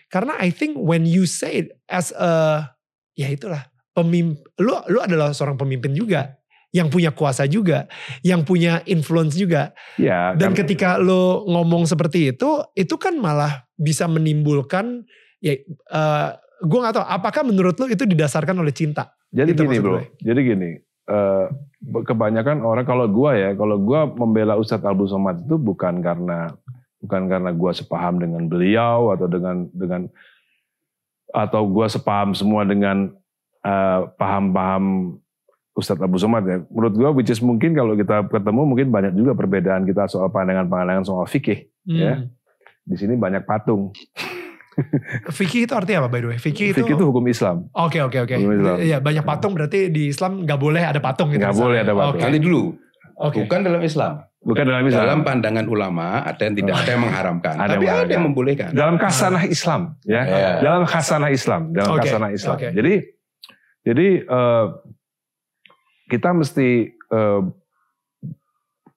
Karena 0.06 0.36
I 0.38 0.52
think 0.52 0.76
when 0.76 1.08
you 1.08 1.24
say 1.24 1.64
it 1.64 1.68
as 1.88 2.12
a 2.12 2.68
ya 3.16 3.32
itulah 3.32 3.64
pemimpin 3.92 4.36
lu 4.60 4.76
lu 4.92 5.00
adalah 5.00 5.32
seorang 5.32 5.56
pemimpin 5.56 5.96
juga 5.96 6.36
yang 6.72 6.88
punya 6.88 7.12
kuasa 7.12 7.44
juga, 7.44 7.84
yang 8.24 8.44
punya 8.44 8.80
influence 8.88 9.36
juga. 9.36 9.76
Ya, 10.00 10.32
Dan 10.32 10.52
kan- 10.52 10.64
ketika 10.64 10.96
lo 10.96 11.44
ngomong 11.44 11.84
seperti 11.84 12.32
itu, 12.32 12.48
itu 12.72 12.96
kan 12.96 13.12
malah 13.20 13.68
bisa 13.76 14.08
menimbulkan 14.08 15.04
ya 15.40 15.52
gue 16.62 16.78
nggak 16.78 16.94
tahu 16.94 17.04
apakah 17.04 17.42
menurut 17.42 17.74
lo 17.76 17.90
itu 17.90 18.06
didasarkan 18.06 18.54
oleh 18.56 18.70
cinta? 18.72 19.12
Jadi 19.32 19.56
Itu 19.56 19.64
gini 19.64 19.76
bro, 19.80 19.96
gue. 19.96 20.02
jadi 20.22 20.40
gini, 20.44 20.70
eh, 21.08 21.46
kebanyakan 22.00 22.64
orang 22.64 22.88
kalau 22.88 23.04
gua 23.04 23.36
ya, 23.36 23.50
kalau 23.52 23.76
gua 23.76 24.08
membela 24.08 24.56
Ustadz 24.56 24.88
Abdul 24.88 25.12
Somad 25.12 25.44
itu 25.44 25.60
bukan 25.60 26.00
karena 26.00 26.56
bukan 27.04 27.28
karena 27.28 27.50
gua 27.52 27.76
sepaham 27.76 28.16
dengan 28.16 28.48
beliau 28.48 29.12
atau 29.12 29.28
dengan 29.28 29.68
dengan 29.76 30.08
atau 31.28 31.62
gua 31.68 31.92
sepaham 31.92 32.32
semua 32.32 32.64
dengan 32.64 33.12
eh, 33.60 34.00
paham-paham 34.16 35.16
Ustadz 35.76 36.04
Abdul 36.04 36.20
Somad 36.20 36.44
ya. 36.48 36.64
Menurut 36.72 36.94
gua, 36.96 37.10
which 37.12 37.28
is 37.28 37.44
mungkin 37.44 37.76
kalau 37.76 37.92
kita 37.92 38.24
ketemu 38.32 38.62
mungkin 38.64 38.88
banyak 38.88 39.12
juga 39.12 39.36
perbedaan 39.36 39.84
kita 39.84 40.08
soal 40.08 40.32
pandangan-pandangan 40.32 41.04
soal 41.04 41.28
fikih. 41.28 41.68
Ya. 41.84 42.24
Hmm. 42.24 42.32
Di 42.82 42.96
sini 42.96 43.14
banyak 43.14 43.44
patung. 43.44 43.92
Fikih 45.28 45.64
itu 45.64 45.72
artinya 45.72 46.04
apa 46.04 46.08
by 46.08 46.20
the 46.20 46.28
way? 46.28 46.38
Fikih, 46.38 46.72
Fikih 46.72 46.94
itu 46.94 47.04
hukum 47.04 47.24
Islam. 47.26 47.68
Oke 47.72 48.00
oke 48.00 48.18
oke. 48.18 48.34
Hukum 48.34 48.52
Islam. 48.54 48.76
Iya 48.78 48.98
banyak 48.98 49.22
patung 49.22 49.52
berarti 49.52 49.88
di 49.88 50.08
Islam 50.08 50.42
nggak 50.42 50.56
boleh 50.56 50.82
ada 50.82 50.96
patung 50.98 51.28
gitu. 51.28 51.40
Nggak 51.40 51.54
boleh 51.54 51.78
ada 51.78 51.92
patung. 51.92 52.16
Oke. 52.16 52.22
Kali 52.22 52.38
dulu. 52.38 52.62
Oke. 53.14 53.38
Bukan 53.44 53.60
dalam 53.62 53.82
Islam. 53.82 54.12
Bukan 54.42 54.64
dalam 54.64 54.82
Islam. 54.82 55.02
Dalam 55.04 55.20
pandangan 55.22 55.66
ulama 55.66 56.06
ada 56.20 56.42
yang 56.42 56.54
tidak 56.56 56.74
ada 56.74 56.90
yang 56.90 57.02
mengharamkan. 57.02 57.54
Ada 57.54 57.68
tapi 57.70 57.84
yang 57.84 57.98
ada 58.00 58.10
yang 58.10 58.24
membolehkan. 58.26 58.68
dalam 58.72 58.96
kasanah 58.96 59.44
Islam 59.44 59.80
ya 60.02 60.22
Ya. 60.24 60.50
dalam 60.58 60.82
kasanah 60.82 61.30
Islam 61.30 61.70
dalam 61.70 61.94
Oke, 61.94 62.00
kasanah 62.02 62.30
Islam 62.30 62.56
oke. 62.56 62.68
jadi 62.72 62.94
jadi 63.82 64.08
eh, 64.24 64.66
kita 66.08 66.32
mesti 66.32 66.68
eh, 66.90 67.40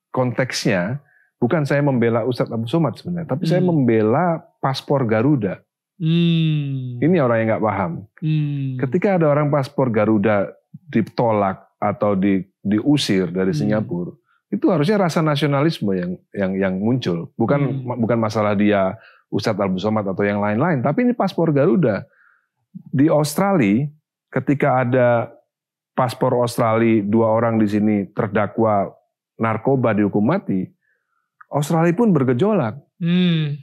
konteksnya 0.10 1.04
bukan 1.38 1.62
saya 1.62 1.82
membela 1.82 2.24
Ustadz 2.24 2.50
Abu 2.50 2.66
Somad 2.66 2.96
sebenarnya 2.96 3.28
tapi 3.28 3.46
saya 3.46 3.60
Hmm. 3.60 3.70
membela 3.76 4.42
paspor 4.58 5.04
Garuda 5.04 5.62
Hmm. 5.96 7.00
ini 7.00 7.18
orang 7.18 7.38
yang 7.40 7.48
nggak 7.56 7.66
paham 7.66 7.92
Hmm. 8.20 8.76
ketika 8.80 9.16
ada 9.16 9.32
orang 9.32 9.48
paspor 9.48 9.88
Garuda 9.88 10.52
ditolak 10.92 11.64
atau 11.80 12.16
di, 12.16 12.44
diusir 12.60 13.32
dari 13.32 13.56
Hmm. 13.56 13.60
Singapura 13.80 14.12
itu 14.52 14.66
harusnya 14.68 15.02
rasa 15.02 15.20
nasionalisme 15.20 15.92
yang 15.96 16.12
yang 16.32 16.52
yang 16.56 16.74
muncul 16.78 17.32
bukan 17.36 17.84
Hmm. 17.84 17.96
bukan 18.00 18.20
masalah 18.20 18.54
dia 18.54 19.00
Ustadz 19.32 19.60
Abu 19.60 19.80
Somad 19.80 20.04
atau 20.04 20.24
yang 20.24 20.40
lain-lain 20.40 20.80
tapi 20.80 21.04
ini 21.04 21.12
paspor 21.12 21.50
Garuda 21.50 22.04
di 22.92 23.08
Australia 23.08 23.88
ketika 24.28 24.84
ada 24.84 25.32
paspor 25.96 26.36
Australia 26.36 27.00
dua 27.02 27.32
orang 27.32 27.56
di 27.56 27.72
sini 27.72 27.96
terdakwa 28.12 28.92
narkoba 29.40 29.96
dihukum 29.96 30.24
mati 30.24 30.68
Australia 31.48 31.96
pun 31.96 32.12
bergejolak 32.12 32.76
Hmm. 32.96 33.60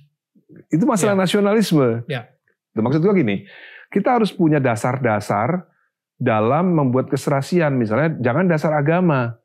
Itu 0.68 0.84
masalah 0.84 1.16
nasionalisme. 1.16 2.04
Ya. 2.06 2.28
Tuh, 2.72 2.80
Maksud 2.80 3.04
gua 3.04 3.12
gini, 3.12 3.44
kita 3.92 4.16
harus 4.16 4.32
punya 4.32 4.56
dasar-dasar 4.56 5.68
dalam 6.16 6.72
membuat 6.72 7.10
keserasian. 7.10 7.76
Misalnya 7.76 8.16
jangan 8.22 8.48
dasar 8.48 8.72
agama. 8.72 9.36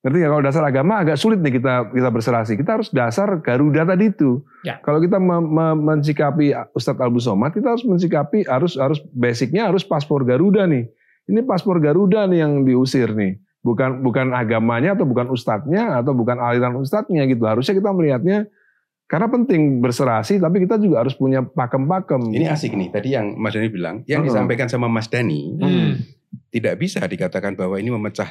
Ngerti 0.00 0.22
nggak? 0.22 0.30
Kalau 0.30 0.44
dasar 0.46 0.62
agama 0.62 0.92
agak 1.02 1.18
sulit 1.18 1.42
nih 1.42 1.58
kita 1.58 1.90
kita 1.90 2.08
berserasi. 2.14 2.54
Kita 2.54 2.78
harus 2.78 2.94
dasar 2.94 3.42
Garuda 3.42 3.82
tadi 3.82 4.14
itu. 4.14 4.38
Ya. 4.62 4.78
Kalau 4.78 5.02
kita 5.02 5.18
me- 5.18 5.42
me- 5.42 5.78
mensikapi 5.82 6.54
Ustadz 6.72 7.02
Albu 7.02 7.18
Somad, 7.18 7.50
kita 7.50 7.74
harus 7.74 7.82
mensikapi 7.82 8.46
harus 8.46 8.78
harus 8.78 9.02
basicnya 9.10 9.66
harus 9.66 9.82
paspor 9.82 10.22
Garuda 10.22 10.62
nih. 10.70 10.86
Ini 11.26 11.42
paspor 11.42 11.82
Garuda 11.82 12.30
nih 12.30 12.38
yang 12.38 12.62
diusir 12.62 13.10
nih. 13.18 13.42
Bukan 13.66 13.98
bukan 14.06 14.30
agamanya 14.30 14.94
atau 14.94 15.02
bukan 15.10 15.26
ustadznya 15.26 15.98
atau 15.98 16.14
bukan 16.14 16.38
aliran 16.38 16.78
ustadznya 16.78 17.26
gitu. 17.26 17.42
Harusnya 17.42 17.74
kita 17.74 17.90
melihatnya 17.90 18.46
karena 19.06 19.30
penting 19.30 19.78
berserasi, 19.78 20.42
tapi 20.42 20.66
kita 20.66 20.76
juga 20.76 21.06
harus 21.06 21.14
punya 21.14 21.42
pakem-pakem. 21.42 22.34
Ini 22.34 22.50
asik 22.50 22.74
nih. 22.74 22.90
Tadi 22.90 23.08
yang 23.14 23.38
Mas 23.38 23.54
Dani 23.54 23.70
bilang, 23.70 24.02
yang 24.04 24.22
Hmm. 24.22 24.28
disampaikan 24.30 24.66
sama 24.66 24.90
Mas 24.90 25.06
Dani 25.06 25.54
Hmm. 25.56 26.02
tidak 26.50 26.74
bisa 26.76 27.06
dikatakan 27.06 27.54
bahwa 27.54 27.78
ini 27.78 27.88
memecah 27.88 28.26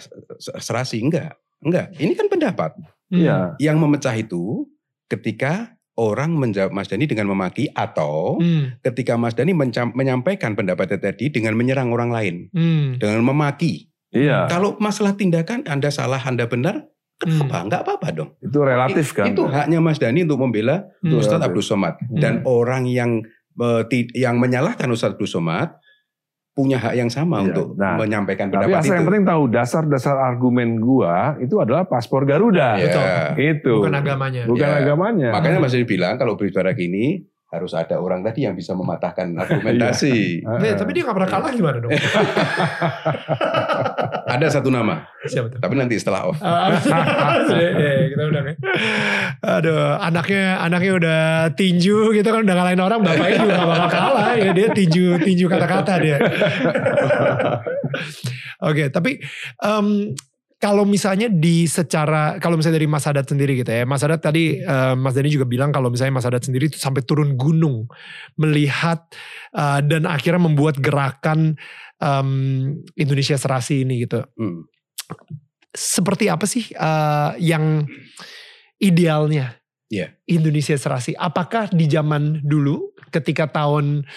serasi. 0.60 1.00
Enggak. 1.00 1.40
Enggak. 1.64 1.96
Ini 1.96 2.14
kan 2.14 2.28
pendapat. 2.28 2.72
Hmm. 3.08 3.16
Iya. 3.16 3.38
Yang 3.58 3.78
memecah 3.80 4.16
itu 4.16 4.68
ketika 5.08 5.74
orang 5.96 6.36
menjawab 6.36 6.76
Mas 6.76 6.92
Dani 6.92 7.08
dengan 7.08 7.32
memaki 7.32 7.72
atau 7.72 8.36
Hmm. 8.36 8.76
ketika 8.84 9.16
Mas 9.16 9.32
Dani 9.32 9.56
menyampaikan 9.96 10.60
pendapatnya 10.60 11.00
tadi 11.00 11.32
dengan 11.32 11.56
menyerang 11.56 11.88
orang 11.96 12.12
lain, 12.12 12.36
Hmm. 12.52 13.00
dengan 13.00 13.24
memaki. 13.24 13.88
Iya, 14.12 14.48
Kalau 14.48 14.80
masalah 14.80 15.16
tindakan 15.16 15.68
Anda 15.68 15.92
salah, 15.92 16.20
Anda 16.24 16.48
benar, 16.48 16.88
kenapa? 17.18 17.56
Hmm. 17.56 17.66
Enggak 17.66 17.82
apa-apa 17.84 18.08
dong. 18.12 18.30
itu 18.38 18.58
relatif 18.58 19.08
kan. 19.12 19.26
Itu 19.28 19.46
haknya 19.46 19.80
Mas 19.80 19.98
Dani 19.98 20.24
untuk 20.24 20.40
membela 20.40 20.86
Hmm. 21.00 21.16
Ustadz 21.16 21.38
relatif. 21.38 21.48
Abdul 21.50 21.66
Somad. 21.66 21.94
Hmm. 22.02 22.18
Dan 22.18 22.34
orang 22.44 22.84
yang 22.86 23.24
ti- 23.84 24.12
yang 24.14 24.36
menyalahkan 24.36 24.86
Ustadz 24.86 25.16
Abdul 25.16 25.28
Somad 25.28 25.70
punya 26.52 26.76
hak 26.78 26.96
yang 26.96 27.08
sama 27.08 27.40
Iya. 27.40 27.52
untuk 27.52 27.76
Nah, 27.76 27.96
menyampaikan 27.98 28.48
Tapi 28.48 28.64
pendapat 28.64 28.80
asal 28.80 28.88
itu. 28.88 28.96
yang 28.96 29.06
penting 29.06 29.26
tahu 29.26 29.44
dasar-dasar 29.50 30.16
argumen 30.16 30.70
gua 30.78 31.16
itu 31.38 31.56
adalah 31.58 31.84
paspor 31.84 32.24
Garuda. 32.24 32.76
Ya. 32.76 32.84
Betul. 32.86 33.08
Itu. 33.42 33.74
Bukan 33.80 33.92
agamanya. 33.94 34.42
Bukan 34.46 34.64
Ya. 34.66 34.80
agamanya. 34.80 35.30
Makanya 35.32 35.60
Mas 35.60 35.72
Dani 35.72 35.84
bilang 35.84 36.16
kalau 36.16 36.34
berbicara 36.34 36.72
gini 36.72 37.28
harus 37.56 37.72
ada 37.72 37.96
orang 37.98 38.22
tadi 38.22 38.44
yang 38.44 38.54
bisa 38.54 38.76
mematahkan 38.76 39.32
argumentasi. 39.42 40.44
Heeh. 40.44 40.72
Eh, 40.72 40.76
tapi 40.76 40.92
dia 40.92 41.08
gak 41.08 41.16
pernah 41.16 41.32
kalah 41.32 41.52
gimana 41.56 41.78
dong? 41.80 41.92
ada 44.36 44.46
satu 44.52 44.68
nama, 44.68 45.08
Siapa 45.24 45.48
tuh? 45.48 45.60
tapi 45.64 45.74
nanti 45.80 45.96
setelah 45.96 46.28
off. 46.28 46.38
Ah, 46.44 46.68
ya, 47.56 47.70
ya, 47.72 47.94
kita 48.12 48.24
udah 48.28 48.42
ya. 48.44 48.54
Aduh, 49.60 49.84
anaknya 50.04 50.60
anaknya 50.60 50.92
udah 51.00 51.22
tinju 51.56 52.12
gitu 52.12 52.28
kan 52.28 52.44
udah 52.44 52.56
ngalahin 52.56 52.82
orang, 52.84 53.00
bapaknya 53.00 53.36
juga 53.40 53.54
gak 53.56 53.70
bakal 53.72 53.90
kalah 53.90 54.28
gitu. 54.36 54.52
dia 54.52 54.68
tinju 54.76 55.06
tinju 55.24 55.46
kata-kata 55.48 55.94
dia. 56.04 56.18
Oke, 58.60 58.60
okay, 58.60 58.88
tapi 58.92 59.12
um, 59.64 60.12
kalau 60.56 60.88
misalnya 60.88 61.28
di 61.28 61.68
secara 61.68 62.40
kalau 62.40 62.56
misalnya 62.56 62.80
dari 62.80 62.90
Mas 62.90 63.04
Hadat 63.04 63.28
sendiri 63.28 63.60
gitu 63.60 63.72
ya 63.76 63.84
Mas 63.84 64.02
Hadat 64.02 64.24
tadi 64.24 64.64
uh, 64.64 64.96
Mas 64.96 65.14
Dani 65.14 65.28
juga 65.28 65.44
bilang 65.44 65.70
kalau 65.76 65.92
misalnya 65.92 66.16
Mas 66.16 66.26
Hadat 66.28 66.48
sendiri 66.48 66.72
itu 66.72 66.80
sampai 66.80 67.04
turun 67.04 67.36
gunung 67.36 67.92
melihat 68.40 69.04
uh, 69.52 69.84
dan 69.84 70.08
akhirnya 70.08 70.48
membuat 70.48 70.80
gerakan 70.80 71.60
um, 72.00 72.72
Indonesia 72.96 73.36
Serasi 73.36 73.84
ini 73.84 74.08
gitu 74.08 74.24
hmm. 74.40 74.64
seperti 75.76 76.32
apa 76.32 76.48
sih 76.48 76.72
uh, 76.80 77.36
yang 77.36 77.84
idealnya 78.80 79.60
yeah. 79.92 80.16
Indonesia 80.24 80.80
Serasi 80.80 81.20
apakah 81.20 81.68
di 81.68 81.92
zaman 81.92 82.40
dulu 82.48 82.96
ketika 83.12 83.52
tahun 83.52 84.08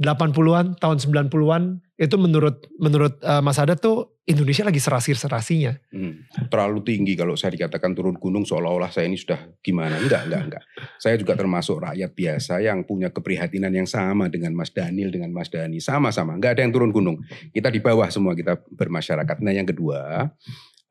80-an 0.00 0.76
tahun 0.80 0.96
90-an 1.04 1.85
itu 1.96 2.16
menurut 2.20 2.68
menurut 2.76 3.16
uh, 3.24 3.40
Mas 3.40 3.56
Hadat 3.56 3.80
tuh 3.80 4.20
Indonesia 4.28 4.68
lagi 4.68 4.76
serasi-serasinya. 4.76 5.72
Hmm, 5.94 6.28
terlalu 6.52 6.84
tinggi 6.84 7.16
kalau 7.16 7.38
saya 7.40 7.56
dikatakan 7.56 7.96
turun 7.96 8.20
gunung 8.20 8.44
seolah-olah 8.44 8.92
saya 8.92 9.08
ini 9.08 9.16
sudah 9.16 9.56
gimana. 9.64 9.96
Enggak, 9.96 10.28
enggak, 10.28 10.42
enggak. 10.50 10.62
Saya 11.00 11.16
juga 11.16 11.38
termasuk 11.38 11.80
rakyat 11.80 12.10
biasa 12.12 12.60
yang 12.60 12.84
punya 12.84 13.08
keprihatinan 13.08 13.72
yang 13.72 13.88
sama 13.88 14.28
dengan 14.28 14.52
Mas 14.52 14.74
Daniel, 14.74 15.08
dengan 15.08 15.32
Mas 15.32 15.48
Dani. 15.48 15.80
Sama-sama, 15.80 16.36
enggak 16.36 16.60
ada 16.60 16.68
yang 16.68 16.74
turun 16.74 16.92
gunung. 16.92 17.16
Kita 17.54 17.72
di 17.72 17.80
bawah 17.80 18.12
semua, 18.12 18.36
kita 18.36 18.60
bermasyarakat. 18.76 19.36
Nah 19.40 19.52
yang 19.56 19.64
kedua, 19.64 20.28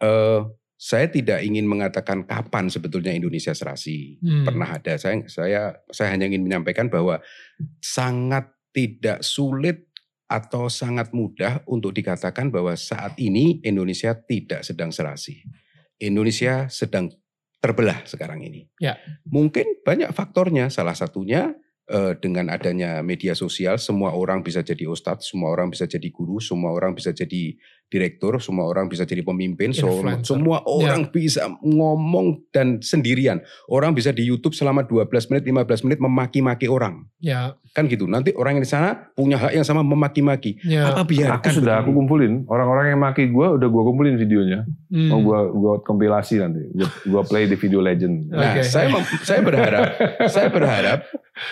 eh, 0.01 0.41
saya 0.75 1.07
tidak 1.07 1.39
ingin 1.45 1.69
mengatakan 1.69 2.25
kapan 2.25 2.67
sebetulnya 2.67 3.13
Indonesia 3.13 3.53
serasi. 3.53 4.19
Hmm. 4.25 4.43
Pernah 4.47 4.79
ada. 4.79 4.97
Saya, 4.97 5.21
saya, 5.29 5.61
saya 5.93 6.09
hanya 6.11 6.27
ingin 6.27 6.43
menyampaikan 6.43 6.89
bahwa 6.89 7.21
sangat 7.77 8.51
tidak 8.75 9.23
sulit 9.23 9.84
atau 10.25 10.65
sangat 10.73 11.13
mudah 11.13 11.61
untuk 11.69 11.93
dikatakan 11.93 12.49
bahwa 12.49 12.73
saat 12.73 13.13
ini 13.21 13.61
Indonesia 13.61 14.17
tidak 14.17 14.65
sedang 14.65 14.89
serasi. 14.89 15.45
Indonesia 16.01 16.65
sedang 16.67 17.13
terbelah 17.61 18.05
sekarang 18.05 18.41
ini. 18.45 18.69
Ya. 18.81 18.97
Mungkin 19.25 19.85
banyak 19.85 20.13
faktornya, 20.13 20.69
salah 20.73 20.97
satunya 20.97 21.53
eh, 21.89 22.13
dengan 22.17 22.49
adanya 22.49 23.05
media 23.05 23.37
sosial, 23.37 23.77
semua 23.77 24.13
orang 24.17 24.41
bisa 24.41 24.65
jadi 24.65 24.89
ustadz, 24.89 25.29
semua 25.29 25.53
orang 25.53 25.69
bisa 25.69 25.85
jadi 25.85 26.09
guru, 26.09 26.41
semua 26.41 26.73
orang 26.73 26.97
bisa 26.97 27.13
jadi 27.13 27.57
direktur, 27.85 28.41
semua 28.41 28.65
orang 28.65 28.89
bisa 28.89 29.05
jadi 29.05 29.21
pemimpin, 29.21 29.69
Influencer. 29.69 30.35
semua 30.35 30.59
ya. 30.59 30.67
orang 30.67 31.01
ya. 31.05 31.11
bisa 31.13 31.41
ngomong 31.61 32.41
dan 32.49 32.81
sendirian. 32.81 33.39
Orang 33.69 33.93
bisa 33.93 34.09
di 34.09 34.25
YouTube 34.25 34.57
selama 34.57 34.83
12 34.83 35.07
menit, 35.31 35.43
15 35.45 35.85
menit 35.85 35.99
memaki-maki 36.01 36.65
orang. 36.65 37.05
Ya. 37.21 37.53
Kan 37.77 37.85
gitu. 37.85 38.09
Nanti 38.09 38.33
orang 38.33 38.57
yang 38.59 38.63
di 38.65 38.71
sana 38.71 39.13
punya 39.13 39.37
hak 39.37 39.53
yang 39.53 39.65
sama 39.67 39.85
memaki-maki. 39.85 40.57
Ya. 40.65 40.91
Apa 40.91 41.05
biarkan? 41.05 41.39
Aku 41.39 41.49
sudah 41.61 41.83
aku 41.85 41.93
kumpulin. 41.93 42.43
Orang-orang 42.49 42.95
yang 42.95 42.99
maki 42.99 43.29
gue 43.29 43.47
udah 43.59 43.67
gue 43.69 43.83
kumpulin 43.85 44.15
videonya. 44.17 44.65
Hmm. 44.89 45.09
Mau 45.11 45.19
gue 45.21 45.39
gue 45.53 45.73
kompilasi 45.85 46.41
nanti. 46.41 46.65
Gue 47.05 47.21
play 47.27 47.45
di 47.45 47.55
video 47.55 47.79
legend. 47.79 48.33
Nah, 48.33 48.59
okay. 48.59 48.65
saya 48.65 48.89
saya 49.21 49.41
berharap 49.45 49.85
saya 50.33 50.49
berharap 50.49 50.99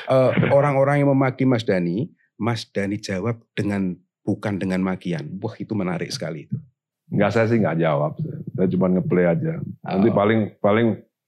uh, 0.10 0.32
orang-orang 0.50 1.04
yang 1.04 1.10
memaki 1.12 1.44
Mas 1.44 1.62
Dani, 1.68 2.10
Mas 2.40 2.66
Dani 2.68 2.98
jawab 2.98 3.40
dengan 3.54 3.96
bukan 4.24 4.58
dengan 4.58 4.80
makian. 4.82 5.38
Wah 5.44 5.56
itu 5.60 5.76
menarik 5.76 6.10
sekali 6.10 6.48
itu. 6.48 6.58
Enggak 7.14 7.36
saya 7.36 7.46
sih 7.46 7.62
nggak 7.62 7.78
jawab, 7.78 8.18
saya 8.58 8.68
cuma 8.74 8.90
ngeplay 8.90 9.28
aja. 9.30 9.62
Nanti 9.86 10.10
oh. 10.10 10.16
paling 10.16 10.40
paling 10.58 10.88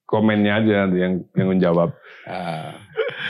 komennya 0.09 0.63
aja 0.63 0.73
nanti 0.87 0.97
yang 0.97 1.13
yang 1.37 1.47
menjawab. 1.51 1.93
Uh, 2.25 2.73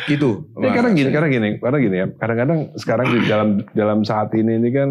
gitu. 0.08 0.48
Ya, 0.64 0.72
karena 0.72 0.96
gini, 0.96 1.10
karena 1.12 1.28
gini, 1.28 1.50
karena 1.60 1.78
gini 1.84 1.96
ya. 2.00 2.08
Kadang-kadang 2.16 2.60
sekarang 2.80 3.08
di 3.12 3.20
dalam 3.28 3.50
dalam 3.76 4.00
saat 4.08 4.32
ini 4.40 4.56
ini 4.56 4.70
kan 4.72 4.90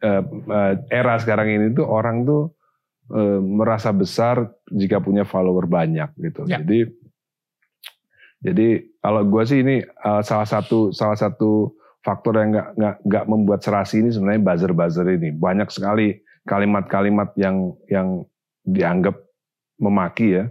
uh, 0.00 0.22
uh, 0.48 0.72
era 0.88 1.20
sekarang 1.20 1.52
ini 1.52 1.66
tuh 1.76 1.84
orang 1.84 2.24
tuh 2.24 2.56
uh, 3.12 3.44
merasa 3.44 3.92
besar 3.92 4.56
jika 4.72 4.96
punya 4.96 5.28
follower 5.28 5.68
banyak 5.68 6.08
gitu. 6.16 6.48
Ya. 6.48 6.64
Jadi 6.64 6.96
jadi 8.40 8.88
kalau 9.04 9.20
gue 9.28 9.42
sih 9.44 9.60
ini 9.60 9.84
uh, 10.00 10.24
salah 10.24 10.48
satu 10.48 10.96
salah 10.96 11.18
satu 11.20 11.75
faktor 12.06 12.38
yang 12.38 12.54
nggak 12.54 12.68
nggak 12.78 12.96
nggak 13.02 13.24
membuat 13.26 13.60
serasi 13.66 13.98
ini 13.98 14.14
sebenarnya 14.14 14.46
buzzer-buzzer 14.46 15.06
ini. 15.10 15.34
Banyak 15.34 15.74
sekali 15.74 16.14
kalimat-kalimat 16.46 17.34
yang 17.34 17.74
yang 17.90 18.22
dianggap 18.62 19.18
memaki 19.82 20.38
ya 20.38 20.46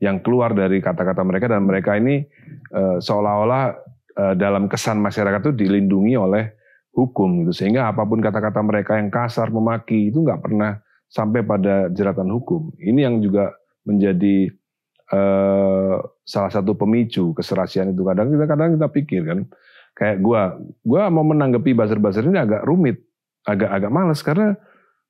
yang 0.00 0.22
keluar 0.22 0.54
dari 0.54 0.78
kata-kata 0.80 1.26
mereka 1.26 1.50
dan 1.50 1.66
mereka 1.66 1.98
ini 1.98 2.24
uh, 2.72 3.02
seolah-olah 3.02 3.74
uh, 4.16 4.34
dalam 4.38 4.70
kesan 4.70 5.02
masyarakat 5.02 5.50
itu 5.50 5.66
dilindungi 5.66 6.14
oleh 6.16 6.54
hukum 6.94 7.44
gitu. 7.44 7.52
Sehingga 7.52 7.90
apa 7.90 8.06
pun 8.06 8.22
kata-kata 8.22 8.62
mereka 8.62 8.96
yang 8.96 9.12
kasar 9.12 9.50
memaki 9.52 10.08
itu 10.08 10.22
nggak 10.24 10.40
pernah 10.40 10.78
sampai 11.10 11.42
pada 11.42 11.90
jeratan 11.92 12.30
hukum. 12.32 12.72
Ini 12.80 13.10
yang 13.10 13.20
juga 13.20 13.52
menjadi 13.84 14.48
uh, 15.12 16.00
salah 16.24 16.52
satu 16.54 16.72
pemicu 16.78 17.36
keserasian 17.36 17.92
itu. 17.92 18.00
Kadang 18.06 18.32
kita 18.32 18.44
kadang 18.48 18.78
kita 18.78 18.88
pikir 18.88 19.22
kan 19.26 19.40
kayak 19.96 20.18
gue, 20.22 20.42
gue 20.86 21.02
mau 21.12 21.24
menanggapi 21.26 21.76
buzzer-buzzer 21.76 22.24
ini 22.24 22.38
agak 22.40 22.64
rumit, 22.64 23.02
agak 23.44 23.70
agak 23.70 23.90
males 23.92 24.20
karena 24.24 24.56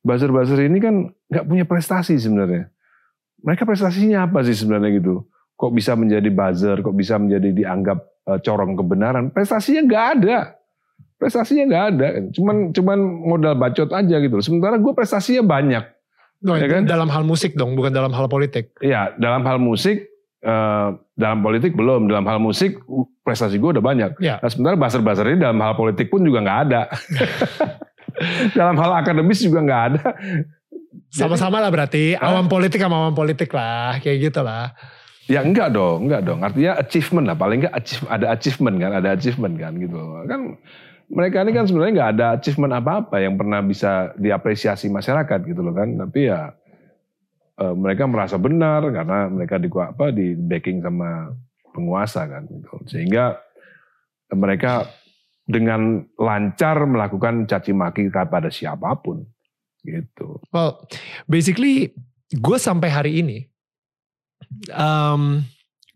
buzzer-buzzer 0.03 0.67
ini 0.67 0.79
kan 0.81 0.95
nggak 1.31 1.45
punya 1.47 1.65
prestasi 1.69 2.19
sebenarnya. 2.19 2.71
Mereka 3.41 3.65
prestasinya 3.65 4.29
apa 4.29 4.45
sih 4.45 4.53
sebenarnya 4.53 5.01
gitu? 5.01 5.25
Kok 5.57 5.73
bisa 5.73 5.97
menjadi 5.97 6.29
buzzer? 6.29 6.77
Kok 6.81 6.95
bisa 6.97 7.17
menjadi 7.17 7.49
dianggap 7.53 7.99
uh, 8.29 8.39
corong 8.41 8.77
kebenaran? 8.77 9.33
Prestasinya 9.33 9.83
nggak 9.85 10.07
ada. 10.21 10.39
Prestasinya 11.21 11.65
nggak 11.69 11.85
ada. 11.95 12.07
Cuman 12.33 12.57
cuman 12.73 12.99
modal 13.01 13.55
bacot 13.57 13.89
aja 13.93 14.17
gitu. 14.21 14.37
Sementara 14.41 14.77
gue 14.81 14.93
prestasinya 14.93 15.45
banyak. 15.45 15.85
No, 16.41 16.57
ya 16.57 16.69
kan? 16.69 16.89
Dalam 16.89 17.13
hal 17.13 17.25
musik 17.29 17.53
dong, 17.57 17.77
bukan 17.77 17.93
dalam 17.93 18.17
hal 18.17 18.25
politik. 18.29 18.73
Iya, 18.81 19.13
dalam 19.21 19.45
hal 19.45 19.61
musik 19.61 20.11
Uh, 20.41 20.97
dalam 21.21 21.45
politik 21.45 21.77
belum, 21.77 22.09
dalam 22.09 22.25
hal 22.25 22.41
musik 22.41 22.81
prestasi 23.31 23.63
gue 23.63 23.79
udah 23.79 23.85
banyak. 23.85 24.19
Ya. 24.19 24.43
Nah 24.43 24.51
sementara 24.51 24.75
baser-baser 24.75 25.31
ini 25.31 25.39
dalam 25.39 25.63
hal 25.63 25.79
politik 25.79 26.11
pun 26.11 26.27
juga 26.27 26.43
nggak 26.43 26.61
ada. 26.67 26.83
dalam 28.59 28.75
hal 28.75 28.91
akademis 28.99 29.39
juga 29.47 29.63
nggak 29.63 29.83
ada. 29.95 30.05
Sama-sama 31.11 31.63
lah 31.63 31.71
berarti, 31.71 32.19
huh? 32.19 32.27
awam 32.27 32.51
politik 32.51 32.83
sama 32.83 33.07
awam 33.07 33.15
politik 33.15 33.51
lah, 33.55 34.03
kayak 34.03 34.31
gitu 34.31 34.43
lah. 34.43 34.75
Ya 35.31 35.47
enggak 35.47 35.71
dong, 35.71 36.11
enggak 36.11 36.27
dong. 36.27 36.43
Artinya 36.43 36.83
achievement 36.83 37.27
lah, 37.31 37.37
paling 37.39 37.63
enggak 37.63 37.75
achieve, 37.79 38.03
ada 38.11 38.27
achievement 38.35 38.77
kan, 38.83 38.91
ada 38.99 39.09
achievement 39.15 39.55
kan 39.55 39.73
gitu. 39.79 39.99
Kan 40.27 40.41
mereka 41.11 41.43
ini 41.47 41.53
kan 41.55 41.67
sebenarnya 41.67 41.93
nggak 41.95 42.11
ada 42.19 42.27
achievement 42.39 42.75
apa-apa 42.75 43.17
yang 43.23 43.35
pernah 43.39 43.63
bisa 43.63 44.15
diapresiasi 44.19 44.91
masyarakat 44.91 45.39
gitu 45.47 45.63
loh 45.63 45.75
kan. 45.75 45.95
Tapi 45.99 46.21
ya 46.27 46.51
uh, 47.63 47.75
mereka 47.75 48.07
merasa 48.11 48.39
benar 48.39 48.83
karena 48.91 49.31
mereka 49.31 49.59
di 49.59 49.69
apa 49.71 50.07
di 50.11 50.35
backing 50.35 50.83
sama 50.83 51.35
penguasa 51.73 52.27
kan 52.27 52.47
gitu. 52.47 52.75
Sehingga 52.87 53.39
mereka 54.35 54.87
dengan 55.51 56.07
lancar 56.15 56.87
melakukan 56.87 57.51
caci 57.51 57.75
maki 57.75 58.11
kepada 58.11 58.53
siapa 58.53 58.95
pun 59.03 59.27
gitu. 59.83 60.39
Well, 60.55 60.87
basically 61.27 61.91
gue 62.31 62.59
sampai 62.61 62.89
hari 62.93 63.13
ini 63.25 63.39
um, 64.71 65.43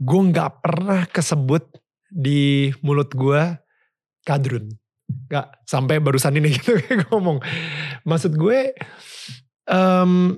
gue 0.03 0.21
nggak 0.35 0.65
pernah 0.65 1.07
kesebut 1.07 1.63
di 2.11 2.75
mulut 2.83 3.15
gue 3.15 3.59
kadrun. 4.27 4.75
Gak 5.05 5.63
sampai 5.69 6.01
barusan 6.01 6.41
ini 6.41 6.51
gitu 6.57 6.75
ngomong. 7.13 7.39
Maksud 8.03 8.35
gue 8.35 8.75
um, 9.69 10.35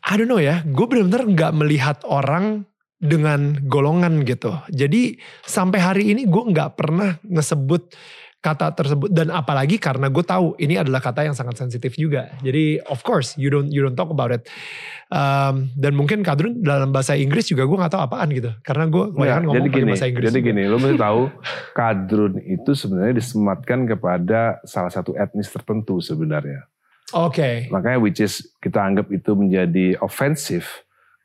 I 0.00 0.16
don't 0.16 0.32
know 0.32 0.40
ya, 0.40 0.64
gue 0.64 0.86
benar-benar 0.88 1.28
nggak 1.28 1.52
melihat 1.54 1.98
orang 2.08 2.64
dengan 3.00 3.56
golongan 3.64 4.20
gitu. 4.28 4.52
Jadi 4.68 5.16
sampai 5.42 5.80
hari 5.80 6.04
ini 6.12 6.28
gue 6.28 6.44
nggak 6.52 6.76
pernah 6.76 7.16
ngesebut 7.24 7.96
kata 8.40 8.72
tersebut 8.72 9.12
dan 9.12 9.28
apalagi 9.28 9.76
karena 9.76 10.08
gue 10.08 10.24
tahu 10.24 10.56
ini 10.56 10.80
adalah 10.80 11.04
kata 11.04 11.28
yang 11.28 11.36
sangat 11.36 11.60
sensitif 11.60 11.92
juga. 11.96 12.32
Jadi 12.40 12.80
of 12.88 13.04
course 13.04 13.36
you 13.36 13.52
don't 13.52 13.68
you 13.68 13.84
don't 13.84 13.96
talk 13.96 14.08
about 14.08 14.32
it. 14.32 14.48
Um, 15.12 15.68
dan 15.76 15.92
mungkin 15.92 16.24
kadrun 16.24 16.64
dalam 16.64 16.88
bahasa 16.92 17.16
Inggris 17.16 17.52
juga 17.52 17.68
gue 17.68 17.76
nggak 17.76 17.92
tahu 17.92 18.02
apaan 18.04 18.28
gitu. 18.32 18.52
Karena 18.64 18.88
gue 18.88 19.04
ya, 19.24 19.40
ngomong 19.44 19.56
jadi 19.60 19.68
gini, 19.68 19.90
bahasa 19.92 20.06
Inggris. 20.08 20.24
Jadi 20.32 20.40
juga. 20.40 20.48
gini, 20.52 20.62
lo 20.68 20.76
mesti 20.80 20.96
tahu 20.96 21.20
kadrun 21.78 22.34
itu 22.44 22.70
sebenarnya 22.72 23.14
disematkan 23.20 23.80
kepada 23.84 24.40
salah 24.64 24.92
satu 24.92 25.12
etnis 25.16 25.48
tertentu 25.52 26.00
sebenarnya. 26.00 26.64
Oke. 27.12 27.36
Okay. 27.36 27.54
Makanya 27.68 28.00
which 28.00 28.24
is 28.24 28.44
kita 28.60 28.80
anggap 28.80 29.12
itu 29.12 29.36
menjadi 29.36 30.00
offensive 30.00 30.68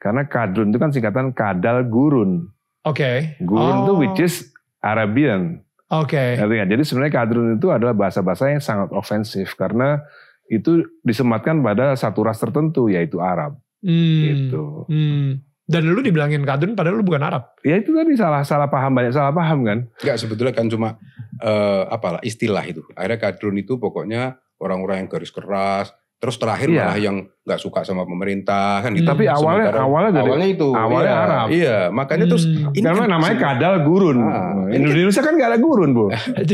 karena 0.05 0.21
kadrun 0.29 0.69
itu 0.69 0.77
kan 0.77 0.93
singkatan 0.93 1.33
kadal 1.33 1.81
gurun. 1.89 2.53
Oke. 2.85 3.01
Okay. 3.01 3.17
Gurun 3.41 3.81
itu 3.81 3.93
oh. 3.97 3.97
which 3.97 4.21
is 4.21 4.53
Arabian. 4.85 5.65
Oke. 5.89 6.37
Okay. 6.37 6.65
Jadi 6.69 6.83
sebenarnya 6.85 7.13
kadrun 7.25 7.57
itu 7.57 7.73
adalah 7.73 7.97
bahasa-bahasa 7.97 8.53
yang 8.53 8.61
sangat 8.61 8.93
ofensif 8.93 9.57
karena 9.57 10.05
itu 10.45 10.85
disematkan 11.01 11.57
pada 11.65 11.97
satu 11.97 12.21
ras 12.21 12.37
tertentu 12.37 12.85
yaitu 12.85 13.17
Arab. 13.17 13.57
Hmm. 13.81 14.21
Gitu. 14.29 14.65
Hmm. 14.85 15.41
Dan 15.65 15.89
lu 15.89 16.05
dibilangin 16.05 16.45
kadrun 16.45 16.77
padahal 16.77 17.01
lu 17.01 17.05
bukan 17.05 17.25
Arab. 17.25 17.57
Ya 17.65 17.81
itu 17.81 17.89
tadi 17.97 18.13
salah 18.13 18.45
salah 18.45 18.69
paham 18.69 18.93
banyak 18.93 19.09
salah 19.09 19.33
paham 19.33 19.65
kan. 19.65 19.89
Enggak 20.05 20.21
sebetulnya 20.21 20.53
kan 20.53 20.69
cuma 20.69 21.01
uh, 21.41 21.89
apalah 21.89 22.21
istilah 22.21 22.61
itu. 22.69 22.85
Akhirnya 22.93 23.17
kadrun 23.17 23.57
itu 23.57 23.81
pokoknya 23.81 24.37
orang-orang 24.61 25.01
yang 25.01 25.09
garis 25.09 25.33
keras, 25.33 25.89
Terus 26.15 26.35
terakhir 26.39 26.71
iya. 26.71 26.79
malah 26.87 26.97
yang 26.97 27.17
nggak 27.45 27.61
suka 27.61 27.85
sama 27.85 28.07
pemerintah 28.09 28.81
kan 28.81 28.95
gitu. 28.97 29.05
Tapi 29.05 29.29
awalnya 29.29 29.69
Sementara, 29.69 29.85
awalnya 29.85 30.11
dari, 30.15 30.25
awalnya 30.25 30.49
itu 30.49 30.67
awalnya 30.73 31.05
iya, 31.05 31.21
Arab. 31.21 31.47
Iya, 31.51 31.77
makanya 31.93 32.25
hmm. 32.25 32.31
terus 32.33 32.45
ini 32.49 32.81
karena 32.81 33.01
kan 33.05 33.11
namanya 33.13 33.35
kadal 33.37 33.75
gurun. 33.85 34.17
Nah, 34.17 34.65
Indonesia 34.73 35.21
kan 35.21 35.33
gak 35.37 35.49
ada 35.53 35.59
gurun, 35.61 35.89
Bu. 35.93 36.05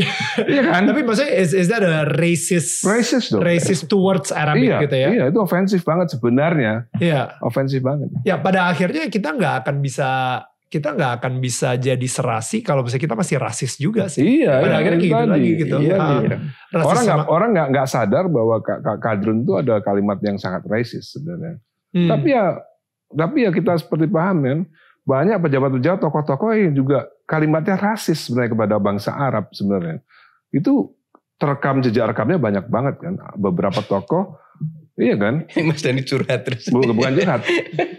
iya 0.52 0.62
kan? 0.68 0.82
Tapi 0.84 1.00
maksudnya 1.00 1.32
is, 1.32 1.56
is 1.56 1.72
that 1.72 1.80
a 1.80 2.04
racist 2.20 2.84
racist 2.84 3.32
dong. 3.32 3.40
Racist 3.40 3.88
towards 3.88 4.28
Arabic 4.34 4.68
iya, 4.68 4.78
gitu 4.84 4.96
ya. 5.00 5.08
Iya, 5.08 5.24
itu 5.32 5.38
ofensif 5.40 5.80
banget 5.86 6.12
sebenarnya. 6.12 6.90
Iya. 7.00 7.40
Ofensif 7.40 7.80
banget. 7.80 8.12
Ya, 8.28 8.36
pada 8.36 8.68
akhirnya 8.68 9.08
kita 9.08 9.32
nggak 9.32 9.64
akan 9.64 9.80
bisa 9.80 10.42
kita 10.72 10.96
nggak 10.96 11.12
akan 11.20 11.32
bisa 11.44 11.76
jadi 11.76 12.08
serasi 12.08 12.64
kalau 12.64 12.80
misalnya 12.80 13.04
kita 13.04 13.16
masih 13.20 13.36
rasis 13.36 13.76
juga 13.76 14.08
sih. 14.08 14.40
Iya. 14.40 14.56
Pada 14.56 14.72
iya, 14.72 14.78
akhirnya 14.80 15.00
gitu 15.04 15.16
lagi 15.28 15.50
gitu. 15.60 15.76
Iya, 15.84 15.96
uh, 16.00 16.20
iya. 16.24 16.36
Orang 16.80 17.02
nggak 17.04 17.20
orang 17.28 17.48
nggak 17.52 17.68
nggak 17.76 17.88
sadar 17.92 18.24
bahwa 18.32 18.56
kadrun 18.96 19.44
itu 19.44 19.52
ada 19.60 19.84
kalimat 19.84 20.16
yang 20.24 20.40
sangat 20.40 20.64
rasis 20.64 21.12
sebenarnya. 21.12 21.60
Hmm. 21.92 22.08
Tapi 22.08 22.28
ya 22.32 22.56
tapi 23.12 23.44
ya 23.44 23.50
kita 23.52 23.76
seperti 23.76 24.08
paham 24.08 24.36
kan 24.40 24.58
banyak 25.04 25.36
pejabat-pejabat 25.44 26.00
tokoh-tokoh 26.00 26.56
yang 26.56 26.72
juga 26.72 27.04
kalimatnya 27.28 27.76
rasis 27.76 28.24
sebenarnya 28.24 28.56
kepada 28.56 28.74
bangsa 28.80 29.12
Arab 29.12 29.52
sebenarnya. 29.52 30.00
Itu 30.48 30.96
terekam 31.36 31.84
jejak 31.84 32.16
rekamnya 32.16 32.40
banyak 32.40 32.64
banget 32.72 32.96
kan. 32.96 33.20
Beberapa 33.36 33.84
tokoh 33.84 34.40
Iya 34.92 35.16
kan? 35.16 35.48
Mas 35.68 35.80
Dani 35.80 36.04
curhat 36.04 36.44
terus. 36.44 36.68
Bukan, 36.68 36.92
bukan 36.92 37.16
curhat. 37.16 37.40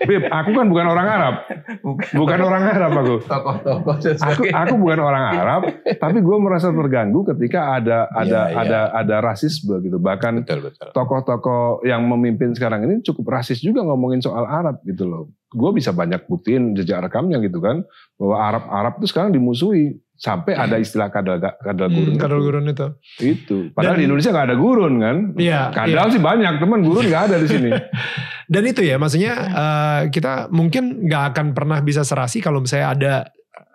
Bib, 0.05 0.29
aku 0.29 0.49
kan 0.53 0.65
bukan 0.69 0.85
orang 0.85 1.07
Arab. 1.09 1.35
Bukan, 1.81 2.07
bukan 2.13 2.39
orang 2.45 2.63
Arab 2.69 2.91
aku. 3.01 3.15
Tokoh-tokoh. 3.25 3.95
Aku, 4.21 4.41
aku 4.45 4.73
bukan 4.77 4.99
orang 5.01 5.25
Arab, 5.33 5.61
tapi 5.97 6.21
gue 6.21 6.37
merasa 6.37 6.69
terganggu 6.69 7.25
ketika 7.33 7.81
ada 7.81 8.05
ada 8.13 8.41
ya, 8.53 8.61
ada 8.61 8.79
ya. 8.93 8.99
ada 9.01 9.15
rasisme 9.25 9.81
gitu. 9.81 9.97
Bahkan 9.97 10.45
tokoh-tokoh 10.93 11.81
yang 11.81 12.05
memimpin 12.05 12.53
sekarang 12.53 12.85
ini 12.85 13.01
cukup 13.01 13.41
rasis 13.41 13.57
juga 13.65 13.81
ngomongin 13.81 14.21
soal 14.21 14.45
Arab 14.45 14.77
gitu 14.85 15.09
loh. 15.09 15.33
Gue 15.49 15.73
bisa 15.73 15.93
banyak 15.93 16.29
buktiin 16.29 16.77
jejak 16.77 17.09
rekamnya 17.09 17.41
gitu 17.41 17.57
kan, 17.57 17.81
bahwa 18.21 18.35
Arab 18.37 18.63
Arab 18.69 18.93
itu 19.01 19.09
sekarang 19.09 19.33
dimusuhi 19.33 19.97
sampai 20.23 20.55
ada 20.55 20.79
istilah 20.79 21.11
kadal 21.11 21.35
kadal 21.43 21.91
hmm, 21.91 21.95
gurun. 21.99 22.13
Hmm, 22.15 22.21
kadal 22.23 22.39
gurun 22.39 22.65
itu. 22.71 22.87
Itu. 23.19 23.57
Padahal 23.75 23.99
Dan, 23.99 23.99
di 23.99 24.05
Indonesia 24.07 24.31
nggak 24.31 24.47
ada 24.47 24.55
gurun 24.55 24.93
kan. 25.03 25.17
Iya. 25.35 25.61
Kadal 25.75 26.07
iya. 26.07 26.13
sih 26.15 26.21
banyak, 26.23 26.53
teman 26.63 26.79
gurun 26.79 27.05
nggak 27.11 27.23
ada 27.27 27.35
di 27.43 27.47
sini. 27.51 27.69
Dan 28.53 28.63
itu 28.63 28.81
ya, 28.87 28.95
maksudnya 28.95 29.33
uh, 29.51 30.01
kita 30.07 30.47
mungkin 30.47 31.11
nggak 31.11 31.23
akan 31.35 31.45
pernah 31.51 31.83
bisa 31.83 32.07
serasi 32.07 32.39
kalau 32.39 32.63
misalnya 32.63 32.87
ada 32.95 33.13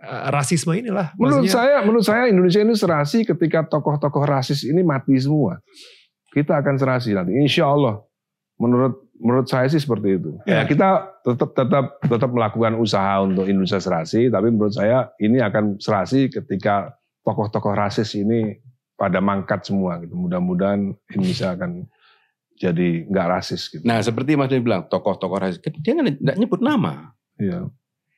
uh, 0.01 0.33
rasisme 0.33 0.73
inilah. 0.73 1.13
Menurut 1.21 1.53
saya, 1.53 1.85
menurut 1.85 2.05
saya 2.09 2.33
Indonesia 2.33 2.65
ini 2.65 2.73
serasi 2.73 3.29
ketika 3.29 3.69
tokoh-tokoh 3.69 4.25
rasis 4.25 4.65
ini 4.65 4.81
mati 4.81 5.21
semua. 5.21 5.61
Kita 6.33 6.57
akan 6.57 6.81
serasi 6.81 7.13
nanti, 7.13 7.37
insya 7.37 7.69
Allah. 7.69 8.01
Menurut 8.57 9.08
menurut 9.19 9.47
saya 9.51 9.67
sih 9.67 9.83
seperti 9.83 10.19
itu. 10.19 10.31
Ya. 10.47 10.63
ya 10.63 10.71
kita 10.71 10.89
tetap 11.27 11.51
tetap 11.55 11.85
tetap 12.03 12.31
melakukan 12.31 12.79
usaha 12.79 13.21
untuk 13.23 13.47
Indonesia 13.51 13.83
serasi, 13.83 14.31
tapi 14.31 14.49
menurut 14.51 14.75
saya 14.75 15.11
ini 15.19 15.43
akan 15.43 15.79
serasi 15.83 16.31
ketika 16.31 16.95
tokoh-tokoh 17.27 17.75
rasis 17.75 18.17
ini 18.17 18.57
pada 18.95 19.19
mangkat 19.23 19.67
semua 19.67 20.01
gitu. 20.03 20.15
Mudah-mudahan 20.17 20.95
Indonesia 21.13 21.55
akan 21.55 21.87
jadi 22.59 23.07
nggak 23.07 23.29
rasis 23.31 23.71
gitu. 23.71 23.85
Nah 23.87 24.03
seperti 24.03 24.35
Mas 24.35 24.51
Deni 24.51 24.65
bilang 24.65 24.87
tokoh-tokoh 24.91 25.39
rasis, 25.39 25.59
kan 25.63 25.75
dia 25.79 25.93
nggak 25.95 26.37
nyebut 26.39 26.63
nama. 26.63 27.15
Iya. 27.39 27.71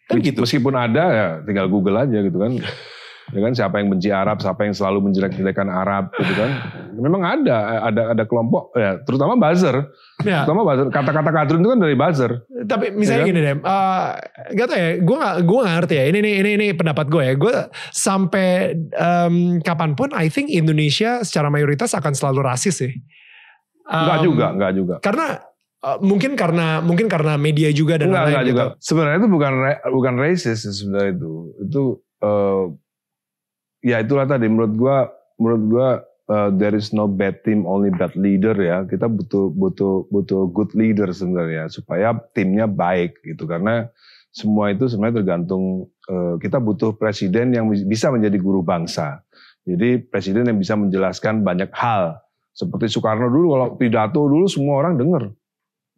Kan 0.09 0.25
gitu. 0.25 0.41
Meskipun 0.45 0.75
ada 0.77 1.05
ya 1.13 1.27
tinggal 1.45 1.69
Google 1.69 2.01
aja 2.01 2.19
gitu 2.25 2.39
kan. 2.41 2.57
ya 3.31 3.41
kan 3.41 3.53
siapa 3.55 3.79
yang 3.79 3.89
benci 3.91 4.11
Arab, 4.11 4.43
siapa 4.43 4.67
yang 4.67 4.75
selalu 4.75 5.11
menjelek-jelekan 5.11 5.71
Arab 5.71 6.11
gitu 6.19 6.33
kan. 6.35 6.51
Memang 6.95 7.23
ada 7.23 7.87
ada 7.87 8.03
ada 8.13 8.25
kelompok 8.27 8.75
ya 8.77 9.01
terutama 9.07 9.39
buzzer. 9.39 9.89
Ya. 10.27 10.45
Terutama 10.45 10.67
buzzer. 10.67 10.87
Kata-kata 10.93 11.31
kadrun 11.33 11.65
itu 11.65 11.71
kan 11.73 11.81
dari 11.81 11.97
buzzer. 11.97 12.45
Tapi 12.69 12.93
misalnya 12.93 13.17
ya 13.17 13.23
kan? 13.25 13.31
gini 13.31 13.41
deh, 13.41 13.57
uh, 13.63 14.09
gak 14.53 14.67
tau 14.69 14.77
ya, 14.77 14.91
gue 15.01 15.17
gak, 15.17 15.37
gue 15.47 15.59
gak 15.65 15.75
ngerti 15.81 15.95
ya. 15.97 16.05
Ini 16.11 16.19
ini 16.21 16.31
ini, 16.43 16.51
ini 16.61 16.67
pendapat 16.77 17.07
gue 17.09 17.23
ya. 17.25 17.35
Gue 17.39 17.55
sampai 17.95 18.77
um, 18.95 19.59
kapan 19.65 19.97
pun, 19.97 20.13
I 20.13 20.29
think 20.29 20.53
Indonesia 20.53 21.25
secara 21.25 21.49
mayoritas 21.49 21.97
akan 21.97 22.13
selalu 22.13 22.45
rasis 22.45 22.85
sih. 22.85 22.93
Um, 23.89 24.07
enggak 24.07 24.19
juga, 24.23 24.47
enggak 24.53 24.73
juga. 24.75 24.97
Karena 25.01 25.47
Uh, 25.81 25.97
mungkin 26.05 26.37
karena 26.37 26.85
mungkin 26.85 27.09
karena 27.09 27.41
media 27.41 27.73
juga 27.73 27.97
dan 27.97 28.13
lain-lain. 28.13 28.37
Enggak, 28.37 28.45
juga. 28.53 28.65
Gitu. 28.77 28.85
Sebenarnya 28.85 29.19
itu 29.25 29.31
bukan 29.33 29.53
bukan 29.97 30.15
racist 30.21 30.69
sebenarnya 30.77 31.17
itu. 31.17 31.33
Itu 31.57 31.83
uh, 32.21 32.77
ya 33.85 34.01
itulah 34.01 34.29
tadi. 34.29 34.47
Menurut 34.47 34.73
gua 34.77 34.97
menurut 35.37 35.63
gua 35.69 35.89
uh, 36.31 36.51
there 36.55 36.77
is 36.77 36.95
no 36.95 37.11
bad 37.11 37.43
team 37.43 37.67
only 37.67 37.91
bad 37.91 38.15
leader 38.15 38.55
ya. 38.57 38.87
Kita 38.87 39.11
butuh 39.11 39.51
butuh 39.53 40.07
butuh 40.09 40.49
good 40.55 40.73
leader 40.79 41.11
sebenarnya 41.11 41.69
supaya 41.69 42.15
timnya 42.33 42.71
baik 42.71 43.21
gitu. 43.27 43.45
Karena 43.45 43.91
semua 44.31 44.71
itu 44.71 44.87
sebenarnya 44.87 45.27
tergantung 45.27 45.91
uh, 46.07 46.39
kita 46.39 46.63
butuh 46.63 46.95
presiden 46.95 47.51
yang 47.51 47.67
bisa 47.67 48.09
menjadi 48.15 48.39
guru 48.39 48.63
bangsa. 48.63 49.27
Jadi 49.67 50.01
presiden 50.07 50.49
yang 50.49 50.59
bisa 50.59 50.79
menjelaskan 50.79 51.43
banyak 51.43 51.69
hal. 51.75 52.23
Seperti 52.55 52.91
Soekarno 52.91 53.31
dulu 53.31 53.47
kalau 53.55 53.69
pidato 53.79 54.21
dulu 54.27 54.47
semua 54.47 54.83
orang 54.83 54.99
dengar 54.99 55.31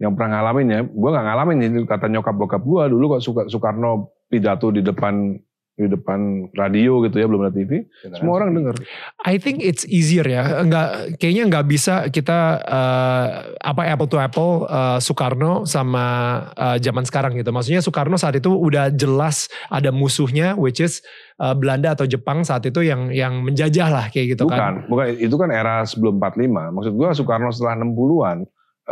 yang 0.00 0.16
pernah 0.18 0.40
ngalamin 0.40 0.66
ya. 0.68 0.80
Gue 0.82 1.10
nggak 1.12 1.26
ngalamin 1.28 1.58
ini 1.62 1.78
kata 1.86 2.06
nyokap 2.10 2.34
bokap 2.34 2.62
gue 2.64 2.82
dulu 2.90 3.16
kok 3.16 3.22
Soekarno 3.48 4.10
pidato 4.26 4.72
di 4.72 4.80
depan 4.80 5.36
di 5.72 5.88
depan 5.88 6.52
radio 6.52 7.00
gitu 7.08 7.16
ya 7.16 7.24
belum 7.24 7.48
ada 7.48 7.56
TV 7.56 7.88
Generasi. 8.04 8.20
semua 8.20 8.34
orang 8.36 8.52
dengar. 8.52 8.76
I 9.24 9.40
think 9.40 9.64
it's 9.64 9.88
easier 9.88 10.20
ya 10.20 10.60
nggak 10.68 11.16
kayaknya 11.16 11.48
nggak 11.48 11.64
bisa 11.64 12.12
kita 12.12 12.60
uh, 12.60 13.56
apa 13.56 13.82
apple 13.88 14.04
to 14.04 14.20
apple 14.20 14.68
uh, 14.68 15.00
Soekarno 15.00 15.64
sama 15.64 16.04
uh, 16.52 16.76
zaman 16.76 17.08
sekarang 17.08 17.40
gitu 17.40 17.48
maksudnya 17.56 17.80
Soekarno 17.80 18.20
saat 18.20 18.36
itu 18.36 18.52
udah 18.52 18.92
jelas 18.92 19.48
ada 19.72 19.88
musuhnya 19.88 20.60
which 20.60 20.76
is 20.76 21.00
uh, 21.40 21.56
Belanda 21.56 21.96
atau 21.96 22.04
Jepang 22.04 22.44
saat 22.44 22.68
itu 22.68 22.84
yang 22.84 23.08
yang 23.08 23.40
menjajah 23.40 23.88
lah 23.88 24.06
kayak 24.12 24.36
gitu 24.36 24.44
bukan, 24.44 24.60
kan 24.60 24.74
bukan 24.92 25.04
itu 25.16 25.36
kan 25.40 25.48
era 25.48 25.88
sebelum 25.88 26.20
45 26.20 26.76
maksud 26.76 26.92
gua 26.92 27.16
Soekarno 27.16 27.48
setelah 27.48 27.80
60-an 27.80 28.38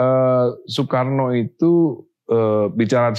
uh, 0.00 0.46
Soekarno 0.64 1.36
itu 1.36 2.02
uh, 2.32 2.72
bicara 2.72 3.12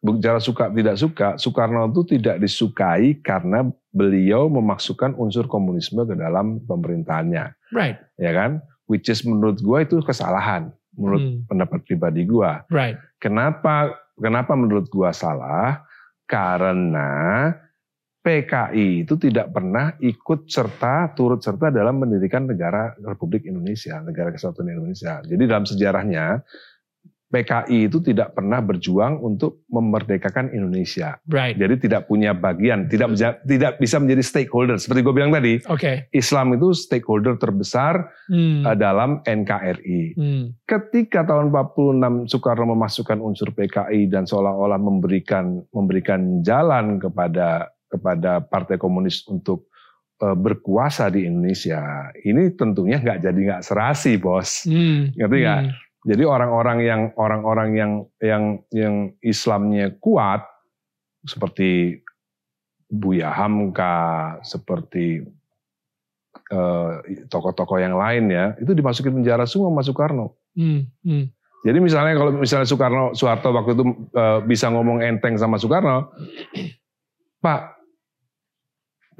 bicara 0.00 0.40
suka 0.40 0.72
tidak 0.72 0.96
suka, 0.96 1.28
Soekarno 1.36 1.92
itu 1.92 2.16
tidak 2.16 2.40
disukai 2.40 3.20
karena 3.20 3.68
beliau 3.92 4.48
memasukkan 4.48 5.12
unsur 5.20 5.44
komunisme 5.44 6.08
ke 6.08 6.16
dalam 6.16 6.64
pemerintahannya. 6.64 7.52
Right. 7.70 8.00
Ya 8.16 8.32
kan? 8.32 8.64
Which 8.88 9.12
is 9.12 9.22
menurut 9.22 9.60
gua 9.60 9.84
itu 9.84 10.00
kesalahan 10.02 10.72
menurut 10.96 11.22
hmm. 11.22 11.38
pendapat 11.46 11.84
pribadi 11.86 12.24
gua. 12.26 12.64
Right. 12.72 12.98
Kenapa 13.20 13.94
kenapa 14.16 14.56
menurut 14.56 14.88
gua 14.88 15.12
salah? 15.12 15.84
Karena 16.24 17.50
PKI 18.20 19.08
itu 19.08 19.16
tidak 19.16 19.48
pernah 19.48 19.96
ikut 19.96 20.44
serta 20.44 21.16
turut 21.16 21.40
serta 21.40 21.72
dalam 21.72 22.04
mendirikan 22.04 22.44
negara 22.44 22.92
Republik 23.00 23.48
Indonesia, 23.48 23.96
negara 24.04 24.28
kesatuan 24.28 24.68
Indonesia. 24.68 25.24
Jadi 25.24 25.42
dalam 25.48 25.64
sejarahnya 25.64 26.44
PKI 27.30 27.86
itu 27.86 28.02
tidak 28.02 28.34
pernah 28.34 28.58
berjuang 28.58 29.22
untuk 29.22 29.62
memerdekakan 29.70 30.50
Indonesia. 30.50 31.14
Right. 31.30 31.54
Jadi 31.54 31.86
tidak 31.86 32.10
punya 32.10 32.34
bagian, 32.34 32.90
tidak 32.90 33.14
bisa, 33.14 33.38
tidak 33.46 33.78
bisa 33.78 34.02
menjadi 34.02 34.22
stakeholder. 34.26 34.76
Seperti 34.82 35.06
gue 35.06 35.14
bilang 35.14 35.30
tadi, 35.30 35.62
okay. 35.70 36.10
Islam 36.10 36.58
itu 36.58 36.74
stakeholder 36.74 37.38
terbesar 37.38 38.10
hmm. 38.26 38.66
uh, 38.66 38.74
dalam 38.74 39.22
NKRI. 39.22 40.18
Hmm. 40.18 40.44
Ketika 40.66 41.22
tahun 41.22 41.54
46 41.54 42.34
Soekarno 42.34 42.74
memasukkan 42.74 43.22
unsur 43.22 43.54
PKI 43.54 44.10
dan 44.10 44.26
seolah-olah 44.26 44.82
memberikan 44.82 45.62
memberikan 45.70 46.42
jalan 46.42 46.98
kepada 46.98 47.70
kepada 47.86 48.42
Partai 48.42 48.74
Komunis 48.74 49.22
untuk 49.30 49.70
uh, 50.18 50.34
berkuasa 50.34 51.06
di 51.14 51.30
Indonesia, 51.30 52.10
ini 52.26 52.58
tentunya 52.58 52.98
nggak 52.98 53.22
jadi 53.22 53.38
nggak 53.38 53.62
serasi, 53.62 54.18
bos. 54.18 54.66
Hmm. 54.66 55.14
Ngerti 55.14 55.38
nggak? 55.46 55.62
Hmm 55.62 55.88
jadi 56.00 56.24
orang-orang 56.24 56.78
yang 56.80 57.00
orang-orang 57.20 57.68
yang 57.76 57.92
yang 58.24 58.44
yang 58.72 58.94
Islamnya 59.20 59.92
kuat 60.00 60.48
seperti 61.28 62.00
Buya 62.88 63.28
Hamka, 63.28 64.40
seperti 64.40 65.20
eh, 66.50 66.92
tokoh-tokoh 67.28 67.78
yang 67.78 68.00
lain 68.00 68.32
ya, 68.32 68.56
itu 68.58 68.72
dimasukin 68.72 69.20
penjara 69.20 69.44
semua 69.44 69.68
sama 69.68 69.82
Soekarno. 69.84 70.26
Hmm, 70.56 70.88
hmm. 71.04 71.28
Jadi 71.60 71.78
misalnya 71.78 72.16
kalau 72.16 72.32
misalnya 72.32 72.64
Soekarno 72.64 73.12
Soeharto 73.12 73.52
waktu 73.52 73.76
itu 73.76 73.84
uh, 74.16 74.40
bisa 74.40 74.72
ngomong 74.72 75.04
enteng 75.04 75.36
sama 75.36 75.60
Soekarno, 75.60 76.08
Pak, 77.44 77.60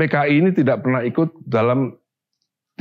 PKI 0.00 0.40
ini 0.40 0.50
tidak 0.56 0.80
pernah 0.80 1.04
ikut 1.04 1.44
dalam 1.44 1.92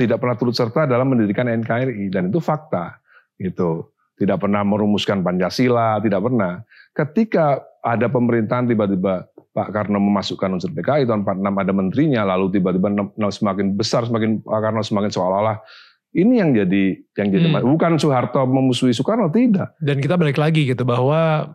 tidak 0.00 0.16
pernah 0.16 0.36
turut 0.40 0.56
serta 0.56 0.88
dalam 0.88 1.12
mendirikan 1.12 1.44
NKRI 1.44 2.08
dan 2.08 2.32
itu 2.32 2.40
fakta 2.40 2.99
gitu 3.40 3.90
tidak 4.20 4.44
pernah 4.44 4.60
merumuskan 4.60 5.24
Pancasila, 5.24 5.96
tidak 6.04 6.20
pernah. 6.20 6.60
Ketika 6.92 7.64
ada 7.80 8.04
pemerintahan 8.12 8.68
tiba-tiba 8.68 9.24
Pak 9.56 9.68
Karno 9.72 9.96
memasukkan 9.96 10.60
unsur 10.60 10.76
PKI 10.76 11.08
tahun 11.08 11.24
46 11.24 11.64
ada 11.64 11.72
menterinya, 11.72 12.22
lalu 12.36 12.60
tiba-tiba 12.60 12.92
semakin 13.32 13.72
besar, 13.72 14.04
semakin 14.04 14.44
Pak 14.44 14.60
Karno 14.60 14.84
semakin 14.84 15.08
seolah-olah 15.08 15.64
ini 16.10 16.42
yang 16.42 16.50
jadi 16.50 16.98
yang 17.22 17.28
jadi 17.30 17.46
hmm. 17.48 17.70
bukan 17.78 17.94
Soeharto 17.96 18.42
memusuhi 18.42 18.90
Soekarno 18.90 19.30
tidak. 19.30 19.78
Dan 19.78 20.02
kita 20.02 20.18
balik 20.18 20.42
lagi 20.42 20.66
gitu 20.66 20.82
bahwa 20.82 21.54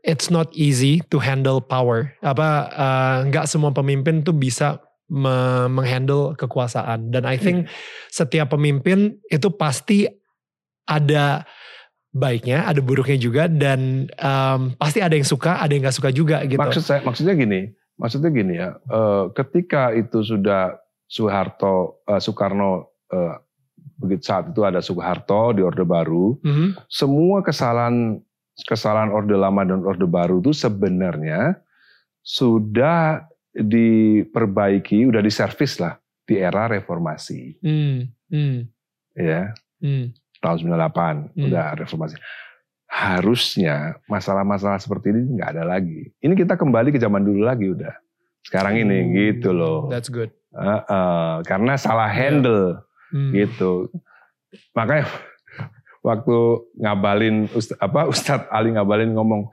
it's 0.00 0.32
not 0.32 0.48
easy 0.56 1.04
to 1.12 1.20
handle 1.20 1.60
power. 1.60 2.08
Apa 2.24 2.72
uh, 2.72 3.16
nggak 3.28 3.44
semua 3.44 3.70
pemimpin 3.70 4.24
tuh 4.24 4.32
bisa 4.32 4.80
me 5.12 5.68
menghandle 5.68 6.32
kekuasaan. 6.40 7.12
Dan 7.12 7.28
I 7.28 7.36
think 7.36 7.68
hmm. 7.68 7.72
setiap 8.08 8.56
pemimpin 8.56 9.20
itu 9.28 9.52
pasti 9.52 10.08
ada 10.86 11.46
baiknya, 12.12 12.68
ada 12.68 12.80
buruknya 12.84 13.16
juga, 13.16 13.48
dan 13.48 14.10
um, 14.20 14.76
pasti 14.76 15.00
ada 15.00 15.16
yang 15.16 15.24
suka, 15.24 15.58
ada 15.58 15.72
yang 15.72 15.82
nggak 15.84 15.96
suka 15.96 16.10
juga 16.12 16.44
gitu. 16.44 16.60
Maksud 16.60 16.84
saya, 16.84 17.00
maksudnya 17.00 17.32
gini, 17.32 17.72
maksudnya 17.96 18.30
gini 18.30 18.54
ya, 18.60 18.76
uh, 18.92 19.32
ketika 19.32 19.96
itu 19.96 20.20
sudah 20.20 20.76
Soeharto, 21.08 22.04
uh, 22.08 22.20
Soekarno 22.20 23.00
uh, 23.12 23.36
begitu 23.96 24.28
saat 24.28 24.52
itu 24.52 24.60
ada 24.64 24.84
Soeharto 24.84 25.56
di 25.56 25.64
Orde 25.64 25.88
Baru, 25.88 26.36
mm 26.44 26.52
-hmm. 26.52 26.68
semua 26.90 27.40
kesalahan 27.40 28.20
kesalahan 28.68 29.08
Orde 29.08 29.32
Lama 29.32 29.64
dan 29.64 29.80
Orde 29.80 30.04
Baru 30.04 30.44
itu 30.44 30.52
sebenarnya 30.52 31.56
sudah 32.20 33.24
diperbaiki, 33.52 35.08
udah 35.08 35.20
diservis 35.20 35.80
lah 35.80 35.96
di 36.24 36.38
era 36.40 36.68
reformasi. 36.68 37.60
Mm. 37.60 37.98
Mm. 38.32 38.58
Ya. 39.18 39.52
Mm. 39.82 40.14
Tahun 40.42 40.58
98 40.58 41.38
mm. 41.38 41.46
udah 41.48 41.66
reformasi. 41.78 42.18
Harusnya 42.90 43.96
masalah-masalah 44.10 44.82
seperti 44.82 45.14
ini 45.14 45.38
nggak 45.38 45.56
ada 45.56 45.64
lagi. 45.64 46.10
Ini 46.18 46.34
kita 46.34 46.58
kembali 46.58 46.90
ke 46.92 46.98
zaman 46.98 47.22
dulu 47.22 47.46
lagi 47.46 47.70
udah. 47.70 47.94
Sekarang 48.42 48.74
ini 48.74 48.98
mm. 49.06 49.10
gitu 49.14 49.54
loh. 49.54 49.86
That's 49.86 50.10
good. 50.10 50.34
Uh, 50.52 50.82
uh, 50.84 51.34
karena 51.46 51.78
salah 51.78 52.10
handle. 52.10 52.76
Yeah 52.76 52.90
hmm. 53.12 53.30
gitu. 53.36 53.92
Makanya 54.72 55.06
waktu 56.00 56.36
ngabalin 56.80 57.46
Ustaz, 57.52 57.76
apa 57.78 58.08
Ustadz 58.08 58.48
Ali 58.48 58.72
ngabalin 58.74 59.12
ngomong 59.12 59.52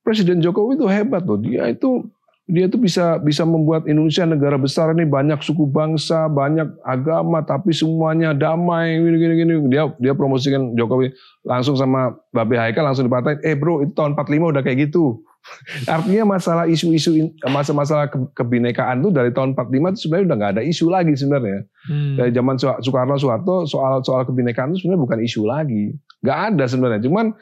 Presiden 0.00 0.40
Jokowi 0.40 0.80
itu 0.80 0.86
hebat 0.88 1.24
loh. 1.24 1.40
Dia 1.40 1.68
itu 1.68 2.08
dia 2.50 2.66
itu 2.66 2.76
bisa 2.76 3.22
bisa 3.22 3.46
membuat 3.46 3.86
Indonesia 3.86 4.26
negara 4.26 4.58
besar 4.58 4.90
ini 4.92 5.06
banyak 5.06 5.38
suku 5.40 5.64
bangsa, 5.70 6.26
banyak 6.26 6.66
agama, 6.82 7.40
tapi 7.46 7.70
semuanya 7.70 8.34
damai 8.34 8.98
gini 8.98 9.16
gini 9.16 9.34
gini. 9.38 9.52
Dia 9.70 9.88
dia 10.02 10.12
promosikan 10.12 10.74
Jokowi 10.74 11.14
langsung 11.46 11.78
sama 11.78 12.18
Babe 12.34 12.58
Haikal 12.58 12.84
langsung 12.84 13.06
dipatahin, 13.06 13.38
eh 13.46 13.54
bro 13.54 13.86
itu 13.86 13.94
tahun 13.94 14.18
45 14.18 14.52
udah 14.52 14.62
kayak 14.66 14.90
gitu. 14.90 15.22
Artinya 15.94 16.36
masalah 16.36 16.68
isu-isu 16.68 17.32
masalah-masalah 17.48 18.12
kebinekaan 18.36 19.00
tuh 19.00 19.08
dari 19.08 19.32
tahun 19.32 19.56
45 19.56 19.72
itu 19.72 19.98
sebenarnya 20.04 20.26
udah 20.28 20.36
nggak 20.36 20.52
ada 20.58 20.62
isu 20.66 20.84
lagi 20.92 21.12
sebenarnya. 21.16 21.58
Hmm. 21.88 22.14
Dari 22.20 22.30
zaman 22.36 22.54
Soekarno 22.60 23.16
Soeharto 23.16 23.64
soal 23.64 24.04
soal 24.04 24.28
kebinekaan 24.28 24.76
itu 24.76 24.84
sebenarnya 24.84 25.02
bukan 25.06 25.18
isu 25.24 25.42
lagi. 25.48 25.96
Nggak 26.20 26.38
ada 26.52 26.64
sebenarnya. 26.68 27.00
Cuman 27.06 27.32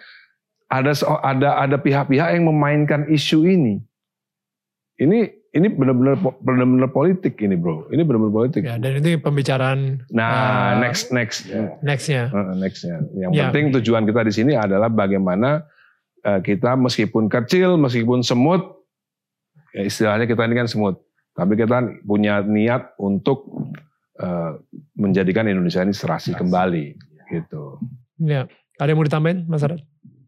ada 0.68 0.92
ada 1.24 1.48
ada 1.64 1.76
pihak-pihak 1.80 2.28
yang 2.38 2.44
memainkan 2.46 3.08
isu 3.08 3.48
ini. 3.48 3.80
Ini 4.98 5.18
ini 5.54 5.66
benar-benar 5.70 6.18
benar-benar 6.42 6.90
politik 6.90 7.38
ini 7.40 7.54
bro. 7.54 7.86
Ini 7.88 8.02
benar-benar 8.02 8.34
politik. 8.34 8.62
Ya, 8.66 8.76
dan 8.76 8.98
itu 8.98 9.16
pembicaraan. 9.22 10.02
Nah 10.10 10.30
uh, 10.34 10.70
next 10.82 11.14
next 11.14 11.46
nextnya. 11.80 12.28
Uh, 12.34 12.52
nextnya. 12.58 13.00
Yang 13.14 13.30
ya. 13.32 13.42
penting 13.48 13.64
tujuan 13.78 14.04
kita 14.04 14.20
di 14.26 14.32
sini 14.34 14.52
adalah 14.58 14.90
bagaimana 14.90 15.62
Eh, 16.28 16.40
kita 16.42 16.74
meskipun 16.74 17.30
kecil, 17.30 17.78
meskipun 17.78 18.26
semut, 18.26 18.82
ya 19.70 19.86
istilahnya 19.86 20.26
kita 20.26 20.44
ini 20.50 20.54
kan 20.58 20.68
semut, 20.68 20.98
tapi 21.32 21.54
kita 21.54 21.78
punya 22.02 22.42
niat 22.42 22.98
untuk 22.98 23.46
uh, 24.18 24.58
menjadikan 24.98 25.46
Indonesia 25.46 25.80
ini 25.86 25.94
serasi 25.94 26.34
serasi 26.34 26.42
kembali, 26.42 26.86
gitu. 27.30 27.78
Ya, 28.18 28.50
ada 28.82 28.88
yang 28.90 28.98
mau 28.98 29.06
ditambahin, 29.06 29.46
Mas 29.46 29.62
Arad? 29.62 29.80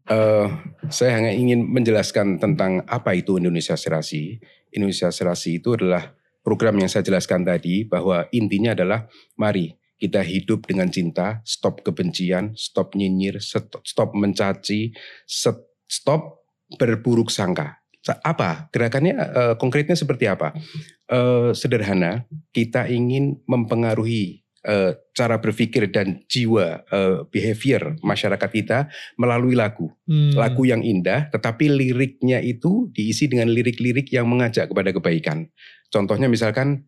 Uh, 0.07 0.47
saya 0.87 1.19
hanya 1.19 1.35
ingin 1.35 1.67
menjelaskan 1.67 2.39
tentang 2.39 2.87
apa 2.87 3.11
itu 3.13 3.37
Indonesia 3.37 3.75
Serasi. 3.77 4.41
Indonesia 4.73 5.11
Serasi 5.11 5.59
itu 5.59 5.75
adalah 5.75 6.15
program 6.41 6.79
yang 6.81 6.89
saya 6.89 7.05
jelaskan 7.05 7.45
tadi 7.45 7.85
bahwa 7.85 8.25
intinya 8.33 8.73
adalah 8.73 9.05
mari 9.37 9.77
kita 10.01 10.25
hidup 10.25 10.65
dengan 10.65 10.89
cinta, 10.89 11.45
stop 11.45 11.85
kebencian, 11.85 12.57
stop 12.57 12.97
nyinyir, 12.97 13.37
stop 13.37 14.09
mencaci, 14.17 14.97
stop 15.29 16.41
berburuk 16.81 17.29
sangka. 17.29 17.77
Apa 18.25 18.65
gerakannya 18.73 19.13
uh, 19.13 19.53
konkretnya 19.61 19.93
seperti 19.93 20.25
apa? 20.25 20.57
Uh, 21.05 21.53
sederhana, 21.53 22.25
kita 22.49 22.89
ingin 22.89 23.37
mempengaruhi 23.45 24.40
uh, 24.67 24.97
cara 25.13 25.37
berpikir 25.41 25.89
dan 25.89 26.21
jiwa 26.29 26.85
uh, 26.89 27.25
behavior 27.29 27.97
masyarakat 28.01 28.49
kita 28.49 28.79
melalui 29.17 29.57
lagu. 29.57 29.89
Hmm. 30.05 30.33
Lagu 30.37 30.65
yang 30.65 30.81
indah, 30.81 31.29
tetapi 31.33 31.69
liriknya 31.69 32.41
itu 32.41 32.89
diisi 32.93 33.29
dengan 33.29 33.49
lirik-lirik 33.49 34.09
yang 34.13 34.29
mengajak 34.29 34.69
kepada 34.69 34.93
kebaikan. 34.93 35.49
Contohnya 35.91 36.31
misalkan 36.31 36.87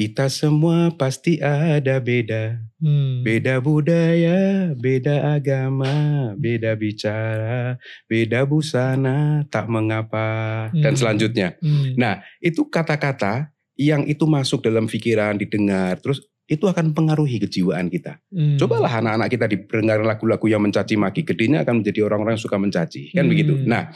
kita 0.00 0.32
semua 0.32 0.94
pasti 0.96 1.36
ada 1.44 2.00
beda. 2.00 2.56
Hmm. 2.80 3.20
Beda 3.20 3.60
budaya, 3.60 4.72
beda 4.72 5.36
agama, 5.36 6.32
beda 6.40 6.72
bicara, 6.72 7.76
beda 8.08 8.48
busana, 8.48 9.44
tak 9.52 9.68
mengapa, 9.68 10.70
hmm. 10.72 10.80
dan 10.80 10.94
selanjutnya. 10.96 11.48
Hmm. 11.60 11.92
Nah, 12.00 12.24
itu 12.40 12.64
kata-kata 12.64 13.52
yang 13.76 14.08
itu 14.08 14.24
masuk 14.24 14.64
dalam 14.64 14.88
pikiran, 14.88 15.36
didengar, 15.36 16.00
terus 16.00 16.24
itu 16.50 16.66
akan 16.66 16.90
mempengaruhi 16.90 17.38
kejiwaan 17.46 17.86
kita. 17.86 18.18
Hmm. 18.34 18.58
Cobalah 18.58 18.98
anak-anak 18.98 19.28
kita 19.30 19.46
didengar 19.46 20.02
lagu-lagu 20.02 20.42
yang 20.50 20.58
mencaci 20.66 20.98
maki, 20.98 21.22
gedenya 21.22 21.62
akan 21.62 21.78
menjadi 21.78 22.02
orang-orang 22.10 22.34
yang 22.34 22.42
suka 22.42 22.58
mencaci, 22.58 23.14
kan 23.14 23.22
hmm. 23.22 23.30
begitu. 23.30 23.54
Nah, 23.70 23.94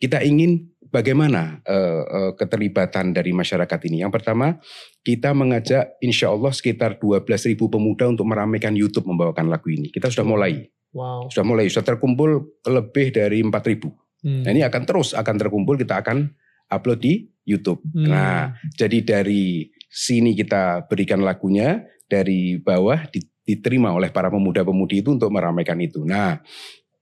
kita 0.00 0.24
ingin 0.24 0.64
bagaimana 0.88 1.60
uh, 1.68 2.02
uh, 2.08 2.32
keterlibatan 2.40 3.12
dari 3.12 3.36
masyarakat 3.36 3.80
ini? 3.84 4.00
Yang 4.00 4.16
pertama, 4.16 4.56
kita 5.04 5.36
mengajak 5.36 6.00
insya 6.00 6.32
Allah 6.32 6.56
sekitar 6.56 6.96
12 6.96 7.28
ribu 7.52 7.68
pemuda 7.68 8.08
untuk 8.08 8.24
meramaikan 8.24 8.72
YouTube 8.72 9.04
membawakan 9.04 9.52
lagu 9.52 9.68
ini. 9.68 9.92
Kita 9.92 10.08
sudah 10.08 10.24
mulai. 10.24 10.64
Wow. 10.96 11.28
Sudah 11.28 11.44
mulai, 11.44 11.68
sudah 11.68 11.84
terkumpul 11.84 12.48
lebih 12.64 13.12
dari 13.12 13.44
4 13.44 13.52
ribu. 13.68 13.92
Hmm. 14.24 14.40
Nah, 14.40 14.56
ini 14.56 14.64
akan 14.64 14.82
terus 14.88 15.12
akan 15.12 15.36
terkumpul, 15.36 15.76
kita 15.76 16.00
akan 16.00 16.32
upload 16.72 17.04
di 17.04 17.28
YouTube. 17.44 17.84
Hmm. 17.92 18.08
Nah, 18.08 18.56
jadi 18.72 19.04
dari 19.04 19.68
sini 19.88 20.36
kita 20.36 20.86
berikan 20.86 21.24
lagunya, 21.24 21.88
dari 22.08 22.56
bawah 22.56 23.04
diterima 23.44 23.92
oleh 23.92 24.08
para 24.08 24.32
pemuda-pemudi 24.32 25.04
itu 25.04 25.12
untuk 25.12 25.28
meramaikan 25.28 25.76
itu. 25.80 26.04
Nah, 26.08 26.40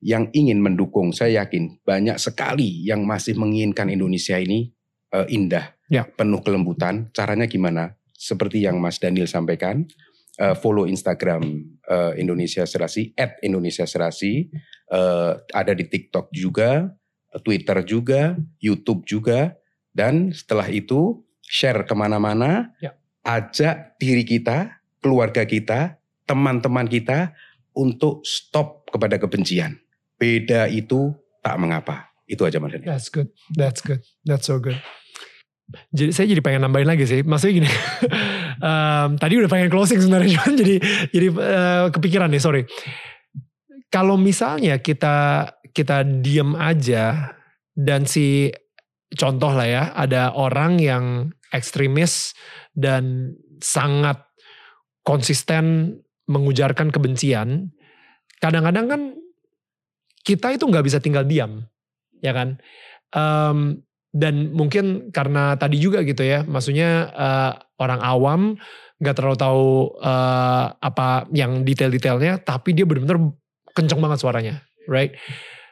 yang 0.03 0.29
ingin 0.35 0.59
mendukung, 0.59 1.15
saya 1.15 1.47
yakin 1.47 1.83
banyak 1.87 2.19
sekali 2.19 2.85
yang 2.87 3.07
masih 3.07 3.39
menginginkan 3.39 3.91
Indonesia 3.91 4.37
ini 4.39 4.71
uh, 5.15 5.27
indah, 5.31 5.75
ya. 5.91 6.05
penuh 6.05 6.43
kelembutan. 6.43 7.11
Caranya 7.15 7.47
gimana? 7.47 7.95
Seperti 8.13 8.67
yang 8.67 8.79
Mas 8.83 8.99
Daniel 8.99 9.31
sampaikan, 9.31 9.87
uh, 10.43 10.55
follow 10.59 10.87
Instagram 10.87 11.43
uh, 11.91 12.13
Indonesia 12.19 12.67
Serasi, 12.67 13.15
at 13.19 13.39
Indonesia 13.43 13.87
Serasi, 13.87 14.51
uh, 14.91 15.39
ada 15.55 15.73
di 15.75 15.87
TikTok 15.87 16.31
juga, 16.35 16.91
Twitter 17.43 17.79
juga, 17.85 18.39
YouTube 18.63 19.05
juga, 19.05 19.55
dan 19.91 20.31
setelah 20.31 20.71
itu 20.71 21.26
share 21.47 21.87
ke 21.87 21.95
mana-mana, 21.95 22.75
ya. 22.83 22.95
ajak 23.23 23.99
diri 24.03 24.27
kita, 24.27 24.83
keluarga 24.99 25.47
kita, 25.47 25.99
teman-teman 26.27 26.91
kita 26.91 27.33
untuk 27.77 28.27
stop 28.27 28.91
kepada 28.91 29.17
kebencian 29.17 29.79
beda 30.17 30.69
itu 30.69 31.13
tak 31.45 31.57
mengapa. 31.61 32.11
Itu 32.27 32.43
aja 32.43 32.59
Mas 32.59 32.75
That's 32.83 33.09
good. 33.13 33.31
That's 33.55 33.81
good. 33.85 34.03
That's 34.27 34.51
so 34.51 34.59
good. 34.59 34.77
Jadi 35.95 36.11
saya 36.15 36.27
jadi 36.31 36.43
pengen 36.43 36.67
nambahin 36.67 36.89
lagi 36.91 37.07
sih. 37.07 37.23
Maksudnya 37.23 37.63
gini. 37.63 37.71
um, 38.67 39.15
tadi 39.15 39.39
udah 39.39 39.51
pengen 39.51 39.71
closing 39.71 40.03
sebenarnya 40.03 40.43
jadi 40.67 40.77
jadi 41.15 41.27
uh, 41.31 41.87
kepikiran 41.95 42.31
nih, 42.33 42.43
sorry. 42.43 42.63
Kalau 43.87 44.19
misalnya 44.19 44.83
kita 44.83 45.47
kita 45.71 46.03
diem 46.03 46.59
aja 46.59 47.37
dan 47.77 48.09
si 48.09 48.51
contoh 49.15 49.55
lah 49.55 49.69
ya, 49.69 49.83
ada 49.95 50.35
orang 50.35 50.83
yang 50.83 51.31
ekstremis 51.55 52.35
dan 52.75 53.35
sangat 53.63 54.23
konsisten 55.07 55.97
mengujarkan 56.27 56.91
kebencian, 56.91 57.71
kadang-kadang 58.43 58.87
kan 58.91 59.03
kita 60.27 60.59
itu 60.59 60.67
nggak 60.67 60.83
bisa 60.83 60.99
tinggal 60.99 61.23
diam, 61.23 61.63
ya 62.19 62.35
kan? 62.35 62.59
Um, 63.15 63.87
dan 64.11 64.51
mungkin 64.51 65.15
karena 65.15 65.55
tadi 65.55 65.79
juga 65.79 66.03
gitu 66.03 66.27
ya, 66.27 66.43
maksudnya 66.43 67.13
uh, 67.15 67.53
orang 67.79 68.01
awam 68.03 68.41
nggak 68.99 69.15
terlalu 69.15 69.39
tahu 69.39 69.67
uh, 70.03 70.75
apa 70.83 71.31
yang 71.31 71.63
detail-detailnya, 71.63 72.43
tapi 72.43 72.75
dia 72.75 72.89
benar-benar 72.89 73.23
kenceng 73.77 74.01
banget 74.03 74.19
suaranya, 74.19 74.55
right? 74.91 75.15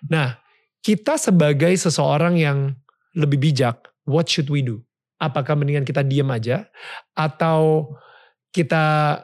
Nah, 0.07 0.39
kita 0.85 1.17
sebagai 1.17 1.73
seseorang 1.75 2.37
yang 2.37 2.77
lebih 3.17 3.41
bijak, 3.41 3.81
what 4.05 4.29
should 4.29 4.53
we 4.53 4.61
do? 4.61 4.85
Apakah 5.19 5.55
mendingan 5.55 5.87
kita 5.87 6.03
diem 6.03 6.27
aja 6.29 6.67
atau 7.15 7.91
kita 8.51 9.19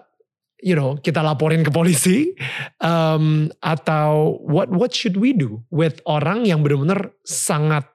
you 0.61 0.74
know 0.74 0.95
kita 0.99 1.20
laporin 1.20 1.64
ke 1.64 1.72
polisi 1.72 2.36
um, 2.78 3.49
atau 3.61 4.36
what 4.45 4.68
what 4.70 4.93
should 4.93 5.16
we 5.16 5.32
do 5.32 5.64
with 5.72 5.99
orang 6.05 6.45
yang 6.45 6.61
benar-benar 6.61 7.11
sangat 7.24 7.88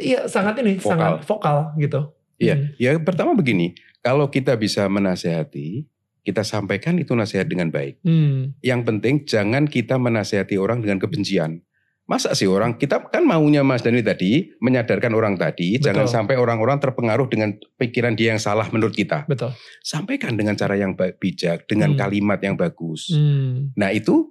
Iya 0.00 0.24
sangat 0.32 0.64
ini 0.64 0.80
Vokal. 0.80 0.90
sangat 0.96 1.12
vokal 1.28 1.56
gitu. 1.76 2.00
Iya, 2.40 2.56
Hmm. 2.56 2.66
ya 2.80 2.90
pertama 2.98 3.36
begini, 3.36 3.76
kalau 4.00 4.26
kita 4.26 4.56
bisa 4.56 4.88
menasehati, 4.88 5.84
kita 6.24 6.40
sampaikan 6.40 6.96
itu 6.96 7.12
nasihat 7.12 7.44
dengan 7.44 7.68
baik. 7.68 8.00
Hmm. 8.00 8.56
Yang 8.64 8.80
penting 8.88 9.14
jangan 9.28 9.64
kita 9.68 10.00
menasehati 10.00 10.56
orang 10.56 10.80
dengan 10.80 10.98
kebencian. 10.98 11.60
Masa 12.04 12.36
sih 12.36 12.44
orang 12.44 12.76
kita 12.76 13.00
kan 13.08 13.24
maunya 13.24 13.64
Mas 13.64 13.80
Dani 13.80 14.04
tadi 14.04 14.52
menyadarkan 14.60 15.16
orang 15.16 15.40
tadi, 15.40 15.80
Betul. 15.80 15.88
jangan 15.88 16.04
sampai 16.04 16.36
orang-orang 16.36 16.76
terpengaruh 16.76 17.32
dengan 17.32 17.56
pikiran 17.80 18.12
dia 18.12 18.36
yang 18.36 18.42
salah 18.42 18.68
menurut 18.68 18.92
kita. 18.92 19.24
Betul. 19.24 19.56
Sampaikan 19.80 20.36
dengan 20.36 20.52
cara 20.52 20.76
yang 20.76 20.92
bijak, 20.92 21.64
dengan 21.64 21.96
Hmm. 21.96 22.00
kalimat 22.04 22.36
yang 22.44 22.60
bagus. 22.60 23.08
Hmm. 23.08 23.72
Nah 23.72 23.88
itu 23.88 24.28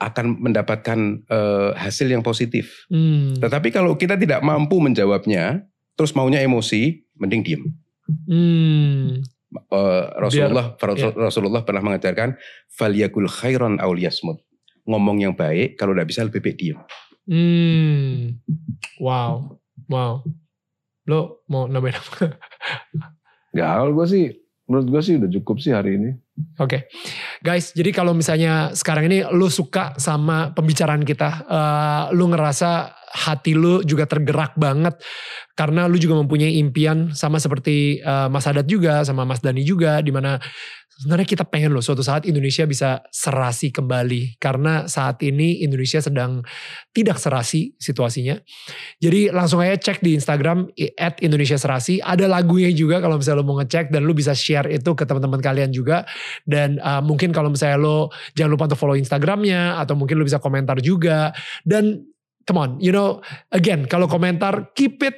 akan 0.00 0.40
mendapatkan 0.40 0.98
eh, 1.28 1.70
hasil 1.76 2.08
yang 2.08 2.24
positif. 2.24 2.88
Hmm. 2.88 3.36
Tetapi 3.36 3.68
kalau 3.68 4.00
kita 4.00 4.16
tidak 4.16 4.40
mampu 4.40 4.80
menjawabnya, 4.80 5.60
terus 5.96 6.16
maunya 6.16 6.40
emosi, 6.40 7.04
mending 7.20 7.44
diem. 7.44 7.62
Hmm. 8.24 9.20
Eh, 9.50 10.04
Rasulullah 10.16 10.72
Biar- 10.72 10.96
iya. 10.96 11.12
Rasulullah 11.12 11.68
pernah 11.68 11.82
mengajarkan 11.82 12.32
falyakul 12.70 13.28
khairan 13.28 13.76
aw 13.76 13.92
liyasmut. 13.92 14.40
Ngomong 14.88 15.20
yang 15.20 15.34
baik, 15.36 15.76
kalau 15.76 15.92
tidak 15.92 16.08
bisa 16.08 16.24
lebih 16.24 16.40
baik 16.40 16.56
diem. 16.56 16.80
Hmm. 17.30 18.42
Wow. 18.98 19.62
Wow. 19.86 20.26
Lo 21.06 21.46
mau 21.46 21.70
nambahin 21.70 21.94
apa? 21.94 22.34
Gak 23.54 23.70
hal 23.70 23.94
gue 23.94 24.06
sih, 24.06 24.26
menurut 24.66 24.86
gue 24.90 25.02
sih 25.02 25.14
udah 25.18 25.30
cukup 25.38 25.56
sih 25.62 25.70
hari 25.70 25.94
ini. 25.98 26.10
Oke, 26.58 26.90
guys. 27.42 27.70
Jadi 27.70 27.90
kalau 27.94 28.14
misalnya 28.16 28.74
sekarang 28.74 29.06
ini 29.10 29.22
lu 29.30 29.46
suka 29.46 29.94
sama 29.98 30.50
pembicaraan 30.54 31.06
kita, 31.06 31.46
eh, 31.46 32.04
lu 32.14 32.30
ngerasa 32.30 32.98
hati 33.10 33.58
lu 33.58 33.82
juga 33.82 34.06
tergerak 34.06 34.54
banget 34.54 34.94
karena 35.58 35.90
lu 35.90 35.98
juga 35.98 36.14
mempunyai 36.22 36.62
impian 36.62 37.10
sama 37.10 37.42
seperti 37.42 37.98
eh, 37.98 38.28
Mas 38.30 38.46
Adat 38.46 38.66
juga, 38.66 39.02
sama 39.06 39.26
Mas 39.26 39.42
Dani 39.42 39.62
juga, 39.66 40.02
di 40.02 40.10
mana 40.14 40.38
sebenarnya 41.00 41.24
kita 41.24 41.48
pengen 41.48 41.72
loh 41.72 41.80
suatu 41.80 42.04
saat 42.04 42.28
Indonesia 42.28 42.68
bisa 42.68 43.00
serasi 43.08 43.72
kembali 43.72 44.36
karena 44.36 44.84
saat 44.84 45.24
ini 45.24 45.64
Indonesia 45.64 45.96
sedang 45.96 46.44
tidak 46.92 47.16
serasi 47.16 47.72
situasinya. 47.80 48.36
Jadi 49.00 49.32
langsung 49.32 49.64
aja 49.64 49.80
cek 49.80 50.04
di 50.04 50.12
Instagram 50.12 50.68
at 51.00 51.16
Indonesia 51.24 51.56
Serasi. 51.56 52.04
Ada 52.04 52.28
lagunya 52.28 52.68
juga 52.68 53.00
kalau 53.00 53.16
misalnya 53.16 53.40
lo 53.40 53.48
mau 53.48 53.56
ngecek 53.64 53.88
dan 53.88 54.04
lo 54.04 54.12
bisa 54.12 54.36
share 54.36 54.68
itu 54.68 54.92
ke 54.92 55.08
teman-teman 55.08 55.40
kalian 55.40 55.72
juga. 55.72 56.04
Dan 56.44 56.76
uh, 56.84 57.00
mungkin 57.00 57.32
kalau 57.32 57.48
misalnya 57.48 57.80
lo 57.80 58.12
jangan 58.36 58.52
lupa 58.52 58.68
untuk 58.68 58.80
follow 58.84 58.98
Instagramnya 59.00 59.80
atau 59.80 59.96
mungkin 59.96 60.20
lo 60.20 60.28
bisa 60.28 60.36
komentar 60.36 60.84
juga. 60.84 61.32
Dan 61.64 62.04
come 62.44 62.58
on, 62.58 62.70
you 62.82 62.90
know, 62.92 63.20
again 63.54 63.86
kalau 63.86 64.10
komentar 64.10 64.72
keep 64.74 65.00
it 65.04 65.16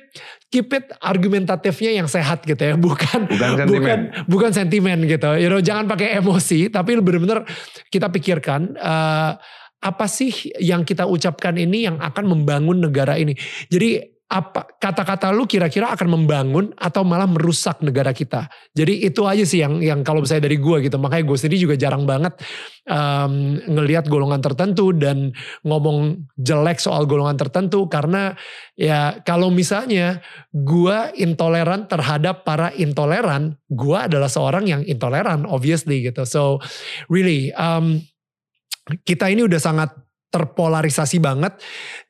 keep 0.53 0.68
it 0.77 0.93
argumentatifnya 1.01 1.97
yang 1.97 2.09
sehat 2.09 2.45
gitu 2.45 2.61
ya, 2.61 2.75
bukan 2.77 3.25
Bukan 3.33 3.66
bukan 3.66 3.99
sentimen. 3.99 4.01
bukan 4.29 4.51
sentimen 4.53 4.99
gitu. 5.09 5.31
You 5.41 5.49
know, 5.49 5.64
jangan 5.64 5.89
pakai 5.89 6.20
emosi, 6.20 6.68
tapi 6.68 7.01
benar-benar 7.01 7.49
kita 7.89 8.12
pikirkan 8.12 8.77
eh, 8.77 9.33
apa 9.83 10.07
sih 10.07 10.31
yang 10.62 10.87
kita 10.87 11.09
ucapkan 11.09 11.59
ini 11.59 11.91
yang 11.91 11.99
akan 11.99 12.29
membangun 12.29 12.85
negara 12.85 13.18
ini. 13.18 13.35
Jadi 13.66 14.12
apa 14.33 14.64
kata-kata 14.80 15.28
lu 15.28 15.45
kira-kira 15.45 15.93
akan 15.93 16.09
membangun 16.09 16.72
atau 16.80 17.05
malah 17.05 17.28
merusak 17.28 17.85
negara 17.85 18.16
kita. 18.16 18.49
Jadi 18.72 19.05
itu 19.05 19.28
aja 19.28 19.45
sih 19.45 19.61
yang 19.61 19.85
yang 19.85 20.01
kalau 20.01 20.24
misalnya 20.24 20.49
dari 20.49 20.57
gue 20.57 20.89
gitu. 20.89 20.97
Makanya 20.97 21.24
gue 21.28 21.37
sendiri 21.37 21.61
juga 21.61 21.76
jarang 21.76 22.09
banget 22.09 22.41
em, 22.89 23.61
ngelihat 23.68 24.09
golongan 24.09 24.41
tertentu 24.41 24.97
dan 24.97 25.37
ngomong 25.68 26.24
jelek 26.41 26.80
soal 26.80 27.05
golongan 27.05 27.37
tertentu 27.37 27.85
karena 27.93 28.33
ya 28.72 29.20
kalau 29.20 29.53
misalnya 29.53 30.24
gue 30.49 30.99
intoleran 31.20 31.85
terhadap 31.85 32.49
para 32.49 32.72
intoleran, 32.72 33.61
gue 33.68 33.99
adalah 34.01 34.33
seorang 34.33 34.64
yang 34.64 34.80
intoleran 34.89 35.45
obviously 35.45 36.09
gitu. 36.09 36.24
So 36.24 36.64
really 37.12 37.53
um, 37.53 38.01
kita 39.05 39.28
ini 39.28 39.45
udah 39.45 39.61
sangat 39.61 39.93
terpolarisasi 40.33 41.20
banget. 41.20 41.61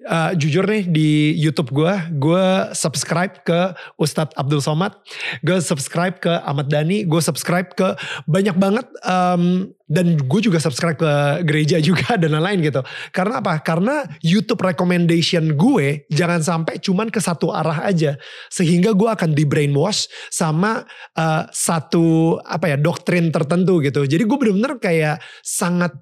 Uh, 0.06 0.30
jujur 0.38 0.62
nih 0.62 0.86
di 0.86 1.34
YouTube 1.34 1.74
gue, 1.74 1.94
gue 2.14 2.46
subscribe 2.72 3.42
ke 3.42 3.74
Ustadz 3.98 4.38
Abdul 4.38 4.62
Somad, 4.62 4.94
gue 5.42 5.58
subscribe 5.58 6.22
ke 6.22 6.30
Ahmad 6.46 6.70
Dhani, 6.70 7.02
gue 7.02 7.18
subscribe 7.18 7.74
ke 7.74 7.98
banyak 8.30 8.54
banget 8.54 8.86
um, 9.02 9.66
dan 9.90 10.16
gue 10.16 10.40
juga 10.40 10.56
subscribe 10.62 10.96
ke 10.96 11.12
gereja 11.44 11.76
juga 11.82 12.14
dan 12.20 12.32
lain-lain 12.38 12.62
gitu. 12.62 12.80
Karena 13.10 13.42
apa? 13.42 13.58
Karena 13.60 14.06
YouTube 14.22 14.62
recommendation 14.62 15.58
gue 15.58 16.06
jangan 16.08 16.40
sampai 16.40 16.78
cuman 16.78 17.10
ke 17.10 17.18
satu 17.18 17.50
arah 17.50 17.84
aja, 17.84 18.16
sehingga 18.48 18.94
gue 18.94 19.10
akan 19.10 19.34
di 19.34 19.44
brainwash 19.44 20.06
sama 20.30 20.86
uh, 21.18 21.44
satu 21.50 22.38
apa 22.40 22.72
ya 22.72 22.76
doktrin 22.78 23.34
tertentu 23.34 23.82
gitu. 23.82 24.06
Jadi 24.06 24.22
gue 24.22 24.38
bener-bener 24.38 24.78
kayak 24.78 25.18
sangat 25.42 25.92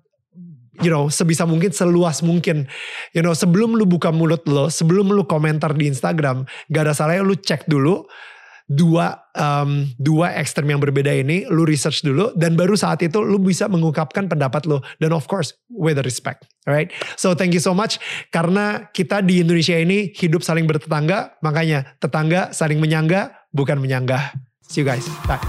you 0.80 0.90
know, 0.92 1.08
sebisa 1.12 1.44
mungkin, 1.44 1.70
seluas 1.72 2.20
mungkin. 2.24 2.68
You 3.16 3.22
know, 3.24 3.36
sebelum 3.36 3.76
lu 3.76 3.86
buka 3.86 4.10
mulut 4.12 4.44
lo, 4.48 4.68
sebelum 4.68 5.12
lu 5.12 5.24
komentar 5.28 5.76
di 5.76 5.88
Instagram, 5.88 6.44
gak 6.72 6.82
ada 6.88 6.92
salahnya 6.96 7.24
lu 7.24 7.36
cek 7.36 7.68
dulu 7.68 8.04
dua 8.70 9.18
um, 9.34 9.82
dua 9.98 10.38
ekstrem 10.38 10.70
yang 10.70 10.78
berbeda 10.78 11.10
ini, 11.10 11.42
lu 11.50 11.66
research 11.66 12.06
dulu, 12.06 12.30
dan 12.38 12.54
baru 12.54 12.78
saat 12.78 13.02
itu 13.02 13.18
lu 13.18 13.42
bisa 13.42 13.66
mengungkapkan 13.66 14.30
pendapat 14.30 14.62
lu. 14.70 14.78
Dan 15.02 15.10
of 15.10 15.26
course, 15.26 15.58
with 15.66 15.98
respect. 16.06 16.46
Alright? 16.70 16.94
So 17.18 17.34
thank 17.34 17.50
you 17.50 17.62
so 17.62 17.74
much. 17.74 17.98
Karena 18.30 18.86
kita 18.94 19.26
di 19.26 19.42
Indonesia 19.42 19.74
ini 19.74 20.14
hidup 20.14 20.46
saling 20.46 20.70
bertetangga, 20.70 21.42
makanya 21.42 21.98
tetangga 21.98 22.54
saling 22.54 22.78
menyangga, 22.78 23.34
bukan 23.50 23.82
menyanggah. 23.82 24.38
See 24.70 24.86
you 24.86 24.86
guys. 24.86 25.02
Bye. 25.26 25.42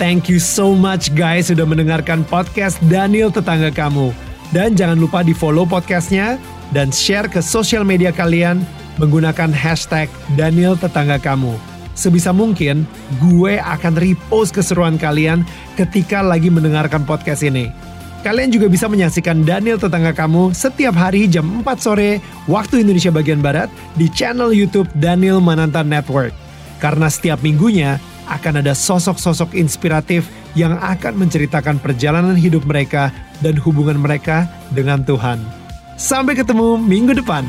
Thank 0.00 0.32
you 0.32 0.40
so 0.40 0.72
much 0.72 1.12
guys 1.12 1.52
sudah 1.52 1.68
mendengarkan 1.68 2.24
podcast 2.24 2.80
Daniel 2.88 3.28
Tetangga 3.28 3.68
Kamu. 3.68 4.16
Dan 4.48 4.72
jangan 4.72 4.96
lupa 4.96 5.20
di 5.20 5.36
follow 5.36 5.68
podcastnya 5.68 6.40
dan 6.72 6.88
share 6.88 7.28
ke 7.28 7.44
sosial 7.44 7.84
media 7.84 8.08
kalian 8.08 8.64
menggunakan 8.96 9.52
hashtag 9.52 10.08
Daniel 10.40 10.72
Tetangga 10.72 11.20
Kamu. 11.20 11.52
Sebisa 11.92 12.32
mungkin 12.32 12.88
gue 13.20 13.60
akan 13.60 14.00
repost 14.00 14.56
keseruan 14.56 14.96
kalian 14.96 15.44
ketika 15.76 16.24
lagi 16.24 16.48
mendengarkan 16.48 17.04
podcast 17.04 17.44
ini. 17.44 17.68
Kalian 18.24 18.56
juga 18.56 18.72
bisa 18.72 18.88
menyaksikan 18.88 19.44
Daniel 19.44 19.76
Tetangga 19.76 20.16
Kamu 20.16 20.56
setiap 20.56 20.96
hari 20.96 21.28
jam 21.28 21.60
4 21.60 21.76
sore 21.76 22.24
waktu 22.48 22.88
Indonesia 22.88 23.12
bagian 23.12 23.44
Barat 23.44 23.68
di 24.00 24.08
channel 24.08 24.48
YouTube 24.48 24.88
Daniel 24.96 25.44
Mananta 25.44 25.84
Network. 25.84 26.32
Karena 26.80 27.12
setiap 27.12 27.44
minggunya 27.44 28.00
akan 28.30 28.62
ada 28.62 28.72
sosok-sosok 28.72 29.58
inspiratif 29.58 30.30
yang 30.54 30.78
akan 30.78 31.18
menceritakan 31.18 31.82
perjalanan 31.82 32.38
hidup 32.38 32.62
mereka 32.62 33.10
dan 33.42 33.58
hubungan 33.58 33.98
mereka 33.98 34.46
dengan 34.70 35.02
Tuhan. 35.02 35.42
Sampai 35.98 36.38
ketemu 36.38 36.80
minggu 36.80 37.18
depan. 37.18 37.44